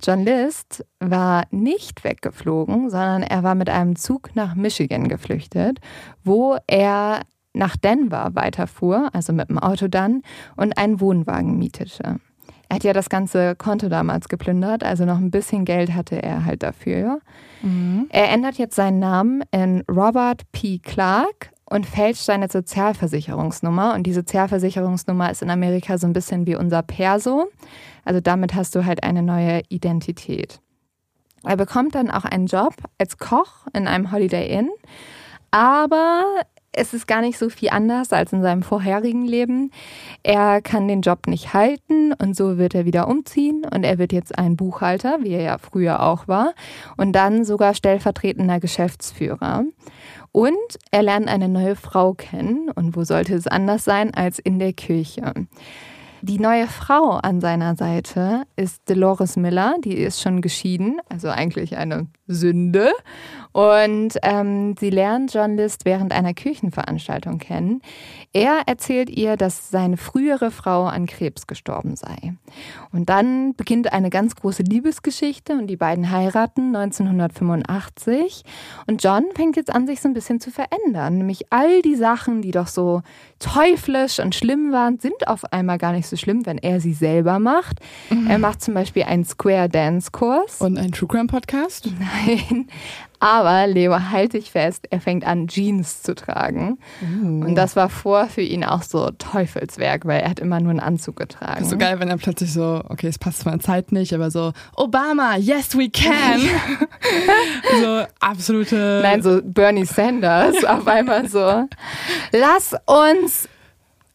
[0.04, 5.80] John List war nicht weggeflogen, sondern er war mit einem Zug nach Michigan geflüchtet,
[6.24, 7.22] wo er
[7.54, 10.22] nach Denver weiterfuhr, also mit dem Auto dann,
[10.58, 12.20] und einen Wohnwagen mietete.
[12.70, 16.44] Er hat ja das ganze Konto damals geplündert, also noch ein bisschen Geld hatte er
[16.44, 17.20] halt dafür.
[17.62, 18.08] Mhm.
[18.10, 20.80] Er ändert jetzt seinen Namen in Robert P.
[20.80, 23.94] Clark und fälscht seine Sozialversicherungsnummer.
[23.94, 27.48] Und die Sozialversicherungsnummer ist in Amerika so ein bisschen wie unser Perso.
[28.04, 30.60] Also damit hast du halt eine neue Identität.
[31.44, 34.70] Er bekommt dann auch einen Job als Koch in einem Holiday Inn,
[35.52, 36.24] aber
[36.76, 39.72] es ist gar nicht so viel anders als in seinem vorherigen Leben.
[40.24, 44.12] Er kann den Job nicht halten und so wird er wieder umziehen und er wird
[44.12, 46.54] jetzt ein Buchhalter, wie er ja früher auch war,
[46.98, 49.66] und dann sogar stellvertretender Geschäftsführer.
[50.32, 50.58] Und
[50.90, 54.74] er lernt eine neue Frau kennen und wo sollte es anders sein als in der
[54.74, 55.32] Kirche.
[56.26, 61.76] Die neue Frau an seiner Seite ist Dolores Miller, die ist schon geschieden, also eigentlich
[61.76, 62.92] eine Sünde.
[63.52, 67.82] Und ähm, sie lernt John List während einer Kirchenveranstaltung kennen.
[68.32, 72.34] Er erzählt ihr, dass seine frühere Frau an Krebs gestorben sei.
[72.94, 78.46] Und dann beginnt eine ganz große Liebesgeschichte und die beiden heiraten 1985.
[78.88, 81.18] Und John fängt jetzt an, sich so ein bisschen zu verändern.
[81.18, 83.02] Nämlich all die Sachen, die doch so
[83.44, 87.40] teuflisch und schlimm waren, sind auf einmal gar nicht so schlimm, wenn er sie selber
[87.40, 87.80] macht.
[88.10, 88.28] Mhm.
[88.30, 90.62] Er macht zum Beispiel einen Square Dance Kurs.
[90.62, 91.90] Und einen True Crime Podcast?
[92.00, 92.68] Nein.
[93.24, 96.78] Aber Leo, halt dich fest, er fängt an, Jeans zu tragen.
[97.02, 97.46] Uh.
[97.46, 100.82] Und das war vor für ihn auch so Teufelswerk, weil er hat immer nur einen
[100.82, 101.54] Anzug getragen.
[101.60, 104.14] Das ist so geil, wenn er plötzlich so, okay, es passt zwar in Zeit nicht,
[104.14, 106.42] aber so, Obama, yes we can.
[107.82, 109.00] so absolute.
[109.02, 111.66] Nein, so Bernie Sanders auf einmal so.
[112.34, 113.33] Lass uns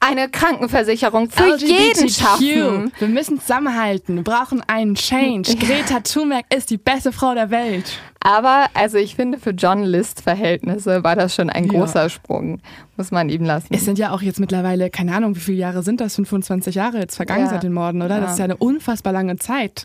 [0.01, 1.69] eine Krankenversicherung für LGBTQ.
[1.69, 2.93] jeden schaffen.
[2.99, 4.17] Wir müssen zusammenhalten.
[4.17, 5.57] Wir brauchen einen Change.
[5.61, 7.99] Greta Thunberg ist die beste Frau der Welt.
[8.21, 11.71] Aber also ich finde, für John List-Verhältnisse war das schon ein ja.
[11.71, 12.61] großer Sprung.
[12.97, 13.69] Muss man ihm lassen.
[13.71, 16.17] Es sind ja auch jetzt mittlerweile, keine Ahnung, wie viele Jahre sind das?
[16.17, 17.51] 25 Jahre jetzt vergangen ja.
[17.51, 18.17] seit den Morden, oder?
[18.17, 18.21] Ja.
[18.23, 19.85] Das ist ja eine unfassbar lange Zeit.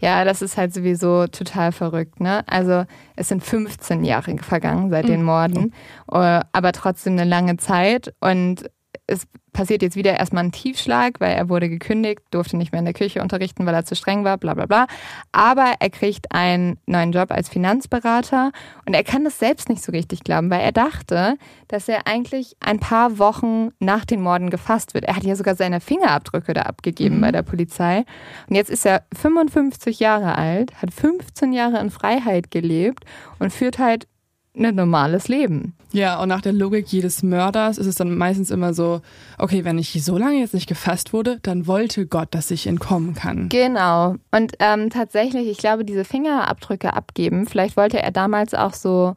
[0.00, 2.44] Ja, das ist halt sowieso total verrückt, ne?
[2.46, 2.84] Also
[3.16, 5.08] es sind 15 Jahre vergangen seit mhm.
[5.08, 5.74] den Morden,
[6.12, 8.64] äh, aber trotzdem eine lange Zeit und
[9.12, 12.86] es passiert jetzt wieder erstmal ein Tiefschlag, weil er wurde gekündigt, durfte nicht mehr in
[12.86, 14.86] der Küche unterrichten, weil er zu streng war, bla bla bla.
[15.30, 18.52] Aber er kriegt einen neuen Job als Finanzberater
[18.86, 21.36] und er kann das selbst nicht so richtig glauben, weil er dachte,
[21.68, 25.04] dass er eigentlich ein paar Wochen nach den Morden gefasst wird.
[25.04, 27.20] Er hat ja sogar seine Fingerabdrücke da abgegeben mhm.
[27.20, 28.04] bei der Polizei.
[28.48, 33.04] Und jetzt ist er 55 Jahre alt, hat 15 Jahre in Freiheit gelebt
[33.38, 34.08] und führt halt
[34.54, 35.74] ein normales Leben.
[35.92, 39.00] Ja, und nach der Logik jedes Mörders ist es dann meistens immer so,
[39.38, 43.14] okay, wenn ich so lange jetzt nicht gefasst wurde, dann wollte Gott, dass ich entkommen
[43.14, 43.48] kann.
[43.48, 44.16] Genau.
[44.30, 49.14] Und ähm, tatsächlich, ich glaube, diese Fingerabdrücke abgeben, vielleicht wollte er damals auch so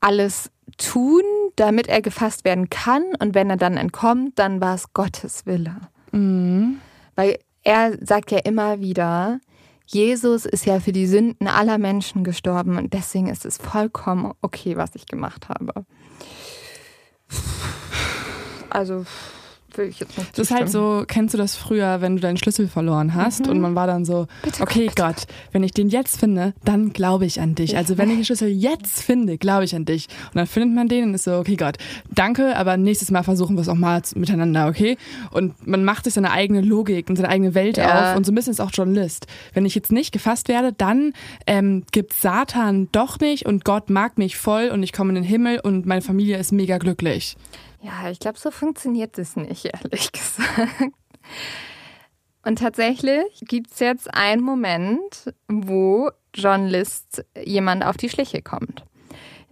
[0.00, 1.22] alles tun,
[1.56, 3.02] damit er gefasst werden kann.
[3.18, 5.76] Und wenn er dann entkommt, dann war es Gottes Wille.
[6.12, 6.78] Mhm.
[7.14, 9.40] Weil er sagt ja immer wieder,
[9.86, 14.76] Jesus ist ja für die Sünden aller Menschen gestorben und deswegen ist es vollkommen okay,
[14.76, 15.84] was ich gemacht habe.
[18.70, 19.04] Also
[19.78, 22.36] will ich jetzt nicht Das ist halt so, kennst du das früher, wenn du deinen
[22.36, 23.52] Schlüssel verloren hast mhm.
[23.52, 26.92] und man war dann so, bitte okay Gott, Gott, wenn ich den jetzt finde, dann
[26.92, 27.76] glaube ich an dich.
[27.76, 30.08] Also wenn ich den Schlüssel jetzt finde, glaube ich an dich.
[30.28, 31.76] Und dann findet man den und ist so, okay Gott,
[32.14, 34.96] danke, aber nächstes Mal versuchen wir es auch mal miteinander, okay?
[35.30, 38.12] Und man macht sich seine eigene Logik und seine eigene Welt ja.
[38.12, 39.26] auf und so ein bisschen ist auch Journalist.
[39.52, 41.12] Wenn ich jetzt nicht gefasst werde, dann
[41.46, 45.24] ähm, gibt Satan doch nicht und Gott mag mich voll und ich komme in den
[45.24, 47.36] Himmel und meine Familie ist mega glücklich.
[47.82, 50.94] Ja, ich glaube, so funktioniert es nicht, ehrlich gesagt.
[52.44, 58.84] Und tatsächlich gibt es jetzt einen Moment, wo John List jemand auf die Schliche kommt.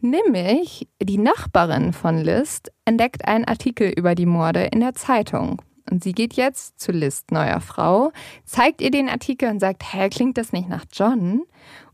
[0.01, 5.61] Nämlich die Nachbarin von List entdeckt einen Artikel über die Morde in der Zeitung.
[5.91, 8.13] Und sie geht jetzt zu List, neuer Frau,
[8.45, 11.43] zeigt ihr den Artikel und sagt, hä, klingt das nicht nach John?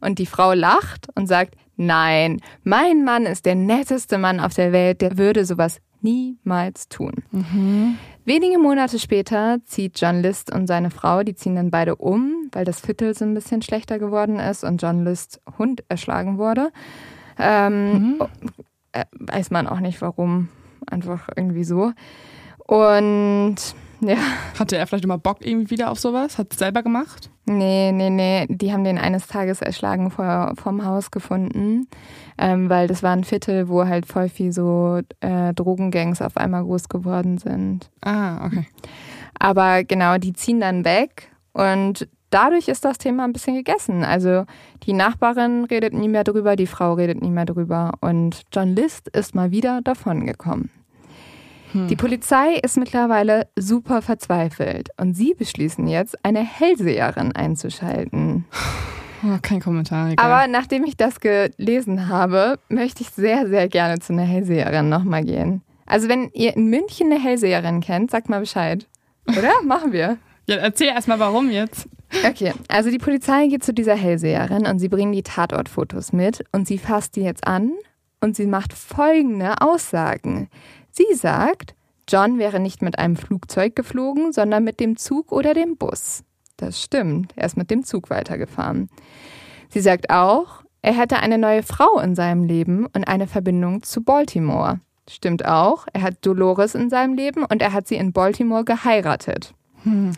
[0.00, 4.72] Und die Frau lacht und sagt, nein, mein Mann ist der netteste Mann auf der
[4.72, 7.24] Welt, der würde sowas niemals tun.
[7.32, 7.98] Mhm.
[8.24, 12.64] Wenige Monate später zieht John List und seine Frau, die ziehen dann beide um, weil
[12.64, 16.70] das Viertel so ein bisschen schlechter geworden ist und John List Hund erschlagen wurde.
[17.38, 18.18] Ähm, mhm.
[18.92, 20.48] äh, weiß man auch nicht warum.
[20.88, 21.92] Einfach irgendwie so.
[22.66, 23.56] Und
[24.00, 24.16] ja.
[24.58, 26.38] Hatte er vielleicht immer Bock irgendwie wieder auf sowas?
[26.38, 27.30] Hat es selber gemacht?
[27.46, 28.46] Nee, nee, nee.
[28.48, 31.88] Die haben den eines Tages erschlagen vor, vom Haus gefunden,
[32.38, 36.64] ähm, weil das war ein Viertel, wo halt voll viel so äh, Drogengangs auf einmal
[36.64, 37.90] groß geworden sind.
[38.02, 38.66] Ah, okay.
[39.38, 44.04] Aber genau, die ziehen dann weg und dadurch ist das Thema ein bisschen gegessen.
[44.04, 44.44] Also
[44.82, 49.08] die Nachbarin redet nie mehr drüber, die Frau redet nie mehr drüber und John List
[49.08, 50.70] ist mal wieder davongekommen.
[51.76, 51.88] Hm.
[51.88, 58.46] Die Polizei ist mittlerweile super verzweifelt und sie beschließen jetzt, eine Hellseherin einzuschalten.
[59.22, 60.10] Oh, kein Kommentar.
[60.10, 60.24] Egal.
[60.24, 65.24] Aber nachdem ich das gelesen habe, möchte ich sehr, sehr gerne zu einer Hellseherin nochmal
[65.24, 65.62] gehen.
[65.84, 68.86] Also wenn ihr in München eine Hellseherin kennt, sagt mal Bescheid.
[69.28, 69.52] Oder?
[69.64, 70.16] Machen wir.
[70.46, 71.88] Ja, erzähl erstmal, warum jetzt.
[72.24, 76.68] Okay, also die Polizei geht zu dieser Hellseherin und sie bringen die Tatortfotos mit und
[76.68, 77.72] sie fasst die jetzt an
[78.20, 80.48] und sie macht folgende Aussagen.
[80.96, 81.74] Sie sagt,
[82.08, 86.24] John wäre nicht mit einem Flugzeug geflogen, sondern mit dem Zug oder dem Bus.
[86.56, 88.88] Das stimmt, er ist mit dem Zug weitergefahren.
[89.68, 94.04] Sie sagt auch, er hätte eine neue Frau in seinem Leben und eine Verbindung zu
[94.04, 94.80] Baltimore.
[95.06, 99.52] Stimmt auch, er hat Dolores in seinem Leben und er hat sie in Baltimore geheiratet.
[99.82, 100.12] Hm.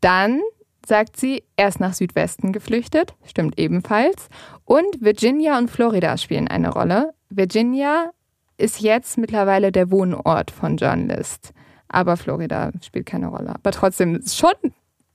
[0.00, 0.40] Dann
[0.84, 4.28] sagt sie, er ist nach Südwesten geflüchtet, stimmt ebenfalls.
[4.64, 7.14] Und Virginia und Florida spielen eine Rolle.
[7.30, 8.10] Virginia
[8.58, 11.52] ist jetzt mittlerweile der Wohnort von John List.
[11.88, 13.54] Aber Florida spielt keine Rolle.
[13.54, 14.50] Aber trotzdem schon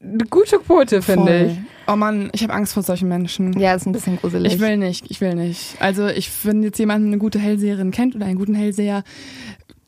[0.01, 1.57] eine gute Quote, finde ich.
[1.87, 3.57] Oh Mann, ich habe Angst vor solchen Menschen.
[3.59, 4.53] Ja, ist ein bisschen gruselig.
[4.53, 5.75] Ich will nicht, ich will nicht.
[5.79, 9.03] Also ich, wenn jetzt jemand eine gute Hellseherin kennt oder einen guten Hellseher,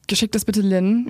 [0.08, 1.10] geschickt das bitte Lynn.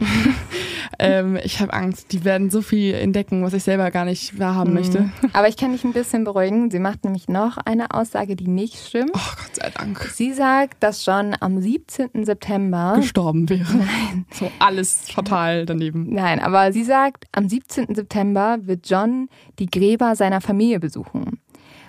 [1.00, 4.72] ähm, ich habe Angst, die werden so viel entdecken, was ich selber gar nicht wahrhaben
[4.72, 4.80] mhm.
[4.80, 5.10] möchte.
[5.34, 6.72] Aber ich kann dich ein bisschen beruhigen.
[6.72, 9.12] Sie macht nämlich noch eine Aussage, die nicht stimmt.
[9.14, 10.00] Oh Gott sei Dank.
[10.14, 12.26] Sie sagt, dass John am 17.
[12.26, 13.74] September gestorben wäre.
[13.74, 14.26] Nein.
[14.36, 16.14] So alles fatal daneben.
[16.14, 17.96] Nein, aber sie sagt, am 17.
[17.96, 21.40] September wird John die Gräber seiner Familie besuchen.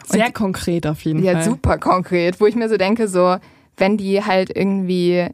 [0.07, 1.41] Sehr Und, konkret auf jeden ja, Fall.
[1.43, 3.37] Ja, super konkret, wo ich mir so denke, so,
[3.77, 5.29] wenn die halt irgendwie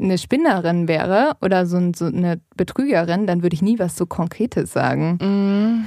[0.00, 4.72] eine Spinnerin wäre oder so, so eine Betrügerin, dann würde ich nie was so Konkretes
[4.72, 5.18] sagen.
[5.20, 5.86] Mhm.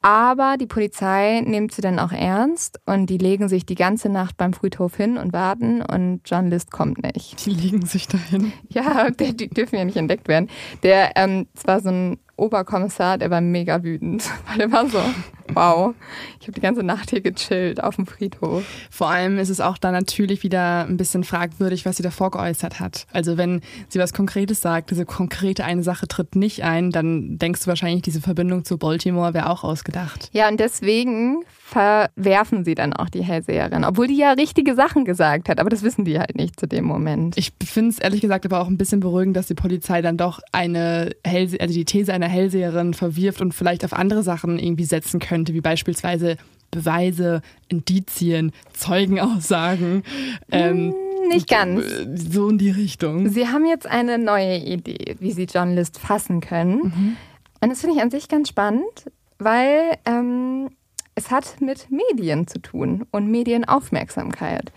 [0.00, 4.36] Aber die Polizei nimmt sie dann auch ernst und die legen sich die ganze Nacht
[4.36, 7.44] beim Friedhof hin und warten und John List kommt nicht.
[7.44, 8.52] Die legen sich dahin?
[8.68, 10.48] Ja, die, die dürfen ja nicht entdeckt werden.
[10.82, 15.00] Der, ähm, zwar so ein Oberkommissar, der war mega wütend, weil er war so,
[15.58, 15.94] wow,
[16.40, 18.62] ich habe die ganze Nacht hier gechillt auf dem Friedhof.
[18.90, 22.78] Vor allem ist es auch dann natürlich wieder ein bisschen fragwürdig, was sie davor geäußert
[22.78, 23.06] hat.
[23.12, 27.62] Also wenn sie was Konkretes sagt, diese konkrete eine Sache tritt nicht ein, dann denkst
[27.62, 30.30] du wahrscheinlich, diese Verbindung zu Baltimore wäre auch ausgedacht.
[30.32, 35.48] Ja, und deswegen verwerfen sie dann auch die Hellseherin, obwohl die ja richtige Sachen gesagt
[35.48, 37.36] hat, aber das wissen die halt nicht zu dem Moment.
[37.36, 40.40] Ich finde es ehrlich gesagt aber auch ein bisschen beruhigend, dass die Polizei dann doch
[40.52, 45.20] eine Hellse also die These einer Hellseherin verwirft und vielleicht auf andere Sachen irgendwie setzen
[45.20, 46.36] könnte, wie beispielsweise
[46.70, 50.02] Beweise, Indizien, Zeugenaussagen.
[50.52, 51.84] Ähm, hm, nicht ganz.
[52.14, 53.28] So in die Richtung.
[53.30, 56.78] Sie haben jetzt eine neue Idee, wie Sie John List fassen können.
[56.78, 57.16] Mhm.
[57.60, 60.70] Und das finde ich an sich ganz spannend, weil ähm,
[61.14, 64.72] es hat mit Medien zu tun und Medienaufmerksamkeit.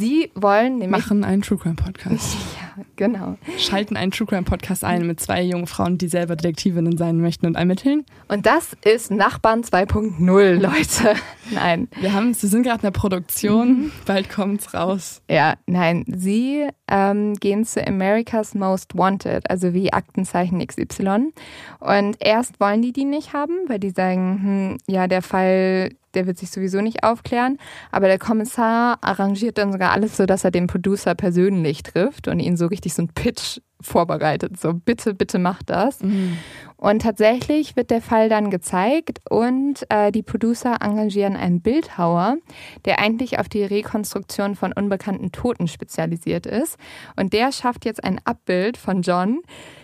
[0.00, 0.90] Sie wollen nämlich.
[1.02, 2.36] Machen einen True Crime Podcast.
[2.76, 3.36] Ja, genau.
[3.58, 7.46] Schalten einen True Crime Podcast ein mit zwei jungen Frauen, die selber Detektivinnen sein möchten
[7.46, 8.06] und ermitteln.
[8.28, 11.20] Und das ist Nachbarn 2.0, Leute.
[11.50, 11.88] Nein.
[12.00, 13.92] Wir haben, Sie sind gerade in der Produktion, mhm.
[14.06, 15.20] bald kommt's raus.
[15.28, 16.04] Ja, nein.
[16.06, 21.32] Sie ähm, gehen zu America's Most Wanted, also wie Aktenzeichen XY.
[21.80, 26.26] Und erst wollen die die nicht haben, weil die sagen, hm, ja, der Fall der
[26.26, 27.58] wird sich sowieso nicht aufklären.
[27.90, 32.40] Aber der Kommissar arrangiert dann sogar alles so, dass er den Producer persönlich trifft und
[32.40, 34.60] ihn so richtig so ein Pitch vorbereitet.
[34.60, 36.00] So, bitte, bitte mach das.
[36.00, 36.38] Mhm.
[36.76, 42.36] Und tatsächlich wird der Fall dann gezeigt und äh, die Producer engagieren einen Bildhauer,
[42.84, 46.78] der eigentlich auf die Rekonstruktion von unbekannten Toten spezialisiert ist.
[47.16, 49.40] Und der schafft jetzt ein Abbild von John,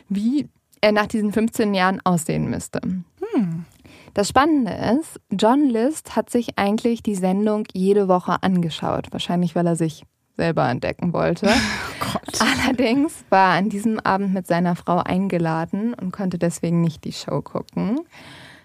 [0.09, 0.49] wie
[0.81, 2.81] er nach diesen 15 Jahren aussehen müsste.
[2.83, 3.65] Hm.
[4.17, 9.09] Das Spannende ist, John List hat sich eigentlich die Sendung jede Woche angeschaut.
[9.11, 10.05] Wahrscheinlich, weil er sich
[10.39, 11.51] selber entdecken wollte.
[11.99, 12.41] Oh Gott.
[12.41, 17.13] Allerdings war er an diesem Abend mit seiner Frau eingeladen und konnte deswegen nicht die
[17.13, 18.01] Show gucken.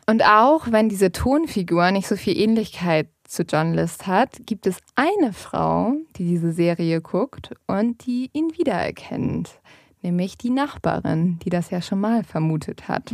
[0.05, 4.77] Und auch wenn diese Tonfigur nicht so viel Ähnlichkeit zu John List hat, gibt es
[4.95, 9.49] eine Frau, die diese Serie guckt und die ihn wiedererkennt.
[10.01, 13.13] Nämlich die Nachbarin, die das ja schon mal vermutet hat.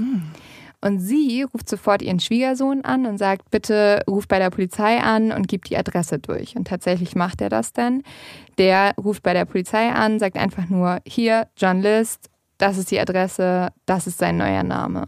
[0.80, 5.32] Und sie ruft sofort ihren Schwiegersohn an und sagt, bitte ruf bei der Polizei an
[5.32, 6.56] und gib die Adresse durch.
[6.56, 8.04] Und tatsächlich macht er das dann.
[8.58, 12.30] Der ruft bei der Polizei an, sagt einfach nur, hier, John List,
[12.60, 15.06] das ist die Adresse, das ist sein neuer Name.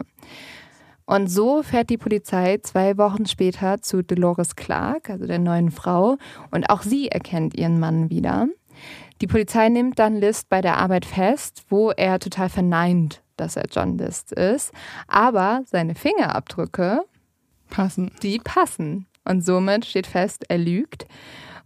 [1.06, 6.16] Und so fährt die Polizei zwei Wochen später zu Dolores Clark, also der neuen Frau,
[6.52, 8.46] und auch sie erkennt ihren Mann wieder.
[9.20, 13.66] Die Polizei nimmt dann List bei der Arbeit fest, wo er total verneint, dass er
[13.70, 14.72] John List ist.
[15.08, 17.02] Aber seine Fingerabdrücke,
[17.70, 18.10] Passen.
[18.22, 19.06] die passen.
[19.24, 21.06] Und somit steht fest, er lügt.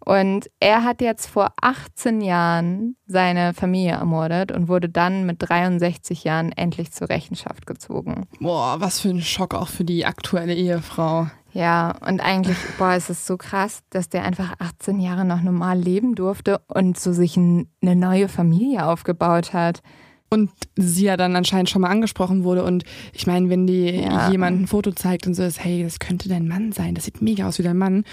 [0.04, 6.24] Und er hat jetzt vor 18 Jahren seine Familie ermordet und wurde dann mit 63
[6.24, 8.26] Jahren endlich zur Rechenschaft gezogen.
[8.38, 11.28] Boah, was für ein Schock auch für die aktuelle Ehefrau.
[11.52, 15.78] Ja, und eigentlich, boah, es ist so krass, dass der einfach 18 Jahre noch normal
[15.78, 19.80] leben durfte und so sich ein, eine neue Familie aufgebaut hat.
[20.34, 22.64] Und sie ja dann anscheinend schon mal angesprochen wurde.
[22.64, 24.30] Und ich meine, wenn die Ja.
[24.30, 27.22] jemand ein Foto zeigt und so ist, hey, das könnte dein Mann sein, das sieht
[27.22, 28.04] mega aus wie dein Mann.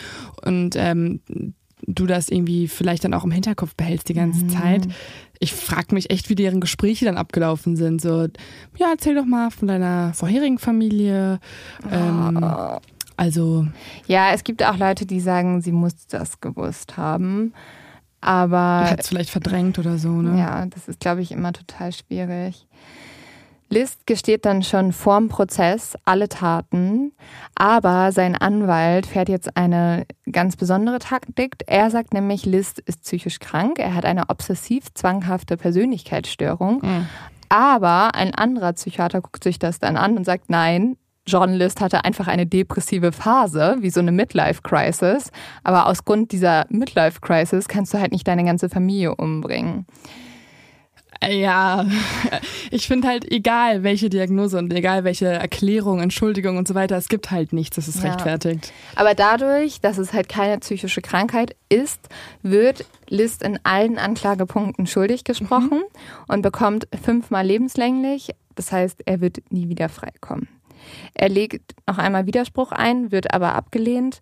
[0.45, 1.19] Und ähm,
[1.87, 4.87] du das irgendwie vielleicht dann auch im Hinterkopf behältst die ganze Zeit.
[5.39, 7.99] Ich frage mich echt, wie deren Gespräche dann abgelaufen sind.
[7.99, 8.27] So,
[8.77, 11.39] ja, erzähl doch mal von deiner vorherigen Familie.
[11.91, 12.47] Ähm,
[13.17, 13.65] also,
[14.05, 17.53] Ja, es gibt auch Leute, die sagen, sie muss das gewusst haben.
[18.21, 20.39] Aber hat es vielleicht verdrängt oder so, ne?
[20.39, 22.67] Ja, das ist, glaube ich, immer total schwierig.
[23.71, 27.13] List gesteht dann schon vorm Prozess alle Taten,
[27.55, 31.55] aber sein Anwalt fährt jetzt eine ganz besondere Taktik.
[31.67, 36.81] Er sagt nämlich, List ist psychisch krank, er hat eine obsessiv-zwanghafte Persönlichkeitsstörung.
[36.83, 37.07] Mhm.
[37.47, 42.03] Aber ein anderer Psychiater guckt sich das dann an und sagt, nein, John List hatte
[42.03, 45.31] einfach eine depressive Phase, wie so eine Midlife-Crisis.
[45.63, 49.85] Aber aus Grund dieser Midlife-Crisis kannst du halt nicht deine ganze Familie umbringen.
[51.29, 51.85] Ja,
[52.71, 57.09] ich finde halt, egal welche Diagnose und egal welche Erklärung, Entschuldigung und so weiter, es
[57.09, 58.09] gibt halt nichts, das ist Ja.
[58.09, 58.73] rechtfertigt.
[58.95, 61.99] Aber dadurch, dass es halt keine psychische Krankheit ist,
[62.41, 65.83] wird List in allen Anklagepunkten schuldig gesprochen
[66.27, 68.31] und bekommt fünfmal lebenslänglich.
[68.55, 70.47] Das heißt, er wird nie wieder freikommen.
[71.13, 74.19] Er legt noch einmal Widerspruch ein, wird aber abgelehnt.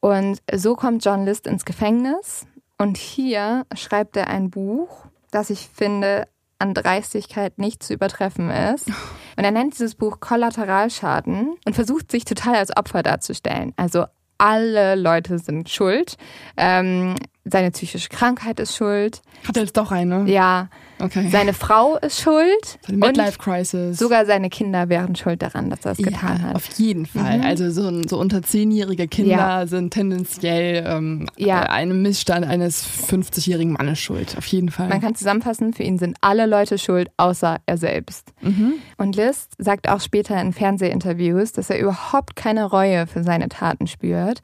[0.00, 2.46] Und so kommt John List ins Gefängnis.
[2.78, 6.28] Und hier schreibt er ein Buch, das ich finde
[6.58, 8.88] an Dreistigkeit nicht zu übertreffen ist.
[9.36, 13.72] Und er nennt dieses Buch Kollateralschaden und versucht sich total als Opfer darzustellen.
[13.76, 14.06] Also
[14.38, 16.16] alle Leute sind schuld.
[16.56, 19.22] Ähm, seine psychische Krankheit ist schuld.
[19.46, 20.24] Hat er jetzt doch eine?
[20.30, 21.28] Ja, Okay.
[21.30, 22.78] seine Frau ist schuld.
[22.86, 23.98] Seine und Midlife-Crisis.
[23.98, 26.54] sogar seine Kinder wären schuld daran, dass er es getan ja, hat.
[26.56, 27.38] Auf jeden Fall.
[27.38, 27.44] Mhm.
[27.44, 29.66] Also so, so unter zehnjährige Kinder Ja.
[29.66, 31.64] sind tendenziell ähm, Ja.
[31.64, 34.36] äh, einem Missstand eines 50-jährigen Mannes schuld.
[34.38, 34.88] Auf jeden Fall.
[34.88, 38.32] Man kann zusammenfassen, für ihn sind alle Leute schuld, außer er selbst.
[38.40, 38.74] mhm.
[38.96, 43.86] Und List sagt auch später in Fernsehinterviews, dass er überhaupt keine Reue für seine Taten
[43.86, 44.40] spürt.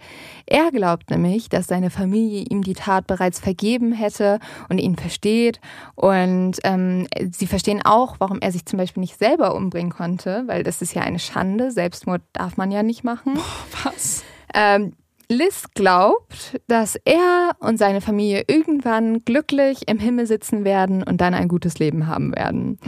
[0.46, 4.38] Er glaubt nämlich, dass seine Familie ihm die Tat bereits vergeben hätte
[4.68, 5.58] und ihn versteht.
[5.94, 10.62] Und ähm, sie verstehen auch, warum er sich zum Beispiel nicht selber umbringen konnte, weil
[10.62, 11.70] das ist ja eine Schande.
[11.70, 13.39] Selbstmord darf man ja nicht machen.
[13.85, 14.24] Was?
[14.55, 14.93] Ähm,
[15.28, 21.35] Liz glaubt, dass er und seine Familie irgendwann glücklich im Himmel sitzen werden und dann
[21.35, 22.78] ein gutes Leben haben werden.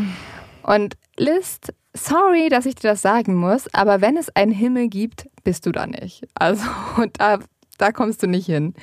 [0.62, 1.60] Und Liz,
[1.94, 5.72] sorry, dass ich dir das sagen muss, aber wenn es einen Himmel gibt, bist du
[5.72, 6.26] da nicht.
[6.34, 6.64] Also
[7.14, 7.38] da,
[7.78, 8.74] da kommst du nicht hin.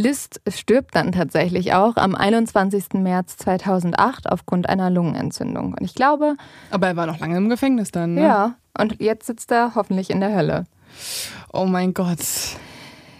[0.00, 2.94] List stirbt dann tatsächlich auch am 21.
[2.94, 5.74] März 2008 aufgrund einer Lungenentzündung.
[5.78, 6.36] Und ich glaube,
[6.70, 8.22] Aber er war noch lange im Gefängnis dann, ne?
[8.22, 10.64] ja, und jetzt sitzt er hoffentlich in der Hölle.
[11.52, 12.18] Oh mein Gott.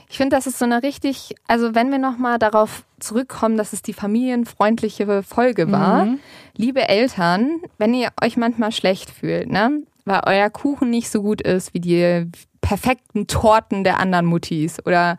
[0.09, 3.82] Ich finde, das ist so eine richtig, also wenn wir nochmal darauf zurückkommen, dass es
[3.82, 6.07] die familienfreundliche Folge war.
[6.07, 6.19] Mhm.
[6.57, 11.40] Liebe Eltern, wenn ihr euch manchmal schlecht fühlt, ne, weil euer Kuchen nicht so gut
[11.40, 12.28] ist wie die
[12.61, 15.16] perfekten Torten der anderen Muttis oder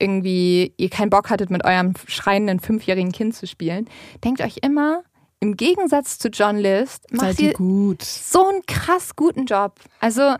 [0.00, 3.88] irgendwie ihr keinen Bock hattet, mit eurem schreienden fünfjährigen Kind zu spielen,
[4.24, 5.02] denkt euch immer,
[5.40, 8.02] im Gegensatz zu John List, macht Seid ihr gut.
[8.02, 9.74] so einen krass guten Job.
[10.00, 10.34] Also,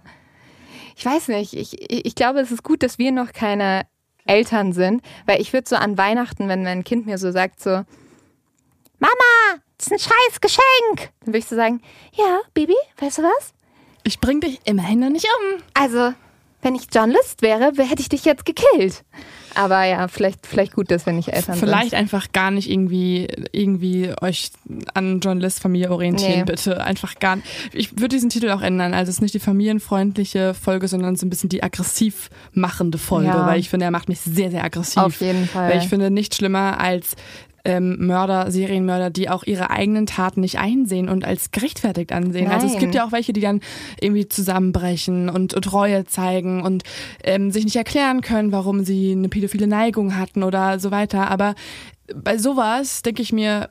[0.96, 1.76] ich weiß nicht, ich,
[2.06, 3.86] ich glaube, es ist gut, dass wir noch keine
[4.26, 7.70] Eltern sind, weil ich würde so an Weihnachten, wenn mein Kind mir so sagt, so,
[8.98, 11.80] Mama, das ist ein scheiß Geschenk, dann würde ich so sagen,
[12.12, 13.52] ja, Baby, weißt du was?
[14.04, 15.62] Ich bring dich immerhin noch nicht um.
[15.74, 16.12] Also,
[16.62, 19.04] wenn ich John List wäre, wär- hätte ich dich jetzt gekillt.
[19.60, 21.98] Aber ja, vielleicht, vielleicht gut, dass wir nicht Eltern Vielleicht sind.
[21.98, 24.50] einfach gar nicht irgendwie, irgendwie euch
[24.94, 26.44] an Journalist-Familie orientieren, Nee.
[26.44, 26.82] bitte.
[26.82, 27.46] Einfach gar nicht.
[27.72, 28.94] Ich würde diesen Titel auch ändern.
[28.94, 33.28] Also es ist nicht die familienfreundliche Folge, sondern so ein bisschen die aggressiv machende Folge,
[33.28, 33.46] Ja.
[33.46, 34.98] weil ich finde, er macht mich sehr, sehr aggressiv.
[35.02, 35.70] Auf jeden Fall.
[35.70, 37.16] Weil ich finde nichts schlimmer als
[37.64, 42.50] ähm, Mörder, Serienmörder, die auch ihre eigenen Taten nicht einsehen und als gerechtfertigt ansehen.
[42.50, 42.80] Also es Nein.
[42.80, 43.60] gibt ja auch welche, die dann
[44.00, 46.82] irgendwie zusammenbrechen und, und Reue zeigen und
[47.24, 51.30] ähm, sich nicht erklären können, warum sie eine pädophile Neigung hatten oder so weiter.
[51.30, 51.54] Aber
[52.14, 53.70] bei sowas denke ich mir,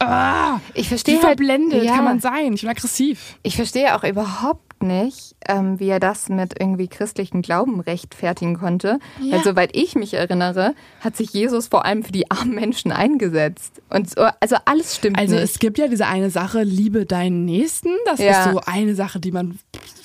[0.00, 1.94] ah, ich wie verstehe halt, verblendet ja.
[1.94, 2.52] kann man sein?
[2.52, 3.38] Ich bin aggressiv.
[3.42, 8.98] Ich verstehe auch überhaupt nicht, ähm, wie er das mit irgendwie christlichen Glauben rechtfertigen konnte.
[9.20, 9.36] Ja.
[9.36, 13.80] Weil soweit ich mich erinnere, hat sich Jesus vor allem für die armen Menschen eingesetzt.
[13.90, 15.44] Und so, also alles stimmt Also nicht.
[15.44, 17.88] es gibt ja diese eine Sache, liebe deinen Nächsten.
[18.04, 18.44] Das Ja.
[18.44, 19.58] ist so eine Sache, die man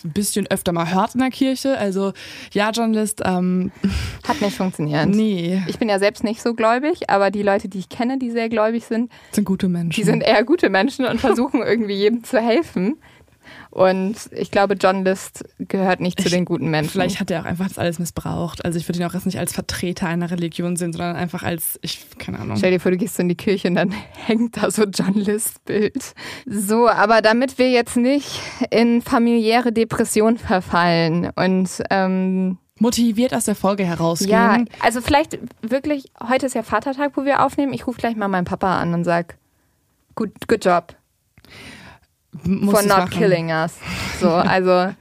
[0.04, 1.78] ein bisschen öfter mal hört in der Kirche.
[1.78, 2.14] Also
[2.54, 3.72] ja, Journalist, ähm,
[4.28, 5.08] Hat nicht funktioniert.
[5.10, 8.32] nee, Ich bin ja selbst nicht so gläubig, aber die Leute, die ich kenne, die
[8.32, 9.92] sehr gläubig sind, sind gute Menschen.
[10.00, 12.98] die sind eher gute Menschen und versuchen irgendwie jedem zu helfen.
[13.70, 16.92] Und ich glaube, John List gehört nicht zu den guten Menschen.
[16.92, 18.66] Vielleicht hat er auch einfach das alles missbraucht.
[18.66, 21.80] Also ich würde ihn auch jetzt nicht als Vertreter einer Religion sehen, sondern einfach als,
[21.82, 22.58] ich, keine Ahnung.
[22.58, 23.92] Stell dir vor, du gehst in die Kirche und dann
[24.26, 26.14] hängt da so John List Bild.
[26.46, 33.54] So, aber damit wir jetzt nicht in familiäre Depression verfallen und ähm, Motiviert aus der
[33.54, 34.32] Folge herausgehen.
[34.32, 37.74] ja, also vielleicht wirklich, heute ist ja Vatertag, wo wir aufnehmen.
[37.74, 39.38] Ich rufe gleich mal meinen Papa an und sag,
[40.16, 40.96] good, good job
[42.44, 43.10] muss for not machen.
[43.12, 43.74] killing us.
[44.20, 44.94] So, also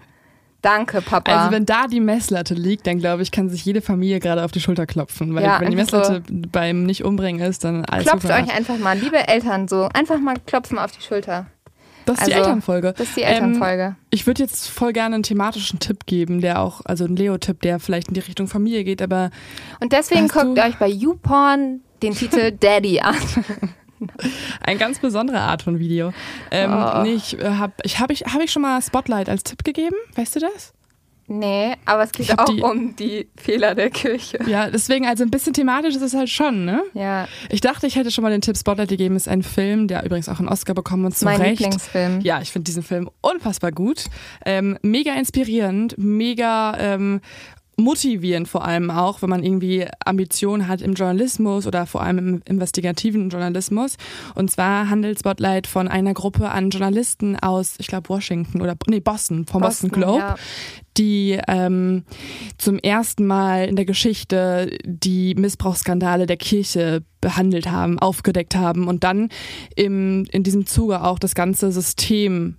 [0.62, 1.32] danke, Papa.
[1.32, 4.52] Also wenn da die Messlatte liegt, dann glaube ich, kann sich jede Familie gerade auf
[4.52, 5.34] die Schulter klopfen.
[5.34, 9.28] Weil Ja, wenn die Messlatte beim Nicht-Umbringen ist, dann alles Klopft euch einfach mal, liebe
[9.28, 11.46] Eltern, so einfach mal klopfen auf die Schulter.
[12.06, 12.94] Das ist die also, Elternfolge.
[12.96, 13.96] Das ist die Ähm, Elternfolge.
[14.08, 17.78] Ich würde jetzt voll gerne einen thematischen Tipp geben, der auch, also einen Leo-Tipp, der
[17.78, 19.30] vielleicht in die Richtung Familie geht, aber
[19.80, 23.14] Und deswegen guckt euch bei YouPorn den Titel Daddy an.
[24.62, 26.12] eine ganz besondere Art von Video.
[26.50, 27.02] Ähm, Oh.
[27.02, 29.96] nee, ich äh, habe ich, hab ich, hab ich schon mal Spotlight als Tipp gegeben?
[30.14, 30.72] Weißt du das?
[31.32, 34.40] Nee, aber es geht auch die- um die Fehler der Kirche.
[34.48, 36.82] Ja, deswegen, also ein bisschen thematisch ist es halt schon, ne?
[36.92, 39.14] Ja, Ich dachte, ich hätte schon mal den Tipp Spotlight gegeben.
[39.14, 41.60] Ist ein Film, der übrigens auch einen Oscar bekommen und zu mein Recht.
[41.60, 42.20] Lieblingsfilm.
[42.22, 44.06] Ja, ich finde diesen Film unfassbar gut.
[44.44, 47.20] Ähm, mega inspirierend, mega ähm,
[47.80, 52.42] motivierend vor allem auch, wenn man irgendwie Ambitionen hat im Journalismus oder vor allem im
[52.44, 53.96] investigativen Journalismus.
[54.34, 59.00] Und zwar handelt Spotlight von einer Gruppe an Journalisten aus, ich glaube, Washington oder nee,
[59.00, 60.36] Boston, vom Boston, Globe ja.
[60.96, 62.04] die ähm,
[62.58, 69.04] zum ersten Mal in der Geschichte die Missbrauchsskandale der Kirche behandelt haben, aufgedeckt haben und
[69.04, 69.28] dann
[69.76, 72.56] im, in diesem Zuge auch das ganze System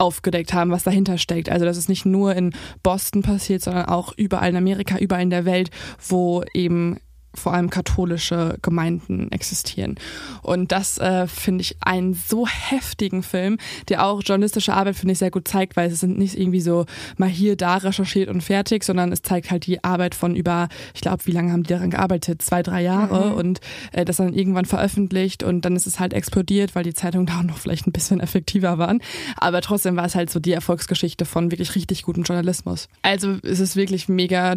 [0.00, 1.48] aufgedeckt haben, was dahinter steckt.
[1.50, 5.30] Also dass es nicht nur in Boston passiert, sondern auch überall in Amerika, überall in
[5.30, 5.70] der Welt,
[6.08, 6.98] wo eben
[7.34, 9.96] vor allem katholische Gemeinden existieren.
[10.42, 13.58] Und das äh, finde ich einen so heftigen Film,
[13.88, 16.86] der auch journalistische Arbeit, finde ich, sehr gut zeigt, weil es sind nicht irgendwie so
[17.16, 21.00] mal hier, da recherchiert und fertig, sondern es zeigt halt die Arbeit von über, ich
[21.00, 22.42] glaube, wie lange haben die daran gearbeitet?
[22.42, 23.60] Zwei, drei Jahre und
[23.92, 27.38] äh, das dann irgendwann veröffentlicht und dann ist es halt explodiert, weil die Zeitungen da
[27.38, 29.00] auch noch vielleicht ein bisschen effektiver waren.
[29.36, 32.88] Aber trotzdem war es halt so die Erfolgsgeschichte von wirklich richtig gutem Journalismus.
[33.02, 34.56] Also es ist wirklich mega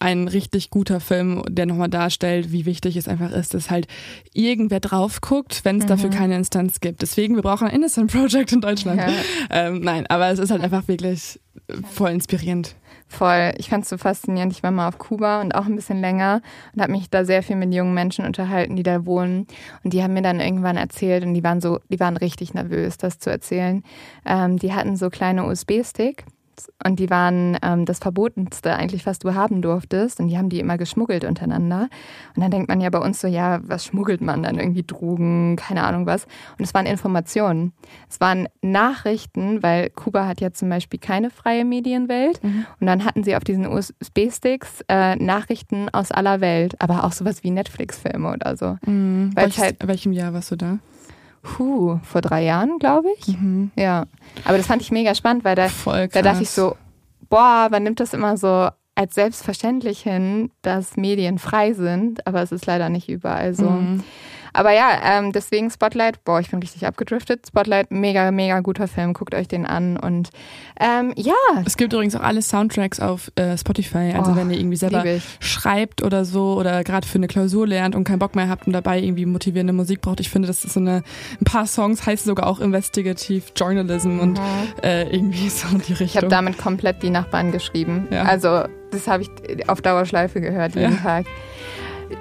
[0.00, 3.86] ein richtig guter Film, der nochmal darstellt, wie wichtig es einfach ist, dass halt
[4.32, 7.02] irgendwer drauf guckt, wenn es dafür keine Instanz gibt.
[7.02, 9.00] Deswegen, wir brauchen ein Innocent Project in Deutschland.
[9.00, 9.08] Ja.
[9.50, 11.40] Ähm, nein, aber es ist halt einfach wirklich
[11.92, 12.74] voll inspirierend.
[13.10, 13.54] Voll.
[13.56, 14.52] Ich fand es so faszinierend.
[14.52, 16.42] Ich war mal auf Kuba und auch ein bisschen länger
[16.74, 19.46] und habe mich da sehr viel mit jungen Menschen unterhalten, die da wohnen.
[19.82, 22.98] Und die haben mir dann irgendwann erzählt und die waren so, die waren richtig nervös,
[22.98, 23.82] das zu erzählen.
[24.26, 26.24] Ähm, die hatten so kleine USB-Stick.
[26.84, 30.20] Und die waren ähm, das Verbotenste eigentlich, was du haben durftest.
[30.20, 31.88] Und die haben die immer geschmuggelt untereinander.
[32.36, 34.58] Und dann denkt man ja bei uns so, ja, was schmuggelt man dann?
[34.58, 36.24] Irgendwie Drogen, keine Ahnung was.
[36.58, 37.72] Und es waren Informationen.
[38.08, 42.40] Es waren Nachrichten, weil Kuba hat ja zum Beispiel keine freie Medienwelt.
[42.42, 47.42] Und dann hatten sie auf diesen USB-Sticks äh, Nachrichten aus aller Welt, aber auch sowas
[47.44, 48.76] wie Netflix-Filme oder so.
[48.86, 49.30] Mhm.
[49.34, 50.78] Welches, halt- welchem Jahr warst du da?
[51.42, 53.28] Puh, vor drei Jahren, glaube ich.
[53.28, 53.70] Mhm.
[53.76, 54.06] Ja.
[54.44, 56.76] Aber das fand ich mega spannend, weil da, da dachte ich so,
[57.28, 62.50] boah, man nimmt das immer so als selbstverständlich hin, dass Medien frei sind, aber es
[62.50, 63.70] ist leider nicht überall so.
[63.70, 64.02] Mhm.
[64.58, 67.46] Aber ja, ähm, deswegen Spotlight, boah, ich bin richtig abgedriftet.
[67.46, 70.30] Spotlight, mega, mega guter Film, guckt euch den an und
[70.80, 71.34] ähm, ja.
[71.64, 75.04] Es gibt übrigens auch alle Soundtracks auf äh, Spotify, also Oh, wenn ihr irgendwie selber
[75.38, 78.72] schreibt oder so oder gerade für eine Klausur lernt und keinen Bock mehr habt und
[78.72, 80.18] dabei irgendwie motivierende Musik braucht.
[80.18, 81.04] Ich finde, das ist so eine,
[81.40, 84.40] ein paar Songs heißt sogar auch Investigative Journalism und
[84.82, 85.98] äh, irgendwie so die Richtung.
[86.00, 86.04] Mhm.
[86.04, 88.08] Ich habe damit komplett die Nachbarn geschrieben.
[88.10, 88.24] Ja.
[88.24, 91.00] Also das habe ich auf Dauerschleife gehört jeden Ja.
[91.00, 91.26] Tag.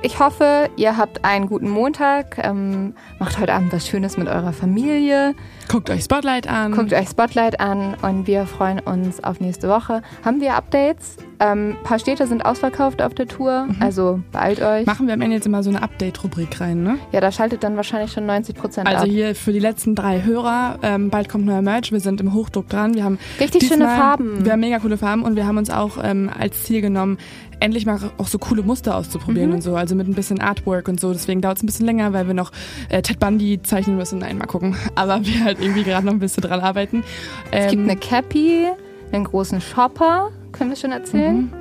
[0.02, 2.38] Ich hoffe, ihr habt einen guten Montag.
[2.44, 5.34] Ähm, macht heute Abend was Schönes mit eurer Familie.
[5.70, 6.72] Guckt euch Spotlight an.
[6.72, 10.02] Guckt euch Spotlight an und wir freuen uns auf nächste Woche.
[10.24, 11.18] Haben wir Updates?
[11.40, 14.86] Ähm, ein paar Städte sind ausverkauft auf der Tour, also beeilt euch.
[14.88, 16.98] Machen wir am Ende jetzt immer so eine Update-Rubrik rein, ne?
[17.12, 19.08] Ja, da schaltet dann wahrscheinlich schon 90 Prozent Also ab.
[19.10, 22.68] hier für die letzten drei Hörer, ähm, bald kommt neuer Merch, wir sind im Hochdruck
[22.70, 22.96] dran.
[22.96, 24.44] Wir haben Richtig schöne Farben.
[24.46, 27.20] Wir haben mega coole Farben und wir haben uns auch ähm, als Ziel genommen,
[27.60, 29.56] endlich mal auch so coole Muster auszuprobieren Mhm.
[29.56, 31.12] und so, also mit ein bisschen Artwork und so.
[31.14, 32.52] Deswegen dauert es ein bisschen länger, weil wir noch
[32.90, 34.20] äh, Ted Bundy zeichnen müssen.
[34.20, 34.76] Nein, mal gucken.
[34.96, 37.04] Aber wir halt irgendwie gerade noch ein bisschen dran arbeiten.
[37.52, 38.66] Es gibt Ähm, eine Cappy,
[39.12, 41.52] einen großen Shopper, können wir schon erzählen.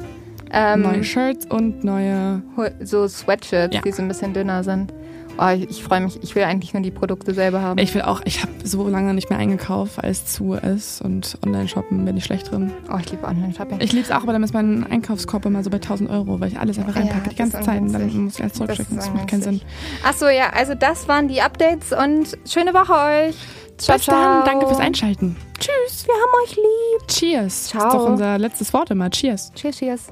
[0.53, 2.41] Ähm, neue Shirts und neue.
[2.83, 3.83] so Sweatshirts, Ja.
[3.83, 4.93] die so ein bisschen dünner sind.
[5.39, 6.19] Oh, ich, ich freue mich.
[6.23, 7.79] Ich will eigentlich nur die Produkte selber haben.
[7.79, 11.37] Ich will auch, ich habe so lange nicht mehr eingekauft, weil es zu ist und
[11.45, 12.73] Online-Shoppen bin ich schlecht drin.
[12.91, 13.79] oh, ich liebe Online-Shopping.
[13.83, 16.49] Ich liebe es auch, aber dann ist mein Einkaufskorb immer so bei 1000 Euro, weil
[16.49, 18.97] ich alles einfach Ja, reinpacke die das ganze Zeit und dann muss ich alles zurückschicken.
[18.97, 19.61] Das Das, macht keinen Sinn.
[20.07, 22.95] Ach so, ja, also das waren die Updates und schöne Woche
[23.29, 23.37] euch.
[23.79, 24.45] Ciao, Bis dann, ciao.
[24.45, 25.37] danke fürs Einschalten.
[25.59, 26.07] Tschüss.
[26.07, 27.09] Wir haben euch lieb.
[27.09, 27.65] Cheers.
[27.69, 27.83] Ciao.
[27.85, 29.11] Das ist doch unser letztes Wort immer.
[29.11, 29.53] Cheers.
[29.55, 30.07] Cheers, cheers.